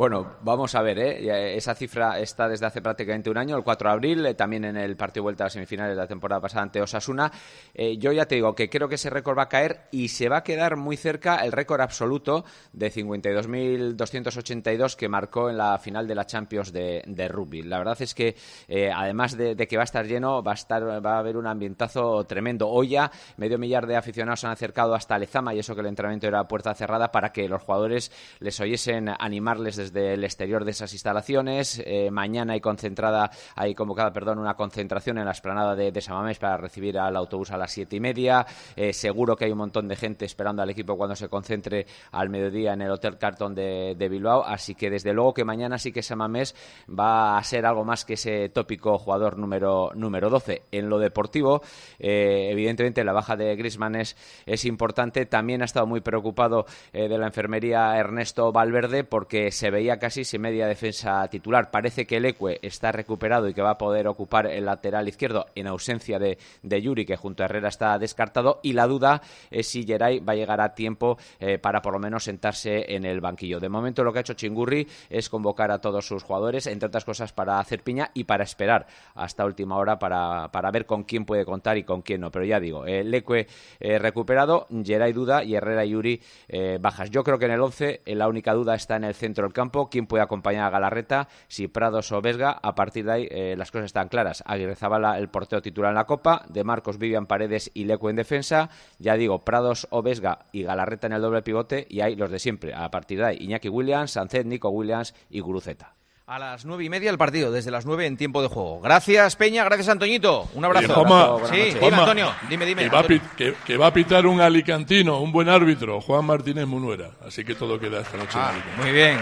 Bueno, 0.01 0.33
vamos 0.41 0.75
a 0.75 0.81
ver, 0.81 0.99
¿eh? 0.99 1.57
Esa 1.59 1.75
cifra 1.75 2.19
está 2.21 2.49
desde 2.49 2.65
hace 2.65 2.81
prácticamente 2.81 3.29
un 3.29 3.37
año, 3.37 3.55
el 3.55 3.63
4 3.63 3.87
de 3.87 3.93
abril, 3.93 4.25
eh, 4.25 4.33
también 4.33 4.65
en 4.65 4.79
el 4.79 4.97
partido 4.97 5.25
vuelta 5.25 5.45
a 5.45 5.49
las 5.49 5.53
semifinales 5.53 5.95
de 5.95 6.01
la 6.01 6.07
temporada 6.07 6.41
pasada 6.41 6.63
ante 6.63 6.81
Osasuna. 6.81 7.31
Eh, 7.75 7.99
yo 7.99 8.11
ya 8.11 8.25
te 8.25 8.37
digo 8.37 8.55
que 8.55 8.71
creo 8.71 8.89
que 8.89 8.95
ese 8.95 9.11
récord 9.11 9.37
va 9.37 9.43
a 9.43 9.51
caer 9.51 9.89
y 9.91 10.09
se 10.09 10.31
va 10.31 10.39
a 10.39 10.43
quedar 10.43 10.77
muy 10.77 10.97
cerca 10.97 11.45
el 11.45 11.53
récord 11.53 11.83
absoluto 11.83 12.47
de 12.73 12.91
52.282 12.91 14.97
que 14.97 15.11
marcó 15.11 15.51
en 15.51 15.59
la 15.59 15.77
final 15.77 16.09
de 16.09 16.15
la 16.15 16.25
Champions 16.25 16.73
de, 16.73 17.29
rugby. 17.29 17.61
La 17.61 17.77
verdad 17.77 18.01
es 18.01 18.15
que, 18.15 18.37
eh, 18.69 18.91
además 18.91 19.37
de, 19.37 19.55
que 19.55 19.77
va 19.77 19.83
a 19.83 19.85
estar 19.85 20.07
lleno, 20.07 20.43
va 20.43 20.53
a, 20.53 20.55
estar, 20.55 20.83
va 21.05 21.17
a 21.17 21.19
haber 21.19 21.37
un 21.37 21.47
ambientazo 21.47 22.25
tremendo. 22.25 22.71
Hoy 22.71 22.89
ya 22.89 23.11
medio 23.37 23.59
millar 23.59 23.87
de 23.87 23.97
aficionados 23.97 24.41
se 24.41 24.47
han 24.47 24.55
acercado 24.55 24.95
hasta 24.95 25.19
Lezama 25.19 25.53
y 25.53 25.59
eso 25.59 25.75
que 25.75 25.83
el 25.83 25.89
entrenamiento 25.89 26.27
era 26.27 26.49
puerta 26.49 26.75
cerrada 26.75 27.13
para 27.13 27.35
que 27.35 27.51
los 27.51 27.61
jugadores 27.61 28.11
les 28.39 28.59
oyesen 28.61 29.11
animarles 29.19 29.77
desde 29.77 29.90
el 29.95 30.25
exterior 30.25 30.65
de 30.65 30.71
esas 30.71 30.93
instalaciones. 30.93 31.83
Eh, 31.85 32.11
mañana 32.11 32.55
hay 32.55 32.61
concentrada, 32.61 33.31
hay 33.55 33.75
convocada, 33.75 34.13
perdón, 34.13 34.39
una 34.39 34.55
concentración 34.55 35.19
en 35.19 35.25
la 35.25 35.33
esplanada 35.33 35.75
de, 35.75 35.93
de 35.93 36.01
Samamés 36.01 36.39
para 36.39 36.57
recibir 36.57 36.99
al 36.99 37.17
autobús 37.17 37.51
a 37.51 37.57
las 37.57 37.73
siete 37.73 37.97
y 37.97 38.01
media. 38.01 38.47
Eh, 38.77 38.93
seguro 38.93 39.37
que 39.37 39.47
hay 39.47 39.53
un 39.53 39.59
montón 39.59 39.89
de 39.89 39.97
gente 39.97 40.25
esperando 40.25 40.63
al 40.63 40.71
equipo 40.71 40.97
cuando 40.97 41.17
se 41.17 41.29
concentre 41.29 41.87
al 42.13 42.29
mediodía 42.29 42.73
en 42.73 42.83
el 42.83 42.91
Hotel 42.91 43.19
Carton 43.19 43.55
de, 43.55 43.95
de 43.97 44.09
Bilbao. 44.09 44.45
Así 44.45 44.75
que 44.75 44.91
desde 44.91 45.13
luego 45.13 45.35
que 45.35 45.45
mañana 45.45 45.79
sí 45.79 45.93
que 45.93 46.03
Samamés 46.03 46.55
va 46.89 47.39
a 47.39 47.45
ser 47.45 47.67
algo 47.67 47.85
más 47.85 48.05
que 48.05 48.15
ese 48.15 48.49
tópico 48.49 48.99
jugador 48.99 49.39
número, 49.39 49.93
número 49.95 50.31
12. 50.31 50.63
En 50.73 50.89
lo 50.89 50.99
deportivo, 50.99 51.63
eh, 51.99 52.49
evidentemente 52.51 53.05
la 53.05 53.13
baja 53.13 53.37
de 53.37 53.57
Griezmann 53.57 53.97
es, 53.97 54.17
es 54.47 54.65
importante. 54.65 55.27
También 55.27 55.63
ha 55.63 55.65
estado 55.65 55.87
muy 55.87 56.01
preocupado 56.01 56.67
de 56.93 57.19
la 57.19 57.27
enfermería 57.27 57.97
Ernesto 57.97 58.53
Valverde 58.53 59.05
porque 59.05 59.51
se 59.51 59.70
veía 59.71 59.99
casi 59.99 60.25
sin 60.25 60.43
media 60.43 60.67
defensa 60.67 61.27
titular. 61.29 61.71
Parece 61.71 62.07
que 62.07 62.17
el 62.17 62.27
Ecue 62.27 62.59
está 62.63 62.93
recuperado 62.93 63.49
y 63.49 63.55
que 63.55 63.63
va 63.63 63.71
a 63.71 63.79
poder 63.79 64.09
ocupar 64.09 64.47
el 64.47 64.67
lateral 64.67 65.09
izquierdo 65.09 65.47
en 65.55 65.67
ausencia 65.67 66.19
de, 66.19 66.39
de 66.63 66.83
Yuri, 66.83 67.05
que 67.05 67.17
junto 67.17 67.43
a 67.43 67.47
Herrera 67.47 67.69
está 67.69 67.99
descartado. 67.99 68.61
Y 68.63 68.73
la 68.73 68.87
duda 68.87 69.23
es 69.51 69.69
si 69.69 69.85
Geray 69.85 70.21
va 70.21 70.33
a 70.33 70.37
llegar 70.37 70.61
a 70.61 70.75
tiempo 70.75 71.19
eh, 71.39 71.59
para 71.59 71.83
por 71.83 71.93
lo 71.93 71.99
menos 71.99 72.25
sentarse 72.25 72.95
en 72.95 73.05
el 73.05 73.21
banquillo. 73.21 73.61
De 73.61 73.69
momento 73.69 74.05
lo 74.05 74.13
que 74.13 74.19
ha 74.19 74.23
hecho 74.23 74.35
Chingurri 74.35 74.87
es 75.09 75.29
convocar 75.29 75.71
a 75.71 75.81
todos 75.81 76.07
sus 76.07 76.23
jugadores, 76.23 76.67
entre 76.67 76.89
otras 76.89 77.05
cosas 77.05 77.33
para 77.33 77.59
hacer 77.59 77.83
piña 77.83 78.11
y 78.15 78.25
para 78.25 78.45
esperar 78.45 78.87
hasta 79.15 79.45
última 79.45 79.77
hora 79.77 79.99
para, 79.99 80.49
para 80.51 80.71
ver 80.71 80.87
con 80.87 81.05
quién 81.05 81.25
puede 81.25 81.45
contar 81.45 81.79
y 81.79 81.85
con 81.85 82.03
quién 82.03 82.21
no. 82.21 82.31
Pero 82.31 82.45
ya 82.45 82.61
digo, 82.61 82.85
el 82.87 83.13
eh, 83.15 83.99
recuperado, 83.99 84.67
Geray 84.85 85.13
duda 85.13 85.45
y 85.45 85.55
Herrera 85.55 85.85
y 85.85 85.91
Yuri 85.91 86.21
eh, 86.49 86.79
bajas. 86.81 87.11
Yo 87.11 87.23
creo 87.23 87.39
que 87.39 87.47
en 87.47 87.53
el 87.53 87.61
11 87.61 88.03
la 88.07 88.29
única 88.29 88.53
duda 88.53 88.75
está 88.75 88.97
en 88.97 89.05
el 89.05 89.15
centro 89.15 89.45
del 89.45 89.53
campo. 89.61 89.91
¿Quién 89.91 90.07
puede 90.07 90.23
acompañar 90.23 90.65
a 90.65 90.71
Galarreta? 90.71 91.29
Si 91.49 91.69
Prados 91.69 92.11
o 92.13 92.23
Vesga. 92.23 92.59
A 92.63 92.75
partir 92.75 93.05
de 93.05 93.13
ahí 93.13 93.29
eh, 93.31 93.55
las 93.59 93.71
cosas 93.71 93.87
están 93.87 94.09
claras. 94.09 94.43
Aguirre 94.47 94.75
Zabala, 94.75 95.19
el 95.19 95.29
portero 95.29 95.61
titular 95.61 95.91
en 95.91 95.97
la 95.97 96.07
Copa. 96.07 96.47
De 96.49 96.65
Marcos, 96.65 96.99
Vivian 96.99 97.27
Paredes 97.27 97.71
y 97.75 97.85
Leco 97.85 98.09
en 98.09 98.17
defensa. 98.17 98.71
Ya 98.99 99.17
digo, 99.17 99.45
Prados 99.45 99.87
o 99.91 100.03
Vesga 100.03 100.47
y 100.53 100.63
Galarreta 100.63 101.07
en 101.09 101.13
el 101.13 101.23
doble 101.23 101.43
pivote. 101.43 101.87
Y 101.91 102.01
hay 102.01 102.17
los 102.17 102.31
de 102.31 102.39
siempre. 102.39 102.75
A 102.75 102.91
partir 102.91 103.19
de 103.19 103.27
ahí, 103.27 103.37
Iñaki 103.41 103.69
Williams, 103.69 104.13
Sancet, 104.13 104.47
Nico 104.47 104.71
Williams 104.71 105.15
y 105.29 105.41
Guruceta. 105.41 106.00
A 106.33 106.39
las 106.39 106.65
nueve 106.65 106.85
y 106.85 106.89
media 106.89 107.11
el 107.11 107.19
partido, 107.19 107.51
desde 107.51 107.73
las 107.73 107.85
nueve 107.87 108.07
en 108.07 108.17
tiempo 108.17 108.41
de 108.41 108.47
juego. 108.47 108.81
Gracias, 108.81 109.35
Peña, 109.35 109.65
gracias, 109.65 109.89
Antoñito. 109.89 110.49
Un 110.55 110.65
abrazo. 110.65 110.95
Juanma, 110.95 111.45
sí, 111.49 111.75
dime, 111.75 111.97
Antonio, 111.97 112.33
dime, 112.49 112.67
dime. 112.67 112.83
Que 112.85 112.89
va, 112.89 113.01
Antonio. 113.01 113.23
que- 113.37 113.55
que 113.67 113.77
va 113.77 113.89
a 113.89 113.93
pitar 113.93 114.25
un 114.29 114.41
alicantino, 114.41 115.19
un 115.19 115.33
buen 115.33 115.49
árbitro, 115.49 116.01
Juan 116.01 116.25
Martínez 116.25 116.67
Munuera. 116.69 117.11
Así 117.27 117.43
que 117.45 117.57
todo 117.57 117.81
queda 117.81 118.03
esta 118.03 118.17
noche. 118.17 118.39
en 118.39 118.45
Ah, 118.45 118.51
Alicante. 118.51 118.77
muy 118.81 118.93
bien. 118.93 119.19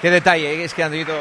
Qué 0.00 0.10
detalle, 0.12 0.54
¿eh? 0.54 0.64
es 0.64 0.72
que 0.74 0.84
Antonito... 0.84 1.12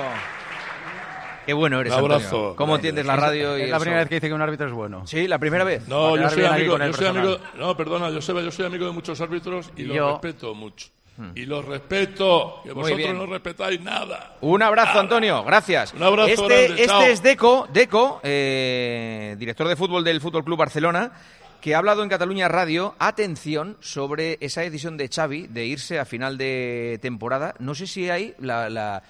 Qué 1.47 1.53
bueno 1.53 1.81
eres, 1.81 1.93
Un 1.93 1.99
abrazo. 1.99 2.25
Antonio. 2.35 2.55
¿Cómo 2.55 2.75
entiendes 2.75 3.05
la 3.07 3.15
radio? 3.15 3.57
y 3.57 3.63
Es 3.63 3.69
la 3.71 3.77
eso? 3.77 3.81
primera 3.83 4.01
vez 4.01 4.09
que 4.09 4.15
dice 4.15 4.27
que 4.27 4.33
un 4.35 4.41
árbitro 4.43 4.67
es 4.67 4.73
bueno. 4.73 5.07
Sí, 5.07 5.27
la 5.27 5.39
primera 5.39 5.63
vez. 5.63 5.87
No, 5.87 6.15
yo 6.15 6.29
soy 6.29 6.45
amigo, 6.45 6.77
yo 6.77 6.93
soy 6.93 7.07
amigo, 7.07 7.37
no, 7.57 7.75
perdona, 7.75 8.11
Joseba, 8.11 8.39
yo 8.41 8.51
soy 8.51 8.67
amigo 8.67 8.85
de 8.85 8.91
muchos 8.91 9.19
árbitros 9.19 9.71
y, 9.75 9.81
Y 9.81 9.85
los 9.85 9.97
yo- 9.97 10.11
respeto 10.11 10.53
mucho. 10.53 10.89
Y 11.35 11.45
los 11.45 11.63
respeto, 11.65 12.61
que 12.63 12.71
vosotros 12.71 13.13
no 13.13 13.25
respetáis 13.27 13.79
nada. 13.81 14.37
Un 14.41 14.61
abrazo, 14.63 14.99
Antonio. 14.99 15.43
Gracias. 15.43 15.93
Un 15.93 16.01
abrazo 16.03 16.29
este, 16.29 16.43
grande, 16.67 16.73
este 16.81 16.87
chao. 16.87 17.01
es 17.03 17.21
Deco, 17.23 17.67
Deco 17.71 18.19
eh, 18.23 19.35
director 19.37 19.67
de 19.67 19.75
fútbol 19.75 20.03
del 20.03 20.19
Fútbol 20.21 20.43
Club 20.43 20.57
Barcelona, 20.57 21.11
que 21.61 21.75
ha 21.75 21.77
hablado 21.77 22.03
en 22.03 22.09
Cataluña 22.09 22.47
Radio, 22.47 22.95
atención, 22.99 23.77
sobre 23.79 24.37
esa 24.41 24.61
decisión 24.61 24.97
de 24.97 25.07
Xavi 25.07 25.47
de 25.47 25.65
irse 25.65 25.99
a 25.99 26.05
final 26.05 26.37
de 26.37 26.97
temporada. 27.01 27.53
No 27.59 27.75
sé 27.75 27.87
si 27.87 28.09
hay 28.09 28.33
la, 28.39 28.69
la- 28.69 29.03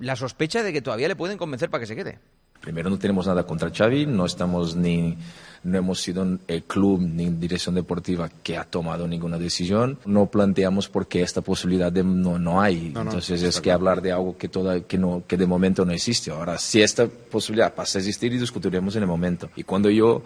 la 0.00 0.16
sospecha 0.16 0.62
de 0.64 0.72
que 0.72 0.82
todavía 0.82 1.06
le 1.06 1.14
pueden 1.14 1.38
convencer 1.38 1.70
para 1.70 1.80
que 1.82 1.86
se 1.86 1.94
quede. 1.94 2.18
Primero 2.64 2.88
no 2.88 2.98
tenemos 2.98 3.26
nada 3.26 3.44
contra 3.44 3.70
Xavi, 3.70 4.06
no 4.06 4.24
estamos 4.24 4.74
ni 4.74 5.18
no 5.64 5.78
hemos 5.78 6.00
sido 6.00 6.26
el 6.46 6.62
club 6.64 7.00
ni 7.00 7.28
dirección 7.28 7.74
deportiva 7.74 8.30
que 8.42 8.56
ha 8.56 8.64
tomado 8.64 9.06
ninguna 9.06 9.38
decisión. 9.38 9.98
No 10.06 10.26
planteamos 10.26 10.88
porque 10.88 11.22
esta 11.22 11.40
posibilidad 11.40 11.90
de, 11.90 12.02
no, 12.04 12.38
no 12.38 12.60
hay. 12.60 12.90
No, 12.90 13.02
no, 13.04 13.10
Entonces 13.10 13.42
es 13.42 13.60
que 13.60 13.70
hablar 13.70 14.02
de 14.02 14.12
algo 14.12 14.36
que, 14.36 14.48
toda, 14.48 14.80
que, 14.80 14.98
no, 14.98 15.24
que 15.26 15.36
de 15.36 15.46
momento 15.46 15.84
no 15.84 15.92
existe. 15.92 16.30
Ahora, 16.30 16.58
si 16.58 16.82
esta 16.82 17.06
posibilidad 17.06 17.74
pasa 17.74 17.98
a 17.98 18.00
existir 18.00 18.32
y 18.34 18.38
discutiremos 18.38 18.94
en 18.96 19.02
el 19.02 19.08
momento. 19.08 19.50
Y 19.56 19.62
cuando 19.64 19.88
yo 19.88 20.22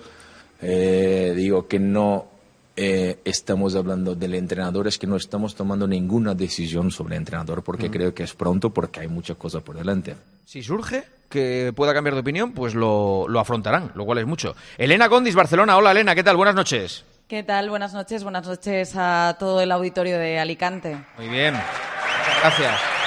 eh, 0.60 1.32
digo 1.36 1.68
que 1.68 1.78
no 1.78 2.37
eh, 2.80 3.18
estamos 3.24 3.74
hablando 3.74 4.14
del 4.14 4.34
entrenador, 4.36 4.86
es 4.86 4.98
que 4.98 5.06
no 5.08 5.16
estamos 5.16 5.56
tomando 5.56 5.88
ninguna 5.88 6.34
decisión 6.34 6.92
sobre 6.92 7.16
el 7.16 7.18
entrenador 7.22 7.64
porque 7.64 7.88
Mm. 7.88 7.92
creo 7.92 8.14
que 8.14 8.22
es 8.22 8.34
pronto 8.34 8.70
porque 8.70 9.00
hay 9.00 9.08
muchas 9.08 9.36
cosas 9.36 9.62
por 9.64 9.76
delante. 9.76 10.14
Si 10.44 10.62
surge 10.62 11.02
que 11.28 11.72
pueda 11.74 11.92
cambiar 11.92 12.14
de 12.14 12.20
opinión, 12.20 12.52
pues 12.52 12.74
lo, 12.76 13.26
lo 13.28 13.40
afrontarán, 13.40 13.90
lo 13.96 14.04
cual 14.04 14.18
es 14.18 14.26
mucho. 14.26 14.54
Elena 14.78 15.08
Condis, 15.08 15.34
Barcelona. 15.34 15.76
Hola, 15.76 15.90
Elena, 15.90 16.14
¿qué 16.14 16.22
tal? 16.22 16.36
Buenas 16.36 16.54
noches. 16.54 17.04
¿Qué 17.26 17.42
tal? 17.42 17.68
Buenas 17.68 17.92
noches. 17.92 18.22
Buenas 18.22 18.46
noches 18.46 18.92
a 18.96 19.36
todo 19.40 19.60
el 19.60 19.72
auditorio 19.72 20.16
de 20.18 20.38
Alicante. 20.38 20.96
Muy 21.18 21.28
bien. 21.28 21.54
Muchas 21.54 22.40
gracias. 22.42 22.97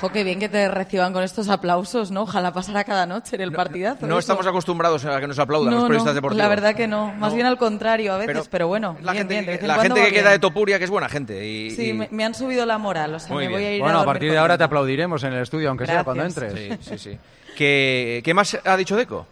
Jo, 0.00 0.10
qué 0.12 0.22
bien 0.22 0.38
que 0.38 0.48
te 0.48 0.68
reciban 0.68 1.12
con 1.12 1.24
estos 1.24 1.48
aplausos, 1.48 2.12
¿no? 2.12 2.22
Ojalá 2.22 2.52
pasara 2.52 2.84
cada 2.84 3.04
noche 3.04 3.34
en 3.34 3.42
el 3.42 3.52
partidazo. 3.52 4.06
No 4.06 4.14
eso. 4.14 4.18
estamos 4.20 4.46
acostumbrados 4.46 5.04
a 5.04 5.18
que 5.20 5.26
nos 5.26 5.38
aplaudan 5.40 5.72
los 5.74 5.82
No, 5.82 5.88
periodistas 5.88 6.12
no, 6.12 6.14
deportivos. 6.14 6.38
la 6.42 6.48
verdad 6.48 6.74
que 6.76 6.86
no. 6.86 7.06
Más 7.14 7.30
No. 7.30 7.34
bien 7.34 7.46
al 7.46 7.58
contrario 7.58 8.12
a 8.12 8.18
veces, 8.18 8.34
Pero 8.34 8.44
pero, 8.50 8.68
bueno. 8.68 8.96
La 9.02 9.10
bien, 9.12 9.22
gente, 9.22 9.34
bien, 9.34 9.44
de 9.46 9.50
vez 9.52 9.58
que, 9.60 9.64
en 9.66 9.68
la 9.68 9.80
gente 9.82 10.00
que 10.04 10.10
queda 10.12 10.20
bien. 10.22 10.32
de 10.34 10.38
Topuria, 10.38 10.78
que 10.78 10.84
es 10.84 10.90
buena 10.90 11.08
gente. 11.08 11.44
Y, 11.48 11.70
Sí, 11.72 11.88
y- 11.88 11.92
me, 11.94 12.08
me 12.12 12.24
han 12.24 12.34
subido 12.34 12.64
la 12.64 12.78
moral, 12.78 13.12
o 13.14 13.18
sea, 13.18 13.32
Muy 13.34 13.46
me 13.46 13.52
voy 13.52 13.60
bien. 13.60 13.72
a 13.72 13.74
ir 13.76 13.82
Bueno, 13.82 13.98
a 14.00 14.04
partir 14.04 14.30
de 14.30 14.38
ahora 14.38 14.56
te 14.56 14.62
aplaudiremos 14.64 15.24
en 15.24 15.32
el 15.32 15.42
estudio, 15.42 15.68
aunque 15.68 15.86
sea 15.86 16.04
cuando 16.04 16.24
entres. 16.24 16.52
Sí, 16.52 16.70
sí, 16.80 16.98
sí. 16.98 17.18
¿Qué, 17.56 18.20
qué 18.24 18.34
más 18.34 18.56
ha 18.64 18.76
dicho 18.76 18.94
Deco? 18.94 19.26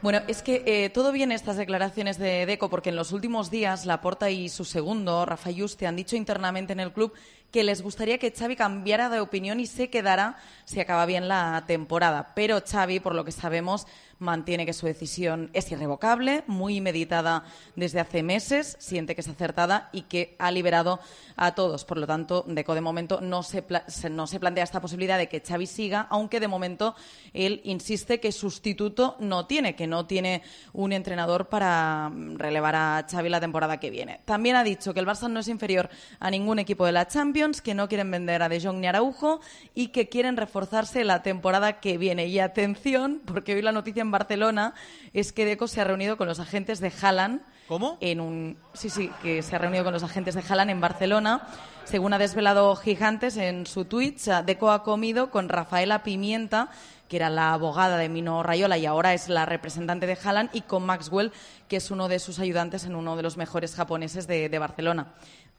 Bueno, 0.00 0.20
es 0.28 0.42
que 0.42 0.62
eh, 0.64 0.90
todo 0.90 1.10
viene 1.10 1.34
estas 1.34 1.56
declaraciones 1.56 2.18
de 2.18 2.46
Deco 2.46 2.70
porque 2.70 2.90
en 2.90 2.94
los 2.96 3.10
últimos 3.10 3.50
días 3.50 3.84
Laporta 3.84 4.30
y 4.30 4.48
su 4.48 4.64
segundo, 4.64 5.26
Rafa 5.26 5.50
Yuste, 5.50 5.88
han 5.88 5.96
dicho 5.96 6.14
internamente 6.14 6.72
en 6.72 6.78
el 6.80 6.92
club 6.92 7.12
que 7.50 7.64
les 7.64 7.82
gustaría 7.82 8.18
que 8.18 8.32
Xavi 8.32 8.56
cambiara 8.56 9.08
de 9.08 9.20
opinión 9.20 9.60
y 9.60 9.66
se 9.66 9.90
quedara 9.90 10.36
si 10.64 10.80
acaba 10.80 11.06
bien 11.06 11.28
la 11.28 11.64
temporada. 11.66 12.32
Pero 12.34 12.60
Xavi, 12.60 13.00
por 13.00 13.14
lo 13.14 13.24
que 13.24 13.32
sabemos, 13.32 13.86
mantiene 14.18 14.66
que 14.66 14.72
su 14.72 14.86
decisión 14.86 15.50
es 15.52 15.70
irrevocable, 15.70 16.44
muy 16.46 16.80
meditada 16.80 17.44
desde 17.76 18.00
hace 18.00 18.22
meses, 18.22 18.76
siente 18.80 19.14
que 19.14 19.20
es 19.20 19.28
acertada 19.28 19.90
y 19.92 20.02
que 20.02 20.34
ha 20.38 20.50
liberado 20.50 21.00
a 21.36 21.54
todos. 21.54 21.84
Por 21.84 21.98
lo 21.98 22.06
tanto, 22.06 22.44
Deco 22.46 22.74
de 22.74 22.80
momento 22.80 23.20
no 23.20 23.42
se, 23.42 23.64
no 24.10 24.26
se 24.26 24.40
plantea 24.40 24.64
esta 24.64 24.80
posibilidad 24.80 25.18
de 25.18 25.28
que 25.28 25.40
Xavi 25.40 25.66
siga, 25.66 26.06
aunque 26.10 26.40
de 26.40 26.48
momento 26.48 26.94
él 27.32 27.60
insiste 27.64 28.20
que 28.20 28.32
sustituto 28.32 29.16
no 29.20 29.46
tiene, 29.46 29.76
que 29.76 29.86
no 29.86 30.06
tiene 30.06 30.42
un 30.72 30.92
entrenador 30.92 31.48
para 31.48 32.08
mm, 32.08 32.36
relevar 32.36 32.74
a 32.74 33.06
Xavi 33.08 33.28
la 33.28 33.40
temporada 33.40 33.78
que 33.78 33.90
viene. 33.90 34.20
También 34.24 34.56
ha 34.56 34.64
dicho 34.64 34.94
que 34.94 35.00
el 35.00 35.06
Barça 35.06 35.30
no 35.30 35.40
es 35.40 35.48
inferior 35.48 35.88
a 36.18 36.30
ningún 36.30 36.58
equipo 36.58 36.84
de 36.86 36.92
la 36.92 37.06
Champions, 37.06 37.62
que 37.62 37.74
no 37.74 37.88
quieren 37.88 38.10
vender 38.10 38.42
a 38.42 38.48
De 38.48 38.60
Jong 38.60 38.78
ni 38.78 38.86
Araujo 38.86 39.40
y 39.74 39.88
que 39.88 40.08
quieren 40.08 40.36
reforzarse 40.36 41.04
la 41.04 41.22
temporada 41.22 41.80
que 41.80 41.98
viene. 41.98 42.26
Y 42.26 42.38
atención, 42.40 43.20
porque 43.24 43.54
hoy 43.54 43.62
la 43.62 43.72
noticia 43.72 44.02
en 44.08 44.12
Barcelona 44.12 44.74
es 45.12 45.32
que 45.32 45.44
Deco 45.44 45.68
se 45.68 45.80
ha 45.80 45.84
reunido 45.84 46.16
con 46.16 46.26
los 46.26 46.40
agentes 46.40 46.80
de 46.80 46.90
Haaland. 47.00 47.42
¿Cómo? 47.68 47.98
En 48.00 48.20
un, 48.20 48.56
sí, 48.72 48.88
sí, 48.88 49.10
que 49.22 49.42
se 49.42 49.54
ha 49.54 49.58
reunido 49.58 49.84
con 49.84 49.92
los 49.92 50.02
agentes 50.02 50.34
de 50.34 50.42
Haaland 50.48 50.70
en 50.70 50.80
Barcelona. 50.80 51.46
Según 51.84 52.14
ha 52.14 52.18
desvelado 52.18 52.74
Gigantes 52.76 53.36
en 53.36 53.66
su 53.66 53.84
Twitch, 53.84 54.24
Deco 54.44 54.70
ha 54.70 54.82
comido 54.82 55.30
con 55.30 55.48
Rafaela 55.48 56.02
Pimienta, 56.02 56.70
que 57.08 57.16
era 57.16 57.30
la 57.30 57.52
abogada 57.52 57.98
de 57.98 58.08
Mino 58.08 58.42
Rayola 58.42 58.78
y 58.78 58.86
ahora 58.86 59.12
es 59.12 59.28
la 59.28 59.46
representante 59.46 60.06
de 60.06 60.18
Haaland, 60.22 60.50
y 60.52 60.62
con 60.62 60.84
Maxwell, 60.84 61.32
que 61.68 61.76
es 61.76 61.90
uno 61.90 62.08
de 62.08 62.18
sus 62.18 62.38
ayudantes 62.38 62.84
en 62.84 62.94
uno 62.94 63.16
de 63.16 63.22
los 63.22 63.36
mejores 63.36 63.74
japoneses 63.74 64.26
de, 64.26 64.48
de 64.48 64.58
Barcelona. 64.58 65.14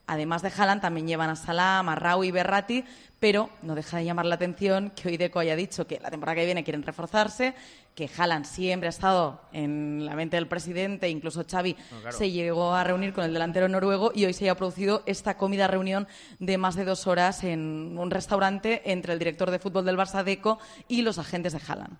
Además 0.07 0.41
de 0.41 0.51
Haaland, 0.55 0.82
también 0.82 1.07
llevan 1.07 1.30
a 1.30 1.36
Salah, 1.36 1.84
Marrau 1.84 2.24
y 2.24 2.32
Berratti, 2.32 2.84
pero 3.20 3.51
no 3.62 3.76
deja 3.76 3.97
de 3.97 4.05
llamar 4.05 4.26
la 4.26 4.36
atención 4.36 4.91
que 4.95 5.07
hoy 5.07 5.18
Deco 5.18 5.38
haya 5.38 5.55
dicho 5.55 5.86
que 5.86 5.99
la 5.99 6.10
temporada 6.10 6.38
que 6.38 6.45
viene 6.45 6.64
quieren 6.64 6.82
reforzarse, 6.82 7.53
que 7.93 8.10
Haaland 8.18 8.45
siempre 8.45 8.88
ha 8.88 8.89
estado 8.89 9.39
en 9.53 10.03
la 10.07 10.16
mente 10.16 10.38
del 10.38 10.47
presidente, 10.47 11.10
incluso 11.10 11.45
Xavi 11.47 11.76
No, 11.91 11.99
claro. 12.01 12.18
se 12.18 12.32
llegó 12.32 12.74
a 12.74 12.84
reunir 12.84 13.14
con 13.14 13.24
el 13.24 13.34
delantero 13.34 13.68
noruego 13.68 14.12
y 14.16 14.26
hoy 14.26 14.34
se 14.34 14.45
haya 14.45 14.55
producido 14.55 15.03
esta 15.05 15.38
comida 15.38 15.68
reunión 15.68 16.07
de 16.39 16.57
más 16.57 16.74
de 16.76 16.86
dos 16.86 17.05
horas 17.05 17.43
en 17.43 17.95
un 17.95 18.10
restaurante 18.10 18.91
entre 18.91 19.14
el 19.14 19.20
director 19.20 19.51
de 19.51 19.60
fútbol 19.60 19.86
del 19.86 19.97
Barça 19.97 20.24
Deco 20.24 20.57
y 20.88 21.03
los 21.03 21.20
agentes 21.20 21.53
de 21.53 21.60
Haaland. 21.68 21.97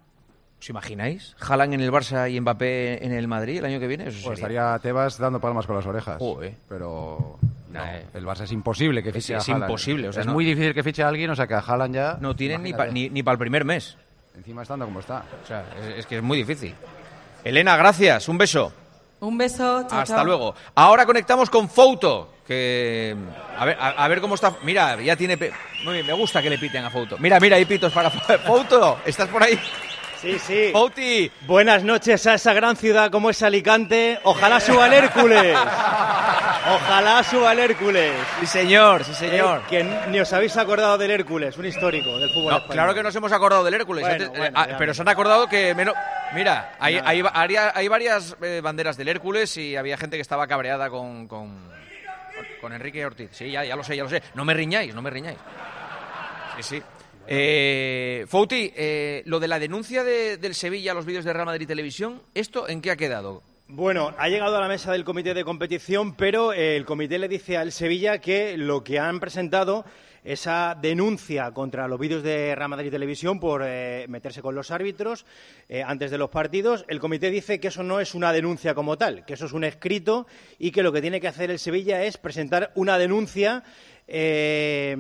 ¿Os 0.62 0.70
imagináis? 0.70 1.36
¿Jalan 1.40 1.74
en 1.74 1.80
el 1.82 1.92
Barça 1.92 2.30
y 2.30 2.40
Mbappé 2.40 3.06
en 3.06 3.14
el 3.14 3.28
Madrid 3.28 3.60
el 3.60 3.66
año 3.66 3.80
que 3.80 3.88
viene? 3.88 4.08
Eso 4.08 4.20
Pues 4.26 4.40
estaría 4.40 4.78
Tebas 4.82 5.18
dando 5.18 5.40
palmas 5.40 5.66
con 5.66 5.76
las 5.78 5.86
orejas. 5.86 6.18
Joder. 6.20 6.54
Pero 6.68 7.38
no, 7.70 7.80
Nah, 7.80 7.94
eh. 7.96 8.06
el 8.14 8.26
Barça 8.26 8.42
es 8.44 8.52
imposible 8.52 9.02
que 9.02 9.10
Es- 9.10 9.16
fiche 9.16 9.36
a 9.36 9.38
es 9.38 9.48
imposible, 9.48 10.10
o 10.10 10.14
sea, 10.14 10.22
es 10.22 10.28
no- 10.28 10.34
muy 10.34 10.44
difícil 10.44 10.74
que 10.74 10.84
fiche 10.84 11.02
a 11.04 11.08
alguien, 11.08 11.30
o 11.30 11.36
sea 11.36 11.48
que 11.48 11.54
a 11.54 11.60
Haaland 11.60 11.96
ya... 11.96 12.18
No 12.20 12.36
tienen 12.36 12.64
ni, 12.64 12.70
imagínate. 12.70 12.90
pa- 12.90 12.94
ni, 12.94 13.10
ni 13.10 13.24
para 13.24 13.34
el 13.34 13.40
primer 13.40 13.64
mes. 13.64 13.96
Encima 14.36 14.64
estando 14.64 14.86
como 14.86 15.00
está. 15.00 15.24
O 15.44 15.48
sea, 15.48 15.64
es, 15.82 16.00
es 16.00 16.06
que 16.06 16.18
es 16.18 16.24
muy 16.24 16.38
difícil. 16.38 16.74
Elena, 17.44 17.78
gracias. 17.78 18.28
Un 18.28 18.38
beso. 18.38 18.74
Un 19.22 19.38
beso, 19.38 19.86
chao, 19.88 20.00
Hasta 20.00 20.16
chao. 20.16 20.26
luego. 20.26 20.56
Ahora 20.76 21.06
conectamos 21.06 21.50
con 21.50 21.70
Fouto, 21.70 22.36
que 22.48 23.16
a 23.58 23.66
ver, 23.66 23.78
a, 23.80 23.90
a 23.90 24.08
ver 24.08 24.22
cómo 24.22 24.36
está. 24.36 24.54
Mira, 24.64 24.96
ya 25.02 25.16
tiene. 25.18 25.38
pe- 25.38 25.52
Muy 25.84 25.96
bien, 25.96 26.08
me 26.08 26.14
gusta 26.14 26.42
que 26.42 26.50
le 26.50 26.58
piten 26.58 26.84
a 26.86 26.90
Fouto. 26.90 27.18
Mira, 27.20 27.38
mira, 27.40 27.58
hay 27.58 27.66
pitos 27.66 27.92
para 27.94 28.10
Fouto. 28.46 29.00
¿Estás 29.06 29.28
por 29.30 29.44
ahí? 29.44 29.60
Sí, 30.22 30.38
sí. 30.40 30.70
Fouti. 30.74 31.32
Buenas 31.48 31.84
noches 31.84 32.28
a 32.28 32.34
esa 32.34 32.52
gran 32.54 32.76
ciudad 32.76 33.10
como 33.10 33.30
es 33.30 33.42
Alicante. 33.42 34.20
Ojalá 34.24 34.60
suba 34.60 34.88
el 34.88 34.94
Hércules. 34.94 35.58
Ojalá 36.76 37.24
suba 37.24 37.54
el 37.54 37.60
Hércules. 37.60 38.14
Sí, 38.42 38.46
señor, 38.46 39.04
sí, 39.06 39.14
señor. 39.14 39.60
Eh, 39.60 39.64
que 39.70 39.84
ni 40.10 40.20
os 40.20 40.32
habéis 40.34 40.58
acordado 40.58 40.98
del 40.98 41.12
Hércules, 41.12 41.58
un 41.58 41.66
histórico 41.66 42.18
del 42.20 42.30
fútbol 42.32 42.52
No, 42.52 42.58
español. 42.58 42.74
claro 42.74 42.94
que 42.94 43.04
nos 43.04 43.16
hemos 43.16 43.32
acordado 43.32 43.64
del 43.64 43.74
Hércules. 43.76 44.02
Bueno, 44.06 44.26
Antes- 44.26 44.38
bueno, 44.38 44.60
ah, 44.60 44.68
pero 44.78 44.94
se 44.94 45.02
han 45.02 45.08
acordado 45.08 45.48
que 45.48 45.74
menos. 45.74 45.94
Mira, 46.34 46.76
hay, 46.80 46.96
Nada. 46.96 47.10
hay, 47.10 47.24
hay- 47.24 47.56
hay 47.74 47.88
varias 47.88 48.36
eh, 48.42 48.60
banderas 48.62 48.98
del 48.98 49.08
Hércules 49.08 49.56
y 49.58 49.78
había 49.78 49.98
gente 49.98 50.18
que 50.18 50.22
estaba 50.22 50.46
cabreada 50.48 50.90
con, 50.90 51.28
con, 51.30 51.70
con 52.60 52.74
Enrique 52.74 53.06
Ortiz. 53.06 53.30
Sí, 53.32 53.50
ya, 53.52 53.64
ya 53.64 53.76
lo 53.78 53.84
sé, 53.86 53.96
ya 53.96 54.04
lo 54.04 54.10
sé. 54.10 54.22
No 54.34 54.44
me 54.44 54.54
riñáis, 54.54 54.94
no 54.94 55.02
me 55.02 55.10
riñáis. 55.10 55.38
Sí, 56.58 56.64
sí. 56.64 56.84
Eh, 57.32 58.26
eh, 58.52 59.22
lo 59.26 59.40
de 59.40 59.48
la 59.48 59.60
denuncia 59.60 60.04
de- 60.04 60.38
del 60.38 60.56
Sevilla 60.56 60.94
a 60.94 60.96
los 60.96 61.06
vídeos 61.06 61.26
de 61.26 61.32
Real 61.32 61.46
Madrid 61.46 61.68
Televisión, 61.68 62.24
¿esto 62.34 62.68
en 62.68 62.82
qué 62.82 62.90
ha 62.90 62.96
quedado? 62.98 63.44
Bueno, 63.68 64.16
ha 64.18 64.30
llegado 64.30 64.58
a 64.58 64.62
la 64.62 64.68
mesa 64.68 64.92
del 64.92 65.04
comité 65.04 65.36
de 65.36 65.44
competición, 65.44 66.16
pero 66.16 66.54
eh, 66.54 66.76
el 66.76 66.86
comité 66.86 67.20
le 67.20 67.28
dice 67.28 67.56
al 67.56 67.72
Sevilla 67.72 68.18
que 68.18 68.58
lo 68.58 68.84
que 68.84 68.98
han 68.98 69.20
presentado, 69.20 69.86
esa 70.24 70.76
denuncia 70.82 71.52
contra 71.52 71.88
los 71.88 72.00
vídeos 72.00 72.24
de 72.24 72.56
Real 72.56 72.70
Madrid 72.70 72.90
Televisión 72.90 73.40
por 73.40 73.62
eh, 73.64 74.06
meterse 74.10 74.42
con 74.42 74.56
los 74.56 74.72
árbitros 74.72 75.26
antes 75.86 76.10
de 76.10 76.18
los 76.18 76.32
partidos, 76.32 76.84
el 76.88 77.00
comité 77.00 77.30
dice 77.30 77.60
que 77.60 77.68
eso 77.68 77.84
no 77.84 78.00
es 78.00 78.16
una 78.16 78.34
denuncia 78.34 78.74
como 78.74 78.98
tal, 78.98 79.24
que 79.24 79.36
eso 79.36 79.46
es 79.46 79.54
un 79.54 79.64
escrito 79.64 80.26
y 80.58 80.72
que 80.72 80.82
lo 80.82 80.92
que 80.92 81.02
tiene 81.02 81.22
que 81.22 81.28
hacer 81.28 81.52
el 81.52 81.60
Sevilla 81.60 82.04
es 82.04 82.18
presentar 82.18 82.72
una 82.74 82.98
denuncia. 82.98 83.64
eh, 84.08 84.98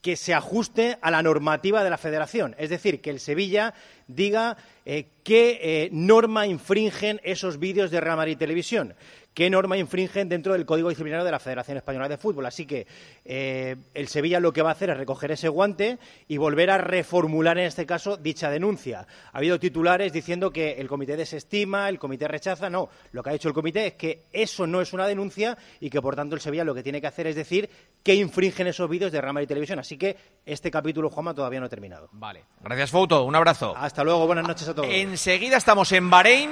que 0.00 0.16
se 0.16 0.34
ajuste 0.34 0.98
a 1.02 1.10
la 1.10 1.22
normativa 1.22 1.84
de 1.84 1.90
la 1.90 1.98
federación. 1.98 2.54
Es 2.58 2.70
decir, 2.70 3.00
que 3.00 3.10
el 3.10 3.20
Sevilla 3.20 3.74
diga 4.14 4.56
eh, 4.84 5.06
qué 5.22 5.58
eh, 5.62 5.88
norma 5.92 6.46
infringen 6.46 7.20
esos 7.22 7.58
vídeos 7.58 7.90
de 7.90 8.00
Real 8.00 8.16
Madrid 8.16 8.36
Televisión, 8.38 8.94
qué 9.34 9.48
norma 9.48 9.76
infringen 9.76 10.28
dentro 10.28 10.54
del 10.54 10.66
Código 10.66 10.88
Disciplinario 10.88 11.24
de 11.24 11.30
la 11.30 11.38
Federación 11.38 11.76
Española 11.76 12.08
de 12.08 12.16
Fútbol. 12.16 12.46
Así 12.46 12.66
que 12.66 12.86
eh, 13.24 13.76
el 13.94 14.08
Sevilla 14.08 14.40
lo 14.40 14.52
que 14.52 14.62
va 14.62 14.70
a 14.70 14.72
hacer 14.72 14.90
es 14.90 14.96
recoger 14.96 15.30
ese 15.30 15.48
guante 15.48 15.98
y 16.26 16.36
volver 16.36 16.70
a 16.70 16.78
reformular 16.78 17.58
en 17.58 17.66
este 17.66 17.86
caso 17.86 18.16
dicha 18.16 18.50
denuncia. 18.50 19.06
Ha 19.32 19.38
habido 19.38 19.58
titulares 19.58 20.12
diciendo 20.12 20.50
que 20.50 20.72
el 20.72 20.88
comité 20.88 21.16
desestima, 21.16 21.88
el 21.88 21.98
comité 21.98 22.26
rechaza. 22.26 22.70
No, 22.70 22.88
lo 23.12 23.22
que 23.22 23.30
ha 23.30 23.32
dicho 23.32 23.48
el 23.48 23.54
comité 23.54 23.86
es 23.88 23.94
que 23.94 24.24
eso 24.32 24.66
no 24.66 24.80
es 24.80 24.92
una 24.92 25.06
denuncia 25.06 25.56
y 25.78 25.90
que 25.90 26.02
por 26.02 26.16
tanto 26.16 26.34
el 26.34 26.40
Sevilla 26.40 26.64
lo 26.64 26.74
que 26.74 26.82
tiene 26.82 27.00
que 27.00 27.06
hacer 27.06 27.26
es 27.26 27.36
decir 27.36 27.70
que 28.02 28.14
infringen 28.14 28.66
esos 28.66 28.88
vídeos 28.88 29.12
de 29.12 29.20
Real 29.20 29.34
Madrid 29.34 29.48
Televisión. 29.48 29.78
Así 29.78 29.96
que 29.96 30.16
este 30.44 30.70
capítulo, 30.70 31.10
Juanma, 31.10 31.34
todavía 31.34 31.60
no 31.60 31.66
ha 31.66 31.70
terminado. 31.70 32.08
Vale. 32.12 32.44
Gracias, 32.60 32.90
Fouto. 32.90 33.24
Un 33.24 33.36
abrazo. 33.36 33.74
Hasta 33.76 33.99
luego, 34.04 34.26
buenas 34.26 34.46
noches 34.46 34.68
a 34.68 34.74
todos. 34.74 34.88
Enseguida 34.90 35.56
estamos 35.56 35.90
en 35.92 36.10
Bahrein 36.10 36.50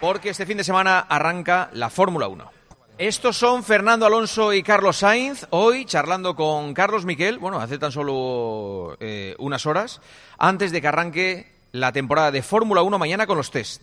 porque 0.00 0.30
este 0.30 0.46
fin 0.46 0.56
de 0.58 0.64
semana 0.64 1.00
arranca 1.00 1.70
la 1.72 1.90
Fórmula 1.90 2.28
1. 2.28 2.50
Estos 2.98 3.36
son 3.36 3.64
Fernando 3.64 4.06
Alonso 4.06 4.52
y 4.52 4.62
Carlos 4.62 4.98
Sainz, 4.98 5.46
hoy 5.50 5.84
charlando 5.84 6.36
con 6.36 6.74
Carlos 6.74 7.04
Miquel, 7.04 7.38
bueno, 7.38 7.58
hace 7.60 7.76
tan 7.78 7.90
solo 7.90 8.96
eh, 9.00 9.34
unas 9.38 9.66
horas, 9.66 10.00
antes 10.38 10.70
de 10.70 10.80
que 10.80 10.86
arranque 10.88 11.52
la 11.72 11.90
temporada 11.90 12.30
de 12.30 12.40
Fórmula 12.42 12.82
1 12.82 12.96
mañana 12.98 13.26
con 13.26 13.36
los 13.36 13.50
test. 13.50 13.82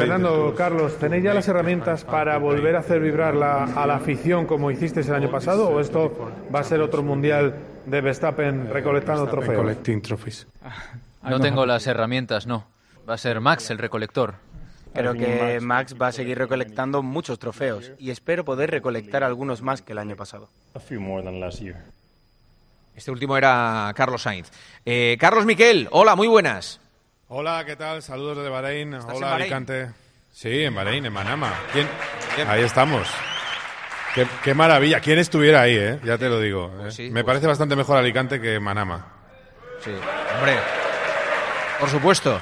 Fernando, 0.00 0.54
Carlos, 0.56 0.96
¿tenéis 0.98 1.24
ya 1.24 1.34
las 1.34 1.46
herramientas 1.46 2.04
para 2.04 2.38
volver 2.38 2.74
a 2.74 2.78
hacer 2.78 3.00
vibrar 3.00 3.34
la- 3.34 3.64
a 3.64 3.86
la 3.86 3.96
afición 3.96 4.46
como 4.46 4.70
hicisteis 4.70 5.06
el 5.08 5.14
año 5.14 5.30
pasado 5.30 5.68
o 5.68 5.78
esto 5.78 6.32
va 6.54 6.60
a 6.60 6.64
ser 6.64 6.80
otro 6.80 7.02
mundial 7.02 7.54
de 7.84 8.00
Verstappen 8.00 8.70
recolectando 8.72 9.26
trofeos. 9.26 9.56
No 11.26 11.40
tengo 11.40 11.66
las 11.66 11.86
herramientas, 11.86 12.46
no. 12.46 12.66
Va 13.08 13.14
a 13.14 13.18
ser 13.18 13.40
Max 13.40 13.70
el 13.70 13.78
recolector. 13.78 14.36
Creo 14.94 15.14
que 15.14 15.60
Max 15.60 15.94
va 16.00 16.08
a 16.08 16.12
seguir 16.12 16.38
recolectando 16.38 17.02
muchos 17.02 17.38
trofeos 17.38 17.92
y 17.98 18.10
espero 18.10 18.44
poder 18.44 18.70
recolectar 18.70 19.22
algunos 19.24 19.60
más 19.60 19.82
que 19.82 19.92
el 19.92 19.98
año 19.98 20.16
pasado. 20.16 20.48
Este 22.94 23.10
último 23.10 23.36
era 23.36 23.92
Carlos 23.94 24.22
Sainz. 24.22 24.50
Eh, 24.86 25.16
Carlos 25.20 25.44
Miquel, 25.44 25.86
hola, 25.90 26.16
muy 26.16 26.28
buenas. 26.28 26.80
Hola, 27.28 27.62
¿qué 27.66 27.76
tal? 27.76 28.02
Saludos 28.02 28.38
desde 28.38 28.48
Bahrein. 28.48 28.94
Hola, 28.94 29.04
Bahrein? 29.06 29.32
Alicante. 29.42 29.90
Sí, 30.32 30.62
en 30.64 30.74
Bahrein, 30.74 31.04
en 31.04 31.12
Manama. 31.12 31.52
¿Quién? 31.72 31.86
Ahí 32.48 32.62
estamos. 32.62 33.06
Qué, 34.14 34.26
qué 34.42 34.54
maravilla. 34.54 35.00
¿Quién 35.00 35.18
estuviera 35.18 35.60
ahí, 35.62 35.74
eh? 35.76 36.00
Ya 36.04 36.16
te 36.16 36.28
lo 36.28 36.40
digo. 36.40 36.72
eh. 36.86 36.90
sí, 36.90 37.04
Me 37.10 37.22
pues 37.22 37.24
parece 37.26 37.46
bastante 37.46 37.76
mejor 37.76 37.98
Alicante 37.98 38.40
que 38.40 38.58
Manama. 38.58 39.06
Sí, 39.84 39.90
hombre. 39.90 40.54
Por 41.80 41.90
supuesto. 41.90 42.40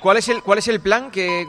¿cuál, 0.00 0.16
es 0.16 0.28
el, 0.28 0.42
¿Cuál 0.42 0.58
es 0.58 0.68
el 0.68 0.80
plan? 0.80 1.10
Que 1.10 1.46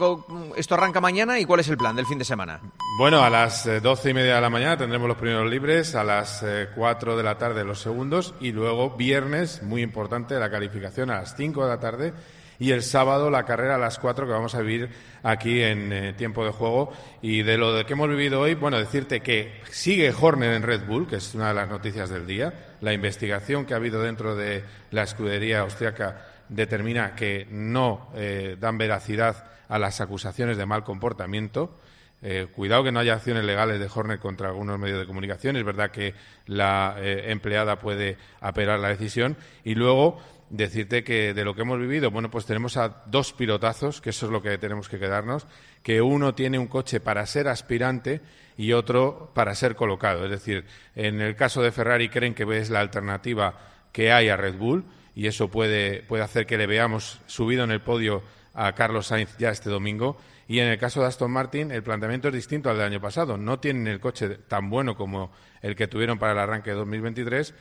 esto 0.57 0.75
arranca 0.75 0.99
mañana 0.99 1.39
y 1.39 1.45
cuál 1.45 1.59
es 1.59 1.69
el 1.69 1.77
plan 1.77 1.95
del 1.95 2.05
fin 2.05 2.17
de 2.17 2.25
semana? 2.25 2.59
Bueno, 2.97 3.23
a 3.23 3.29
las 3.29 3.65
eh, 3.65 3.79
doce 3.79 4.09
y 4.09 4.13
media 4.13 4.35
de 4.35 4.41
la 4.41 4.49
mañana 4.49 4.77
tendremos 4.77 5.07
los 5.07 5.17
primeros 5.17 5.49
libres, 5.49 5.95
a 5.95 6.03
las 6.03 6.41
eh, 6.43 6.69
cuatro 6.75 7.15
de 7.15 7.23
la 7.23 7.37
tarde 7.37 7.63
los 7.63 7.79
segundos 7.79 8.33
y 8.39 8.51
luego 8.51 8.91
viernes, 8.91 9.61
muy 9.63 9.81
importante, 9.81 10.39
la 10.39 10.49
calificación 10.49 11.11
a 11.11 11.21
las 11.21 11.35
cinco 11.35 11.63
de 11.63 11.69
la 11.69 11.79
tarde 11.79 12.13
y 12.57 12.71
el 12.71 12.83
sábado 12.83 13.29
la 13.29 13.43
carrera 13.43 13.75
a 13.75 13.77
las 13.77 13.99
cuatro 13.99 14.25
que 14.25 14.31
vamos 14.31 14.55
a 14.55 14.61
vivir 14.61 14.89
aquí 15.23 15.61
en 15.61 15.91
eh, 15.91 16.13
tiempo 16.13 16.45
de 16.45 16.51
juego. 16.51 16.93
Y 17.21 17.43
de 17.43 17.57
lo 17.57 17.73
de 17.73 17.85
que 17.85 17.93
hemos 17.93 18.09
vivido 18.09 18.41
hoy, 18.41 18.55
bueno, 18.55 18.77
decirte 18.77 19.21
que 19.21 19.61
sigue 19.69 20.13
Horner 20.17 20.53
en 20.53 20.63
Red 20.63 20.85
Bull, 20.85 21.07
que 21.07 21.17
es 21.17 21.35
una 21.35 21.49
de 21.49 21.53
las 21.53 21.69
noticias 21.69 22.09
del 22.09 22.25
día. 22.25 22.53
La 22.81 22.93
investigación 22.93 23.65
que 23.65 23.73
ha 23.73 23.77
habido 23.77 24.01
dentro 24.01 24.35
de 24.35 24.63
la 24.91 25.03
escudería 25.03 25.61
austriaca 25.61 26.34
determina 26.49 27.15
que 27.15 27.47
no 27.49 28.09
eh, 28.15 28.57
dan 28.59 28.77
veracidad 28.77 29.45
a 29.67 29.79
las 29.79 30.01
acusaciones 30.01 30.57
de 30.57 30.65
mal 30.65 30.83
comportamiento. 30.83 31.79
Eh, 32.21 32.47
cuidado 32.51 32.83
que 32.83 32.91
no 32.91 32.99
haya 32.99 33.13
acciones 33.13 33.43
legales 33.43 33.79
de 33.79 33.89
Horner 33.93 34.19
contra 34.19 34.49
algunos 34.49 34.79
medios 34.79 34.99
de 34.99 35.05
comunicación. 35.05 35.57
Es 35.57 35.63
verdad 35.63 35.91
que 35.91 36.13
la 36.47 36.95
eh, 36.97 37.31
empleada 37.31 37.79
puede 37.79 38.17
apelar 38.41 38.79
la 38.79 38.89
decisión. 38.89 39.37
Y 39.63 39.75
luego 39.75 40.19
decirte 40.49 41.03
que 41.03 41.33
de 41.33 41.43
lo 41.43 41.55
que 41.55 41.61
hemos 41.61 41.79
vivido, 41.79 42.11
bueno, 42.11 42.31
pues 42.31 42.45
tenemos 42.45 42.77
a 42.77 43.03
dos 43.05 43.33
pilotazos, 43.33 44.01
que 44.01 44.11
eso 44.11 44.27
es 44.27 44.31
lo 44.31 44.41
que 44.41 44.57
tenemos 44.57 44.89
que 44.89 44.99
quedarnos, 44.99 45.47
que 45.83 46.01
uno 46.01 46.33
tiene 46.33 46.57
un 46.59 46.67
coche 46.67 46.99
para 46.99 47.25
ser 47.25 47.47
aspirante 47.47 48.21
y 48.57 48.71
otro 48.73 49.31
para 49.33 49.53
ser 49.55 49.75
colocado. 49.75 50.25
Es 50.25 50.31
decir, 50.31 50.65
en 50.95 51.21
el 51.21 51.35
caso 51.35 51.61
de 51.61 51.71
Ferrari 51.71 52.09
creen 52.09 52.33
que 52.33 52.45
es 52.57 52.69
la 52.69 52.79
alternativa 52.79 53.59
que 53.91 54.11
hay 54.11 54.29
a 54.29 54.37
Red 54.37 54.55
Bull 54.55 54.85
y 55.15 55.27
eso 55.27 55.49
puede, 55.49 56.03
puede 56.03 56.23
hacer 56.23 56.45
que 56.45 56.57
le 56.57 56.67
veamos 56.67 57.21
subido 57.25 57.63
en 57.63 57.71
el 57.71 57.81
podio 57.81 58.21
a 58.53 58.73
Carlos 58.73 59.07
Sainz 59.07 59.37
ya 59.37 59.49
este 59.49 59.69
domingo. 59.69 60.17
Y 60.47 60.59
en 60.59 60.67
el 60.67 60.77
caso 60.77 61.01
de 61.01 61.07
Aston 61.07 61.31
Martin, 61.31 61.71
el 61.71 61.81
planteamiento 61.81 62.27
es 62.27 62.33
distinto 62.33 62.69
al 62.69 62.77
del 62.77 62.87
año 62.87 63.01
pasado. 63.01 63.37
No 63.37 63.59
tienen 63.59 63.87
el 63.87 63.99
coche 63.99 64.29
tan 64.47 64.69
bueno 64.69 64.95
como 64.95 65.31
el 65.61 65.75
que 65.75 65.87
tuvieron 65.87 66.19
para 66.19 66.33
el 66.33 66.39
arranque 66.39 66.69
de 66.69 66.75
2023, 66.75 67.53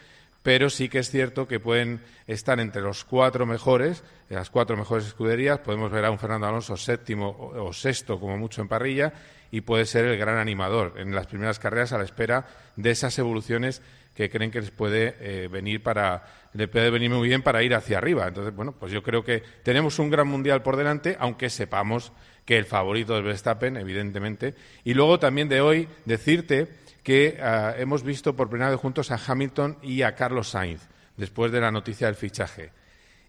pero 0.42 0.68
sí 0.68 0.90
que 0.90 0.98
es 0.98 1.10
cierto 1.10 1.48
que 1.48 1.60
pueden 1.60 2.02
estar 2.26 2.60
entre 2.60 2.82
los 2.82 3.04
cuatro 3.04 3.46
mejores, 3.46 4.04
las 4.28 4.50
cuatro 4.50 4.76
mejores 4.76 5.06
escuderías. 5.06 5.60
Podemos 5.60 5.90
ver 5.90 6.04
a 6.04 6.10
un 6.10 6.18
Fernando 6.18 6.46
Alonso 6.46 6.76
séptimo 6.76 7.30
o, 7.30 7.72
sexto, 7.72 8.20
como 8.20 8.36
mucho, 8.36 8.60
en 8.60 8.68
parrilla, 8.68 9.14
y 9.50 9.62
puede 9.62 9.86
ser 9.86 10.04
el 10.04 10.18
gran 10.18 10.36
animador 10.36 10.94
en 10.98 11.14
las 11.14 11.26
primeras 11.26 11.58
carreras 11.58 11.92
a 11.92 11.98
la 11.98 12.04
espera 12.04 12.46
de 12.76 12.90
esas 12.90 13.18
evoluciones 13.18 13.80
que 14.14 14.30
creen 14.30 14.50
que 14.50 14.60
les 14.60 14.70
puede 14.70 15.16
eh, 15.20 15.48
venir 15.48 15.82
para 15.82 16.24
le 16.54 16.68
puede 16.68 16.88
venir 16.90 17.10
muy 17.10 17.26
bien 17.26 17.42
para 17.42 17.62
ir 17.64 17.74
hacia 17.74 17.98
arriba. 17.98 18.28
Entonces, 18.28 18.54
bueno, 18.54 18.72
pues 18.78 18.92
yo 18.92 19.02
creo 19.02 19.24
que 19.24 19.42
tenemos 19.64 19.98
un 19.98 20.08
gran 20.08 20.28
mundial 20.28 20.62
por 20.62 20.76
delante, 20.76 21.16
aunque 21.18 21.50
sepamos 21.50 22.12
que 22.44 22.56
el 22.56 22.64
favorito 22.64 23.18
es 23.18 23.24
Verstappen, 23.24 23.76
evidentemente. 23.76 24.54
Y 24.84 24.94
luego 24.94 25.18
también 25.18 25.48
de 25.48 25.60
hoy 25.60 25.88
decirte 26.04 26.68
que 27.02 27.38
ah, 27.42 27.74
hemos 27.76 28.04
visto 28.04 28.36
por 28.36 28.48
primera 28.48 28.70
vez 28.70 28.78
juntos 28.78 29.10
a 29.10 29.18
Hamilton 29.26 29.78
y 29.82 30.02
a 30.02 30.14
Carlos 30.14 30.50
Sainz 30.50 30.82
después 31.16 31.50
de 31.50 31.60
la 31.60 31.72
noticia 31.72 32.06
del 32.06 32.16
fichaje 32.16 32.70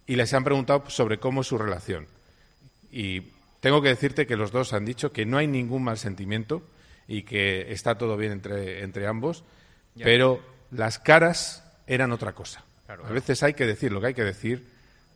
y 0.07 0.15
les 0.15 0.33
han 0.33 0.43
preguntado 0.43 0.83
sobre 0.89 1.19
cómo 1.19 1.41
es 1.41 1.47
su 1.47 1.57
relación. 1.57 2.07
Y 2.91 3.21
tengo 3.59 3.81
que 3.81 3.89
decirte 3.89 4.27
que 4.27 4.35
los 4.35 4.51
dos 4.51 4.73
han 4.73 4.85
dicho 4.85 5.11
que 5.11 5.25
no 5.25 5.37
hay 5.37 5.47
ningún 5.47 5.83
mal 5.83 5.97
sentimiento 5.97 6.61
y 7.07 7.23
que 7.23 7.71
está 7.71 7.97
todo 7.97 8.17
bien 8.17 8.31
entre, 8.31 8.83
entre 8.83 9.07
ambos, 9.07 9.43
Ya. 9.95 10.05
pero 10.05 10.41
las 10.75 10.99
caras 10.99 11.63
eran 11.87 12.11
otra 12.11 12.33
cosa. 12.33 12.63
Claro, 12.85 13.05
a 13.05 13.09
veces 13.09 13.41
hay 13.43 13.53
que 13.53 13.65
decir 13.65 13.91
lo 13.91 13.99
que 14.01 14.07
hay 14.07 14.13
que 14.13 14.23
decir, 14.23 14.67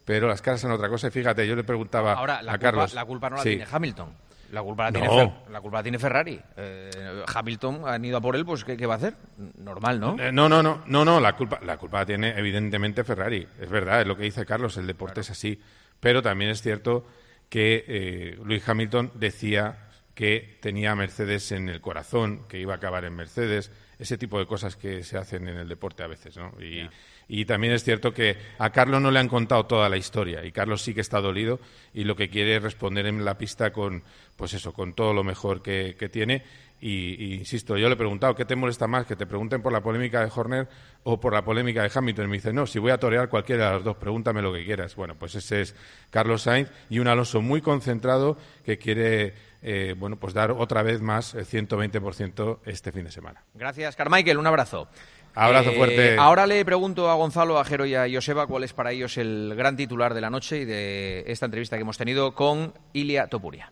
pero 0.05 0.27
las 0.27 0.41
caras 0.41 0.63
eran 0.63 0.75
otra 0.75 0.89
cosa. 0.89 1.07
Y 1.07 1.11
fíjate, 1.11 1.47
yo 1.47 1.55
le 1.55 1.63
preguntaba 1.63 2.13
Ahora, 2.13 2.41
la, 2.41 2.53
a 2.53 2.55
culpa, 2.55 2.59
Carlos. 2.71 2.93
la 2.93 3.05
culpa 3.05 3.29
no 3.29 3.35
la 3.37 3.43
Sí. 3.43 3.49
tiene 3.49 3.67
Hamilton. 3.71 4.09
La 4.51 4.63
culpa 4.63 4.85
la 4.85 4.91
tiene, 4.91 5.07
No. 5.07 5.13
Fer- 5.13 5.47
la 5.51 5.61
culpa 5.61 5.77
la 5.77 5.83
tiene 5.83 5.99
Ferrari. 5.99 6.41
Eh, 6.57 7.23
Hamilton 7.31 7.81
han 7.87 8.03
ido 8.03 8.17
a 8.17 8.21
por 8.21 8.35
él, 8.35 8.43
pues 8.45 8.63
¿qué, 8.63 8.75
qué 8.75 8.87
va 8.87 8.95
a 8.95 8.97
hacer? 8.97 9.13
Normal, 9.59 9.99
¿no? 9.99 10.15
Eh, 10.19 10.31
No, 10.31 10.49
no, 10.49 10.63
no, 10.63 10.81
no, 10.87 11.05
no, 11.05 11.19
la 11.19 11.35
culpa, 11.35 11.59
la 11.63 11.77
culpa 11.77 11.99
la 11.99 12.05
tiene 12.07 12.29
evidentemente 12.35 13.03
Ferrari. 13.03 13.47
Es 13.61 13.69
verdad, 13.69 14.01
es 14.01 14.07
lo 14.07 14.17
que 14.17 14.23
dice 14.23 14.47
Carlos, 14.47 14.75
el 14.77 14.87
deporte 14.87 15.21
es 15.21 15.29
así. 15.29 15.61
Pero 15.99 16.23
también 16.23 16.49
es 16.49 16.63
cierto 16.63 17.05
que 17.49 17.85
eh, 17.87 18.39
Luis 18.43 18.67
Hamilton 18.67 19.11
decía 19.13 19.85
que 20.15 20.57
tenía 20.61 20.93
a 20.93 20.95
Mercedes 20.95 21.51
en 21.51 21.69
el 21.69 21.79
corazón, 21.79 22.47
que 22.47 22.57
iba 22.59 22.73
a 22.73 22.77
acabar 22.77 23.05
en 23.05 23.15
Mercedes, 23.15 23.71
ese 23.99 24.17
tipo 24.17 24.39
de 24.39 24.45
cosas 24.45 24.77
que 24.77 25.03
se 25.03 25.17
hacen 25.17 25.47
en 25.49 25.57
el 25.57 25.67
deporte 25.67 26.03
a 26.03 26.07
veces, 26.07 26.37
¿no? 26.37 26.53
Y, 26.61 26.89
y 27.27 27.45
también 27.45 27.73
es 27.73 27.83
cierto 27.83 28.13
que 28.13 28.37
a 28.57 28.71
Carlos 28.71 29.01
no 29.01 29.11
le 29.11 29.19
han 29.19 29.27
contado 29.27 29.65
toda 29.65 29.89
la 29.89 29.97
historia 29.97 30.43
y 30.45 30.51
Carlos 30.51 30.81
sí 30.81 30.93
que 30.93 31.01
está 31.01 31.19
dolido 31.19 31.59
y 31.93 32.05
lo 32.05 32.15
que 32.15 32.29
quiere 32.29 32.55
es 32.55 32.63
responder 32.63 33.05
en 33.05 33.23
la 33.25 33.37
pista 33.37 33.71
con, 33.71 34.03
pues 34.35 34.53
eso, 34.53 34.73
con 34.73 34.93
todo 34.93 35.13
lo 35.13 35.23
mejor 35.23 35.61
que, 35.61 35.95
que 35.99 36.07
tiene. 36.09 36.43
Y, 36.81 37.23
y 37.23 37.33
insisto, 37.35 37.75
yo 37.77 37.87
le 37.87 37.95
he 37.95 37.97
preguntado, 37.97 38.33
¿qué 38.35 38.45
te 38.45 38.55
molesta 38.55 38.87
más? 38.87 39.05
¿Que 39.05 39.15
te 39.15 39.25
pregunten 39.25 39.61
por 39.61 39.73
la 39.73 39.81
polémica 39.81 40.21
de 40.23 40.31
Horner 40.33 40.67
o 41.03 41.19
por 41.19 41.33
la 41.33 41.43
polémica 41.43 41.83
de 41.83 41.91
Hamilton? 41.93 42.25
Y 42.25 42.27
me 42.29 42.37
dice, 42.37 42.53
no, 42.53 42.65
si 42.65 42.79
voy 42.79 42.91
a 42.91 42.97
torear 42.97 43.27
cualquiera 43.29 43.67
de 43.67 43.73
las 43.75 43.83
dos, 43.83 43.97
pregúntame 43.97 44.41
lo 44.41 44.53
que 44.53 44.63
quieras. 44.63 44.95
Bueno, 44.95 45.15
pues 45.19 45.35
ese 45.35 45.61
es 45.61 45.75
Carlos 46.09 46.43
Sainz 46.43 46.69
y 46.89 46.99
un 46.99 47.07
Alonso 47.07 47.41
muy 47.41 47.61
concentrado 47.61 48.37
que 48.63 48.77
quiere, 48.77 49.33
eh, 49.61 49.93
bueno, 49.97 50.15
pues 50.17 50.33
dar 50.33 50.51
otra 50.51 50.81
vez 50.81 51.01
más 51.01 51.35
el 51.35 51.45
120% 51.45 52.59
este 52.65 52.91
fin 52.91 53.03
de 53.03 53.11
semana. 53.11 53.43
Gracias, 53.53 53.95
Carmichael. 53.95 54.37
Un 54.37 54.47
abrazo. 54.47 54.87
Abrazo 55.35 55.71
Eh, 55.71 55.75
fuerte. 55.75 56.15
Ahora 56.17 56.47
le 56.47 56.63
pregunto 56.65 57.09
a 57.09 57.13
Gonzalo, 57.15 57.59
a 57.59 57.65
Jero 57.65 57.85
y 57.85 57.93
a 57.95 58.07
Joseba 58.11 58.47
cuál 58.47 58.63
es 58.63 58.73
para 58.73 58.91
ellos 58.91 59.17
el 59.17 59.53
gran 59.55 59.75
titular 59.75 60.13
de 60.13 60.21
la 60.21 60.29
noche 60.29 60.59
y 60.59 60.65
de 60.65 61.23
esta 61.27 61.45
entrevista 61.45 61.75
que 61.75 61.81
hemos 61.81 61.97
tenido 61.97 62.33
con 62.33 62.73
Ilia 62.93 63.27
Topuria. 63.27 63.71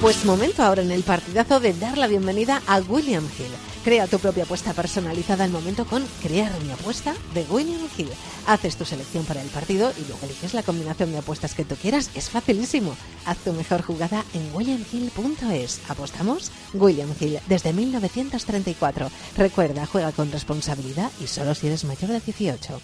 Pues 0.00 0.24
momento 0.24 0.62
ahora 0.62 0.82
en 0.82 0.92
el 0.92 1.02
partidazo 1.02 1.58
de 1.58 1.72
dar 1.72 1.98
la 1.98 2.06
bienvenida 2.06 2.62
a 2.68 2.78
William 2.78 3.24
Hill. 3.24 3.50
Crea 3.82 4.06
tu 4.06 4.20
propia 4.20 4.44
apuesta 4.44 4.72
personalizada 4.72 5.42
al 5.42 5.50
momento 5.50 5.86
con 5.86 6.04
Crear 6.22 6.52
mi 6.62 6.70
apuesta 6.70 7.14
de 7.34 7.44
William 7.50 7.80
Hill. 7.96 8.08
Haces 8.46 8.76
tu 8.76 8.84
selección 8.84 9.24
para 9.24 9.42
el 9.42 9.48
partido 9.48 9.92
y 9.96 10.02
luego 10.06 10.20
eliges 10.24 10.54
la 10.54 10.62
combinación 10.62 11.10
de 11.10 11.18
apuestas 11.18 11.54
que 11.54 11.64
tú 11.64 11.74
quieras. 11.74 12.10
Es 12.14 12.30
facilísimo. 12.30 12.96
Haz 13.26 13.38
tu 13.38 13.52
mejor 13.52 13.82
jugada 13.82 14.24
en 14.34 14.54
williamhill.es. 14.54 15.80
¿Apostamos? 15.88 16.52
William 16.74 17.12
Hill, 17.18 17.40
desde 17.48 17.72
1934. 17.72 19.10
Recuerda, 19.36 19.84
juega 19.86 20.12
con 20.12 20.30
responsabilidad 20.30 21.10
y 21.20 21.26
solo 21.26 21.56
si 21.56 21.66
eres 21.66 21.84
mayor 21.84 22.10
de 22.10 22.20
18. 22.20 22.80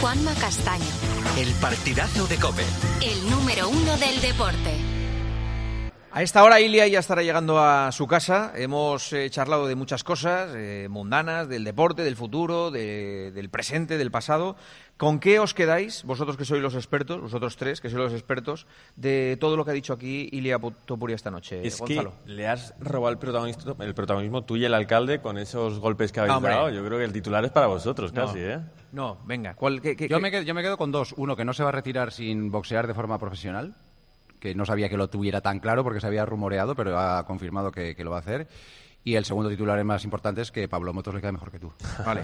Juanma 0.00 0.34
Castaño, 0.34 0.84
El 1.36 1.52
partidazo 1.54 2.26
de 2.26 2.36
Cope. 2.36 2.64
el 3.02 3.30
número 3.30 3.68
uno 3.68 3.96
del 3.98 4.20
deporte. 4.20 4.91
A 6.14 6.22
esta 6.22 6.44
hora 6.44 6.60
Ilia 6.60 6.86
ya 6.88 6.98
estará 6.98 7.22
llegando 7.22 7.58
a 7.58 7.90
su 7.90 8.06
casa. 8.06 8.52
Hemos 8.54 9.14
eh, 9.14 9.30
charlado 9.30 9.66
de 9.66 9.74
muchas 9.74 10.04
cosas 10.04 10.50
eh, 10.54 10.86
mundanas, 10.90 11.48
del 11.48 11.64
deporte, 11.64 12.02
del 12.04 12.16
futuro, 12.16 12.70
de- 12.70 13.32
del 13.32 13.48
presente, 13.48 13.96
del 13.96 14.10
pasado. 14.10 14.54
¿Con 14.98 15.20
qué 15.20 15.38
os 15.40 15.54
quedáis, 15.54 16.04
vosotros 16.04 16.36
que 16.36 16.44
sois 16.44 16.60
los 16.62 16.74
expertos, 16.74 17.18
vosotros 17.22 17.56
tres 17.56 17.80
que 17.80 17.88
sois 17.88 17.98
los 18.04 18.12
expertos, 18.12 18.66
de 18.94 19.38
todo 19.40 19.56
lo 19.56 19.64
que 19.64 19.70
ha 19.70 19.74
dicho 19.74 19.94
aquí 19.94 20.28
Ilia 20.32 20.58
Topuria 20.84 21.16
esta 21.16 21.30
noche? 21.30 21.66
Es 21.66 21.78
Gonzalo. 21.78 22.12
que 22.26 22.32
le 22.32 22.46
has 22.46 22.74
robado 22.78 23.10
el 23.10 23.18
protagonismo, 23.18 23.74
el 23.80 23.94
protagonismo 23.94 24.42
tú 24.42 24.56
y 24.56 24.66
el 24.66 24.74
alcalde 24.74 25.22
con 25.22 25.38
esos 25.38 25.78
golpes 25.80 26.12
que 26.12 26.20
habéis 26.20 26.34
Ah, 26.34 26.36
hombre. 26.36 26.52
dado. 26.52 26.68
Yo 26.70 26.84
creo 26.84 26.98
que 26.98 27.04
el 27.06 27.12
titular 27.14 27.42
es 27.46 27.50
para 27.52 27.68
vosotros 27.68 28.12
No. 28.12 28.26
casi, 28.26 28.38
¿eh? 28.40 28.60
No, 28.92 29.16
venga, 29.24 29.54
¿cuál, 29.54 29.80
qué- 29.80 29.96
qué- 29.96 30.08
yo, 30.08 30.18
qué- 30.18 30.22
me 30.22 30.30
quedo, 30.30 30.42
yo 30.42 30.52
me 30.52 30.60
quedo 30.62 30.76
con 30.76 30.92
dos. 30.92 31.14
Uno, 31.16 31.36
que 31.36 31.46
no 31.46 31.54
se 31.54 31.62
va 31.62 31.70
a 31.70 31.72
retirar 31.72 32.12
sin 32.12 32.50
boxear 32.50 32.86
de 32.86 32.92
forma 32.92 33.18
profesional, 33.18 33.74
que 34.42 34.56
no 34.56 34.66
sabía 34.66 34.88
que 34.88 34.96
lo 34.96 35.08
tuviera 35.08 35.40
tan 35.40 35.60
claro 35.60 35.84
porque 35.84 36.00
se 36.00 36.06
había 36.08 36.26
rumoreado, 36.26 36.74
pero 36.74 36.98
ha 36.98 37.24
confirmado 37.24 37.70
que, 37.70 37.94
que 37.94 38.02
lo 38.02 38.10
va 38.10 38.16
a 38.16 38.20
hacer. 38.20 38.48
Y 39.04 39.14
el 39.14 39.24
segundo 39.24 39.48
titular 39.48 39.78
el 39.78 39.84
más 39.84 40.02
importante 40.02 40.40
es 40.40 40.50
que 40.50 40.66
Pablo 40.66 40.92
Motos 40.92 41.14
le 41.14 41.20
queda 41.20 41.30
mejor 41.30 41.52
que 41.52 41.60
tú. 41.60 41.72
Vale. 42.04 42.22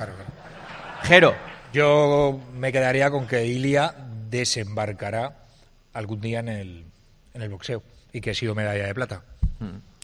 Jero. 1.05 1.33
Yo 1.73 2.41
me 2.55 2.73
quedaría 2.73 3.09
con 3.13 3.29
que 3.29 3.47
Ilia 3.47 3.95
desembarcará 4.29 5.45
algún 5.93 6.21
día 6.21 6.41
en 6.41 6.49
el, 6.49 6.87
en 7.35 7.43
el 7.43 7.51
boxeo 7.51 7.85
y 8.13 8.21
que 8.21 8.31
ha 8.31 8.35
sido 8.35 8.57
medalla 8.57 8.87
de 8.87 8.95
plata. 8.95 9.23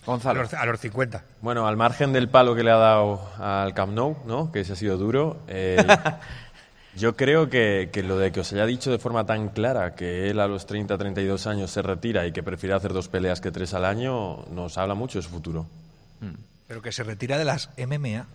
A 0.06 0.34
los, 0.34 0.54
a 0.54 0.66
los 0.66 0.80
50. 0.80 1.24
Bueno, 1.40 1.66
al 1.66 1.76
margen 1.76 2.12
del 2.12 2.28
palo 2.28 2.54
que 2.54 2.62
le 2.62 2.70
ha 2.70 2.76
dado 2.76 3.28
al 3.38 3.74
Camp 3.74 3.92
Nou, 3.92 4.18
¿no? 4.26 4.52
que 4.52 4.60
ese 4.60 4.74
ha 4.74 4.76
sido 4.76 4.98
duro, 4.98 5.40
eh, 5.48 5.78
yo 6.97 7.16
creo 7.16 7.49
que, 7.51 7.90
que 7.92 8.03
lo 8.03 8.18
de 8.18 8.30
que 8.32 8.40
os 8.40 8.53
haya 8.53 8.66
dicho 8.66 8.90
de 8.90 8.99
forma 8.99 9.26
tan 9.26 9.49
clara 9.49 9.95
que 9.95 10.30
él 10.30 10.40
a 10.40 10.47
los 10.47 10.66
30, 10.66 10.97
32 10.97 11.47
años 11.47 11.70
se 11.70 11.82
retira 11.82 12.26
y 12.26 12.32
que 12.32 12.42
prefiere 12.42 12.74
hacer 12.74 12.92
dos 12.92 13.09
peleas 13.09 13.40
que 13.40 13.51
tres 13.51 13.74
al 13.74 13.84
año, 13.84 14.45
nos 14.51 14.78
habla 14.78 14.95
mucho 14.95 15.18
de 15.18 15.22
su 15.22 15.30
futuro. 15.30 15.66
Pero 16.68 16.80
que 16.80 16.92
se 16.92 17.03
retira 17.03 17.36
de 17.38 17.45
las 17.45 17.70
MMA. 17.78 18.26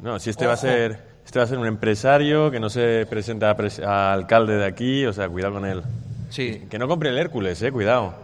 No, 0.00 0.18
si 0.18 0.30
este 0.30 0.46
va 0.46 0.54
a 0.54 0.56
ser 0.56 1.14
este 1.24 1.38
va 1.38 1.44
a 1.44 1.48
ser 1.48 1.58
un 1.58 1.66
empresario 1.66 2.50
que 2.50 2.60
no 2.60 2.68
se 2.68 3.06
presenta 3.08 3.48
a, 3.50 3.56
pres- 3.56 3.82
a 3.82 4.12
alcalde 4.12 4.56
de 4.56 4.66
aquí, 4.66 5.06
o 5.06 5.12
sea, 5.12 5.28
cuidado 5.28 5.54
con 5.54 5.64
él. 5.66 5.82
Sí. 6.30 6.66
Que 6.70 6.78
no 6.78 6.86
compre 6.88 7.10
el 7.10 7.18
Hércules, 7.18 7.60
eh, 7.62 7.70
cuidado. 7.72 8.14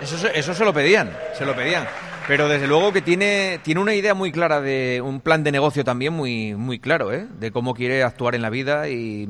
Eso, 0.00 0.16
se- 0.18 0.38
eso 0.38 0.54
se 0.54 0.64
lo 0.64 0.72
pedían, 0.72 1.10
se 1.36 1.44
lo 1.44 1.54
pedían. 1.54 1.84
Pero 2.28 2.48
desde 2.48 2.66
luego 2.66 2.92
que 2.92 3.02
tiene, 3.02 3.58
tiene 3.62 3.80
una 3.80 3.94
idea 3.94 4.14
muy 4.14 4.32
clara 4.32 4.60
de 4.60 5.02
un 5.04 5.20
plan 5.20 5.42
de 5.42 5.52
negocio 5.52 5.84
también 5.84 6.12
muy, 6.12 6.54
muy 6.54 6.78
claro, 6.78 7.12
¿eh? 7.12 7.26
De 7.38 7.50
cómo 7.50 7.74
quiere 7.74 8.02
actuar 8.02 8.34
en 8.34 8.42
la 8.42 8.50
vida 8.50 8.88
y 8.88 9.28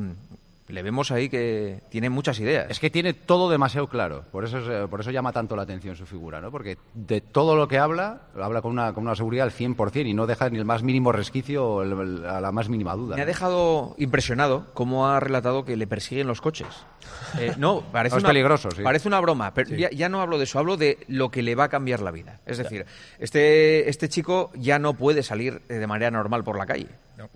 le 0.73 0.83
vemos 0.83 1.11
ahí 1.11 1.29
que 1.29 1.83
tiene 1.91 2.09
muchas 2.11 2.41
ideas. 2.41 2.67
Es 2.71 2.81
que 2.81 2.91
tiene 2.91 3.13
todo 3.13 3.51
demasiado 3.51 3.89
claro. 3.89 4.25
Por 4.33 4.45
eso, 4.45 4.59
es, 4.59 4.69
eh, 4.69 4.87
por 4.89 5.01
eso 5.01 5.11
llama 5.11 5.33
tanto 5.33 5.55
la 5.55 5.63
atención 5.63 5.95
su 5.97 6.07
figura, 6.07 6.41
¿no? 6.41 6.51
Porque 6.51 6.79
de 6.95 7.21
todo 7.21 7.55
lo 7.57 7.69
que 7.69 7.79
habla, 7.79 8.23
lo 8.35 8.45
habla 8.45 8.63
con 8.63 8.73
una, 8.73 8.93
con 8.95 9.05
una 9.05 9.15
seguridad 9.15 9.45
al 9.45 9.53
100% 9.53 10.07
y 10.09 10.15
no 10.15 10.27
deja 10.27 10.49
ni 10.51 10.59
el 10.59 10.65
más 10.65 10.83
mínimo 10.83 11.13
resquicio 11.13 11.67
o 11.67 11.83
el- 11.83 11.93
el- 11.93 12.27
a 12.27 12.41
la 12.41 12.53
más 12.53 12.69
mínima 12.69 12.95
duda. 12.95 13.17
Me 13.17 13.23
ha 13.23 13.27
dejado 13.27 13.95
impresionado 13.99 14.67
cómo 14.75 15.09
ha 15.09 15.21
relatado 15.21 15.65
que 15.65 15.77
le 15.77 15.87
persiguen 15.87 16.27
los 16.27 16.41
coches. 16.41 16.69
Eh, 17.39 17.55
no, 17.57 17.81
parece 17.93 18.15
No, 18.15 18.19
es 18.19 18.25
una, 18.25 18.29
peligroso, 18.31 18.71
sí. 18.71 18.83
Parece 18.83 19.09
una 19.09 19.19
broma, 19.21 19.55
pero 19.55 19.71
Sí. 19.71 19.77
ya, 19.79 19.91
ya 19.91 20.09
no 20.11 20.21
hablo 20.21 20.37
de 20.37 20.45
eso, 20.45 20.59
hablo 20.59 20.77
de 20.77 20.99
lo 21.09 21.31
que 21.31 21.41
le 21.43 21.55
va 21.55 21.65
a 21.65 21.69
cambiar 21.69 22.01
la 22.01 22.11
vida. 22.11 22.41
Es 22.45 22.59
decir, 22.59 22.85
este, 23.19 23.89
este 23.89 24.09
chico 24.11 24.51
ya 24.55 24.79
no 24.79 24.95
puede 24.95 25.23
salir 25.23 25.63
eh, 25.69 25.75
de 25.75 25.87
manera 25.87 26.11
normal 26.11 26.45
por 26.45 26.59
la 26.59 26.67
calle. 26.67 26.89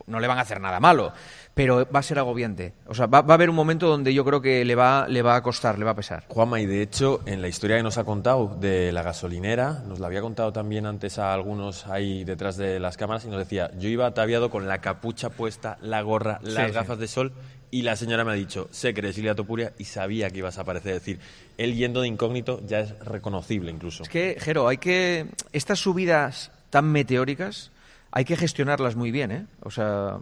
No. 0.07 0.21
le 0.21 0.27
van 0.27 0.39
a 0.39 0.43
hacer 0.43 0.61
nada 0.61 0.81
malo, 0.81 1.13
pero 1.55 1.87
va 1.95 2.01
a 2.01 2.03
ser 2.03 2.19
agobiante. 2.19 2.75
O 2.87 2.95
sea, 2.95 3.07
va, 3.07 3.23
va 3.23 3.35
a 3.35 3.37
haber 3.37 3.51
un 3.51 3.57
momento 3.57 3.89
donde 3.89 4.13
yo 4.13 4.25
creo 4.25 4.41
que 4.41 4.65
le 4.65 4.75
va, 4.75 5.07
le 5.09 5.23
va 5.23 5.37
a 5.37 5.43
costar, 5.43 5.79
le 5.79 5.85
va 5.85 5.93
a 5.93 5.97
pesar. 5.97 6.25
Juanma, 6.29 6.61
y 6.61 6.67
de 6.67 6.83
hecho, 6.83 7.21
en 7.27 7.43
la 7.43 7.49
historia 7.49 7.77
que 7.77 7.83
nos 7.83 7.99
ha 7.99 8.05
contado 8.05 8.57
de 8.61 8.93
la 8.93 9.03
gasolinera, 9.03 9.83
nos 9.87 10.01
la 10.01 10.07
había 10.07 10.21
contado 10.21 10.53
también 10.53 10.87
antes 10.87 11.19
a 11.19 11.33
algunos 11.33 11.87
ahí 11.87 12.25
detrás 12.25 12.57
de 12.57 12.81
las 12.81 12.97
cámaras 12.97 13.25
y 13.25 13.29
nos 13.29 13.39
decía, 13.39 13.71
yo 13.79 13.89
iba 13.89 14.07
ataviado 14.07 14.51
con 14.51 14.67
la 14.67 14.81
capucha 14.81 15.31
puesta, 15.31 15.79
la 15.81 16.03
gorra, 16.03 16.39
las 16.43 16.69
sí. 16.69 16.73
gafas 16.73 16.99
de 16.99 17.09
sol 17.09 17.33
y 17.71 17.83
la 17.83 17.97
señora 17.97 18.25
me 18.25 18.33
ha 18.33 18.35
dicho, 18.35 18.69
sé 18.71 18.95
que 18.95 19.01
eres 19.01 19.19
Ilia 19.19 19.35
Topuria 19.35 19.73
y 19.79 19.85
sabía 19.85 20.31
que 20.31 20.39
ibas 20.39 20.59
a 20.59 20.63
aparecer. 20.63 20.95
Es 20.95 21.01
decir, 21.01 21.21
él 21.59 21.75
yendo 21.75 22.01
de 22.01 22.09
incógnito 22.09 22.63
ya 22.67 22.81
es 22.81 22.99
reconocible 23.01 23.71
incluso. 23.71 24.05
Es 24.05 24.09
que, 24.09 24.37
Jero, 24.41 24.69
hay 24.69 24.79
que. 24.79 25.27
Estas 25.53 25.81
subidas 25.81 26.53
tan 26.71 26.91
meteóricas 26.91 27.73
hay 28.11 28.25
que 28.25 28.37
gestionarlas 28.37 28.97
muy 28.97 29.11
bien, 29.11 29.31
¿eh? 29.31 29.47
O 29.63 29.71
sea. 29.71 30.19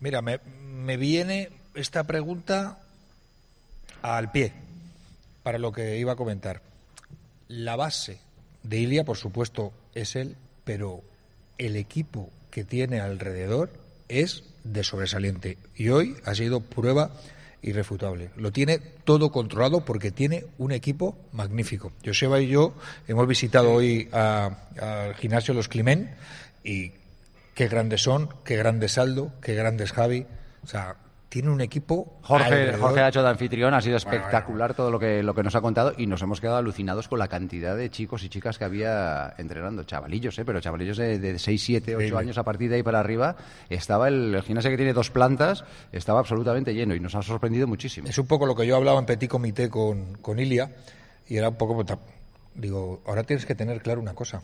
Mira, 0.00 0.22
me, 0.22 0.38
me 0.70 0.96
viene 0.96 1.50
esta 1.74 2.04
pregunta 2.04 2.78
al 4.02 4.30
pie 4.30 4.52
para 5.42 5.58
lo 5.58 5.72
que 5.72 5.98
iba 5.98 6.12
a 6.12 6.16
comentar. 6.16 6.62
La 7.48 7.76
base 7.76 8.20
de 8.62 8.78
Ilia, 8.78 9.04
por 9.04 9.16
supuesto, 9.16 9.72
es 9.94 10.14
él, 10.14 10.36
pero 10.64 11.02
el 11.56 11.76
equipo 11.76 12.30
que 12.50 12.64
tiene 12.64 13.00
alrededor 13.00 13.70
es 14.08 14.44
de 14.64 14.84
sobresaliente. 14.84 15.58
Y 15.74 15.88
hoy 15.88 16.16
ha 16.24 16.34
sido 16.34 16.60
prueba 16.60 17.10
irrefutable. 17.62 18.30
Lo 18.36 18.52
tiene 18.52 18.78
todo 18.78 19.32
controlado 19.32 19.84
porque 19.84 20.10
tiene 20.10 20.44
un 20.58 20.72
equipo 20.72 21.16
magnífico. 21.32 21.92
Joseba 22.04 22.40
y 22.40 22.48
yo 22.48 22.74
hemos 23.08 23.26
visitado 23.26 23.72
hoy 23.72 24.08
al 24.12 25.14
gimnasio 25.16 25.54
Los 25.54 25.68
Climent 25.68 26.10
y 26.62 26.92
qué 27.58 27.66
grandes 27.66 28.02
son, 28.04 28.28
qué 28.44 28.56
grande 28.56 28.88
Saldo, 28.88 29.32
qué 29.42 29.52
grandes 29.56 29.90
Javi. 29.90 30.24
O 30.62 30.66
sea, 30.68 30.94
tiene 31.28 31.50
un 31.50 31.60
equipo. 31.60 32.20
Jorge. 32.22 32.74
Jorge 32.74 33.00
ha 33.00 33.08
hecho 33.08 33.20
de 33.20 33.30
anfitrión, 33.30 33.74
ha 33.74 33.80
sido 33.80 33.98
Bueno, 33.98 34.12
espectacular 34.16 34.74
todo 34.74 34.92
lo 34.92 35.00
que, 35.00 35.24
lo 35.24 35.34
que 35.34 35.42
nos 35.42 35.56
ha 35.56 35.60
contado 35.60 35.92
y 35.98 36.06
nos 36.06 36.22
hemos 36.22 36.40
quedado 36.40 36.58
alucinados 36.58 37.08
con 37.08 37.18
la 37.18 37.26
cantidad 37.26 37.76
de 37.76 37.90
chicos 37.90 38.22
y 38.22 38.28
chicas 38.28 38.58
que 38.58 38.64
había 38.64 39.34
entrenando. 39.38 39.82
Chavalillos, 39.82 40.38
¿eh? 40.38 40.44
pero 40.44 40.60
chavalillos 40.60 40.98
de, 40.98 41.18
de 41.18 41.36
6, 41.36 41.60
7, 41.64 41.82
8 41.84 41.90
Increíble. 42.04 42.18
años 42.20 42.38
a 42.38 42.44
partir 42.44 42.70
de 42.70 42.76
ahí 42.76 42.82
para 42.84 43.00
arriba. 43.00 43.34
Estaba 43.68 44.06
el, 44.06 44.36
el 44.36 44.42
gimnasio 44.42 44.70
que 44.70 44.76
tiene 44.76 44.92
dos 44.92 45.10
plantas, 45.10 45.64
estaba 45.90 46.20
absolutamente 46.20 46.72
lleno 46.74 46.94
y 46.94 47.00
nos 47.00 47.16
ha 47.16 47.22
sorprendido 47.22 47.66
muchísimo. 47.66 48.06
Es 48.08 48.18
un 48.18 48.28
poco 48.28 48.46
lo 48.46 48.54
que 48.54 48.68
yo 48.68 48.76
hablaba 48.76 49.00
en 49.00 49.04
Petit 49.06 49.28
Comité 49.28 49.68
con, 49.68 50.14
con 50.18 50.38
Ilia 50.38 50.70
y 51.26 51.36
era 51.36 51.48
un 51.48 51.56
poco. 51.56 51.84
ta- 51.84 51.98
Digo, 52.54 53.02
ahora 53.04 53.24
tienes 53.24 53.44
que 53.46 53.56
tener 53.56 53.82
claro 53.82 54.00
una 54.00 54.14
cosa. 54.14 54.42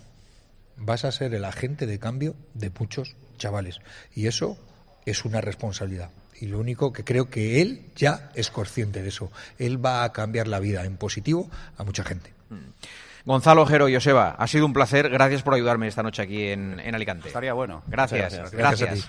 Vas 0.77 1.05
a 1.05 1.13
ser 1.13 1.35
el 1.35 1.45
agente 1.45 1.87
de 1.87 1.99
cambio 1.99 2.35
de 2.55 2.71
muchos 2.79 3.17
chavales. 3.39 3.81
Y 4.15 4.27
eso 4.27 4.59
es 5.07 5.25
una 5.25 5.41
responsabilidad. 5.41 6.11
Y 6.41 6.47
lo 6.47 6.59
único 6.59 6.93
que 6.93 7.05
creo 7.05 7.31
que 7.31 7.63
él 7.63 7.91
ya 7.95 8.31
es 8.35 8.51
consciente 8.51 9.03
de 9.03 9.09
eso. 9.09 9.31
Él 9.59 9.85
va 9.85 10.05
a 10.05 10.13
cambiar 10.13 10.49
la 10.49 10.59
vida 10.59 10.85
en 10.85 10.97
positivo 10.97 11.49
a 11.77 11.85
mucha 11.85 12.05
gente. 12.05 12.33
Gonzalo, 13.25 13.65
Jero 13.67 13.89
y 13.89 13.95
Joseba, 13.95 14.37
ha 14.39 14.47
sido 14.47 14.67
un 14.67 14.73
placer. 14.73 15.09
Gracias 15.09 15.43
por 15.43 15.55
ayudarme 15.55 15.89
esta 15.89 16.03
noche 16.03 16.23
aquí 16.23 16.49
en, 16.49 16.79
en 16.81 16.95
Alicante. 16.95 17.29
Estaría 17.29 17.55
bueno. 17.55 17.83
Gracias, 17.87 18.53
gracias. 18.53 19.09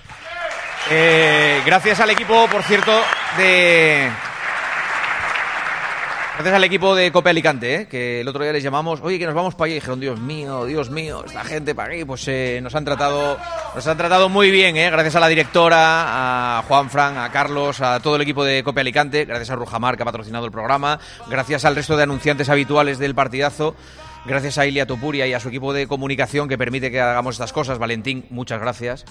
Eh, 0.90 1.62
gracias 1.66 2.00
al 2.00 2.12
equipo, 2.12 2.48
por 2.48 2.64
cierto, 2.64 2.92
de. 3.38 4.10
Gracias 6.36 6.54
al 6.54 6.64
equipo 6.66 6.94
de 6.96 7.14
Cope 7.14 7.30
Alicante, 7.30 7.76
¿eh? 7.76 7.88
que 7.88 8.20
el 8.20 8.28
otro 8.28 8.44
día 8.44 8.52
les 8.52 8.62
llamamos, 8.62 9.00
oye, 9.02 9.18
que 9.18 9.26
nos 9.26 9.34
vamos 9.34 9.56
para 9.56 9.68
allá. 9.68 9.76
Y 9.76 9.76
dijeron, 9.76 10.02
Dios 10.02 10.20
mío, 10.20 10.66
Dios 10.66 10.90
mío, 10.90 11.24
esta 11.26 11.46
gente 11.46 11.74
para 11.74 11.94
aquí. 11.94 12.04
Pues 12.04 12.28
eh, 12.28 12.60
nos 12.62 12.76
han 12.76 12.84
tratado 12.84 13.38
nos 13.74 13.88
han 13.88 13.96
tratado 13.96 14.28
muy 14.28 14.52
bien, 14.52 14.76
¿eh? 14.76 14.90
gracias 14.92 15.16
a 15.16 15.22
la 15.22 15.30
directora, 15.30 16.58
a 16.60 16.64
Juan 16.64 16.90
Fran, 16.90 17.18
a 17.18 17.32
Carlos, 17.32 17.80
a 17.80 18.02
todo 18.02 18.18
el 18.18 18.22
equipo 18.22 18.44
de 18.44 18.64
Cope 18.64 18.82
Alicante, 18.82 19.24
gracias 19.24 19.50
a 19.52 19.56
Rujamar, 19.56 19.96
que 19.96 20.04
ha 20.04 20.06
patrocinado 20.06 20.46
el 20.46 20.52
programa, 20.52 21.00
gracias 21.30 21.64
al 21.64 21.74
resto 21.74 21.96
de 21.96 22.04
anunciantes 22.04 22.50
habituales 22.50 23.00
del 23.00 23.16
partidazo. 23.16 23.74
Gracias 24.26 24.58
a 24.58 24.66
Ilia 24.66 24.88
Topuria 24.88 25.28
y 25.28 25.34
a 25.34 25.40
su 25.40 25.50
equipo 25.50 25.72
de 25.72 25.88
comunicación 25.88 26.50
que 26.50 26.58
permite 26.58 26.90
que 26.90 27.00
hagamos 27.00 27.36
estas 27.36 27.54
cosas. 27.54 27.78
Valentín, 27.78 28.26
muchas 28.32 28.60
gracias 28.60 29.06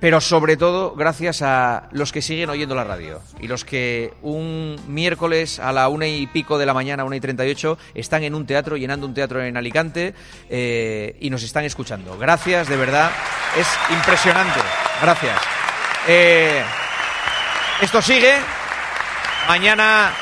pero 0.00 0.20
sobre 0.20 0.56
todo 0.56 0.94
gracias 0.94 1.42
a 1.42 1.88
los 1.92 2.10
que 2.10 2.22
siguen 2.22 2.50
oyendo 2.50 2.74
la 2.74 2.84
radio 2.84 3.20
y 3.38 3.46
los 3.46 3.64
que 3.64 4.14
un 4.22 4.76
miércoles 4.88 5.58
a 5.58 5.72
la 5.72 5.88
una 5.88 6.06
y 6.06 6.26
pico 6.26 6.58
de 6.58 6.66
la 6.66 6.74
mañana, 6.74 7.04
una 7.04 7.16
y 7.16 7.20
treinta 7.20 7.46
y 7.46 7.50
ocho, 7.50 7.78
están 7.94 8.24
en 8.24 8.34
un 8.34 8.46
teatro, 8.46 8.76
llenando 8.76 9.06
un 9.06 9.14
teatro 9.14 9.42
en 9.42 9.56
Alicante 9.56 10.14
eh, 10.48 11.16
y 11.20 11.30
nos 11.30 11.42
están 11.42 11.64
escuchando. 11.64 12.18
Gracias, 12.18 12.68
de 12.68 12.76
verdad, 12.76 13.10
es 13.56 13.68
impresionante. 13.90 14.60
Gracias. 15.02 15.38
Eh, 16.08 16.62
esto 17.82 18.00
sigue. 18.00 18.34
Mañana 19.48 20.12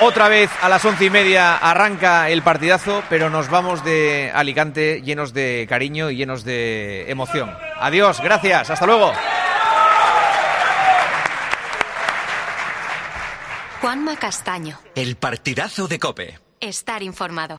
otra 0.00 0.28
vez 0.28 0.50
a 0.60 0.68
las 0.68 0.84
once 0.84 1.06
y 1.06 1.10
media 1.10 1.56
arranca 1.56 2.28
el 2.28 2.42
partidazo, 2.42 3.02
pero 3.08 3.30
nos 3.30 3.48
vamos 3.48 3.84
de 3.84 4.30
Alicante 4.34 5.02
llenos 5.02 5.32
de 5.32 5.66
cariño 5.68 6.10
y 6.10 6.16
llenos 6.16 6.44
de 6.44 7.10
emoción. 7.10 7.56
Adiós, 7.78 8.20
gracias, 8.20 8.70
hasta 8.70 8.86
luego. 8.86 9.12
Juanma 13.80 14.16
Castaño. 14.16 14.78
El 14.94 15.16
partidazo 15.16 15.86
de 15.88 15.98
Cope. 15.98 16.38
Estar 16.60 17.02
informado. 17.02 17.54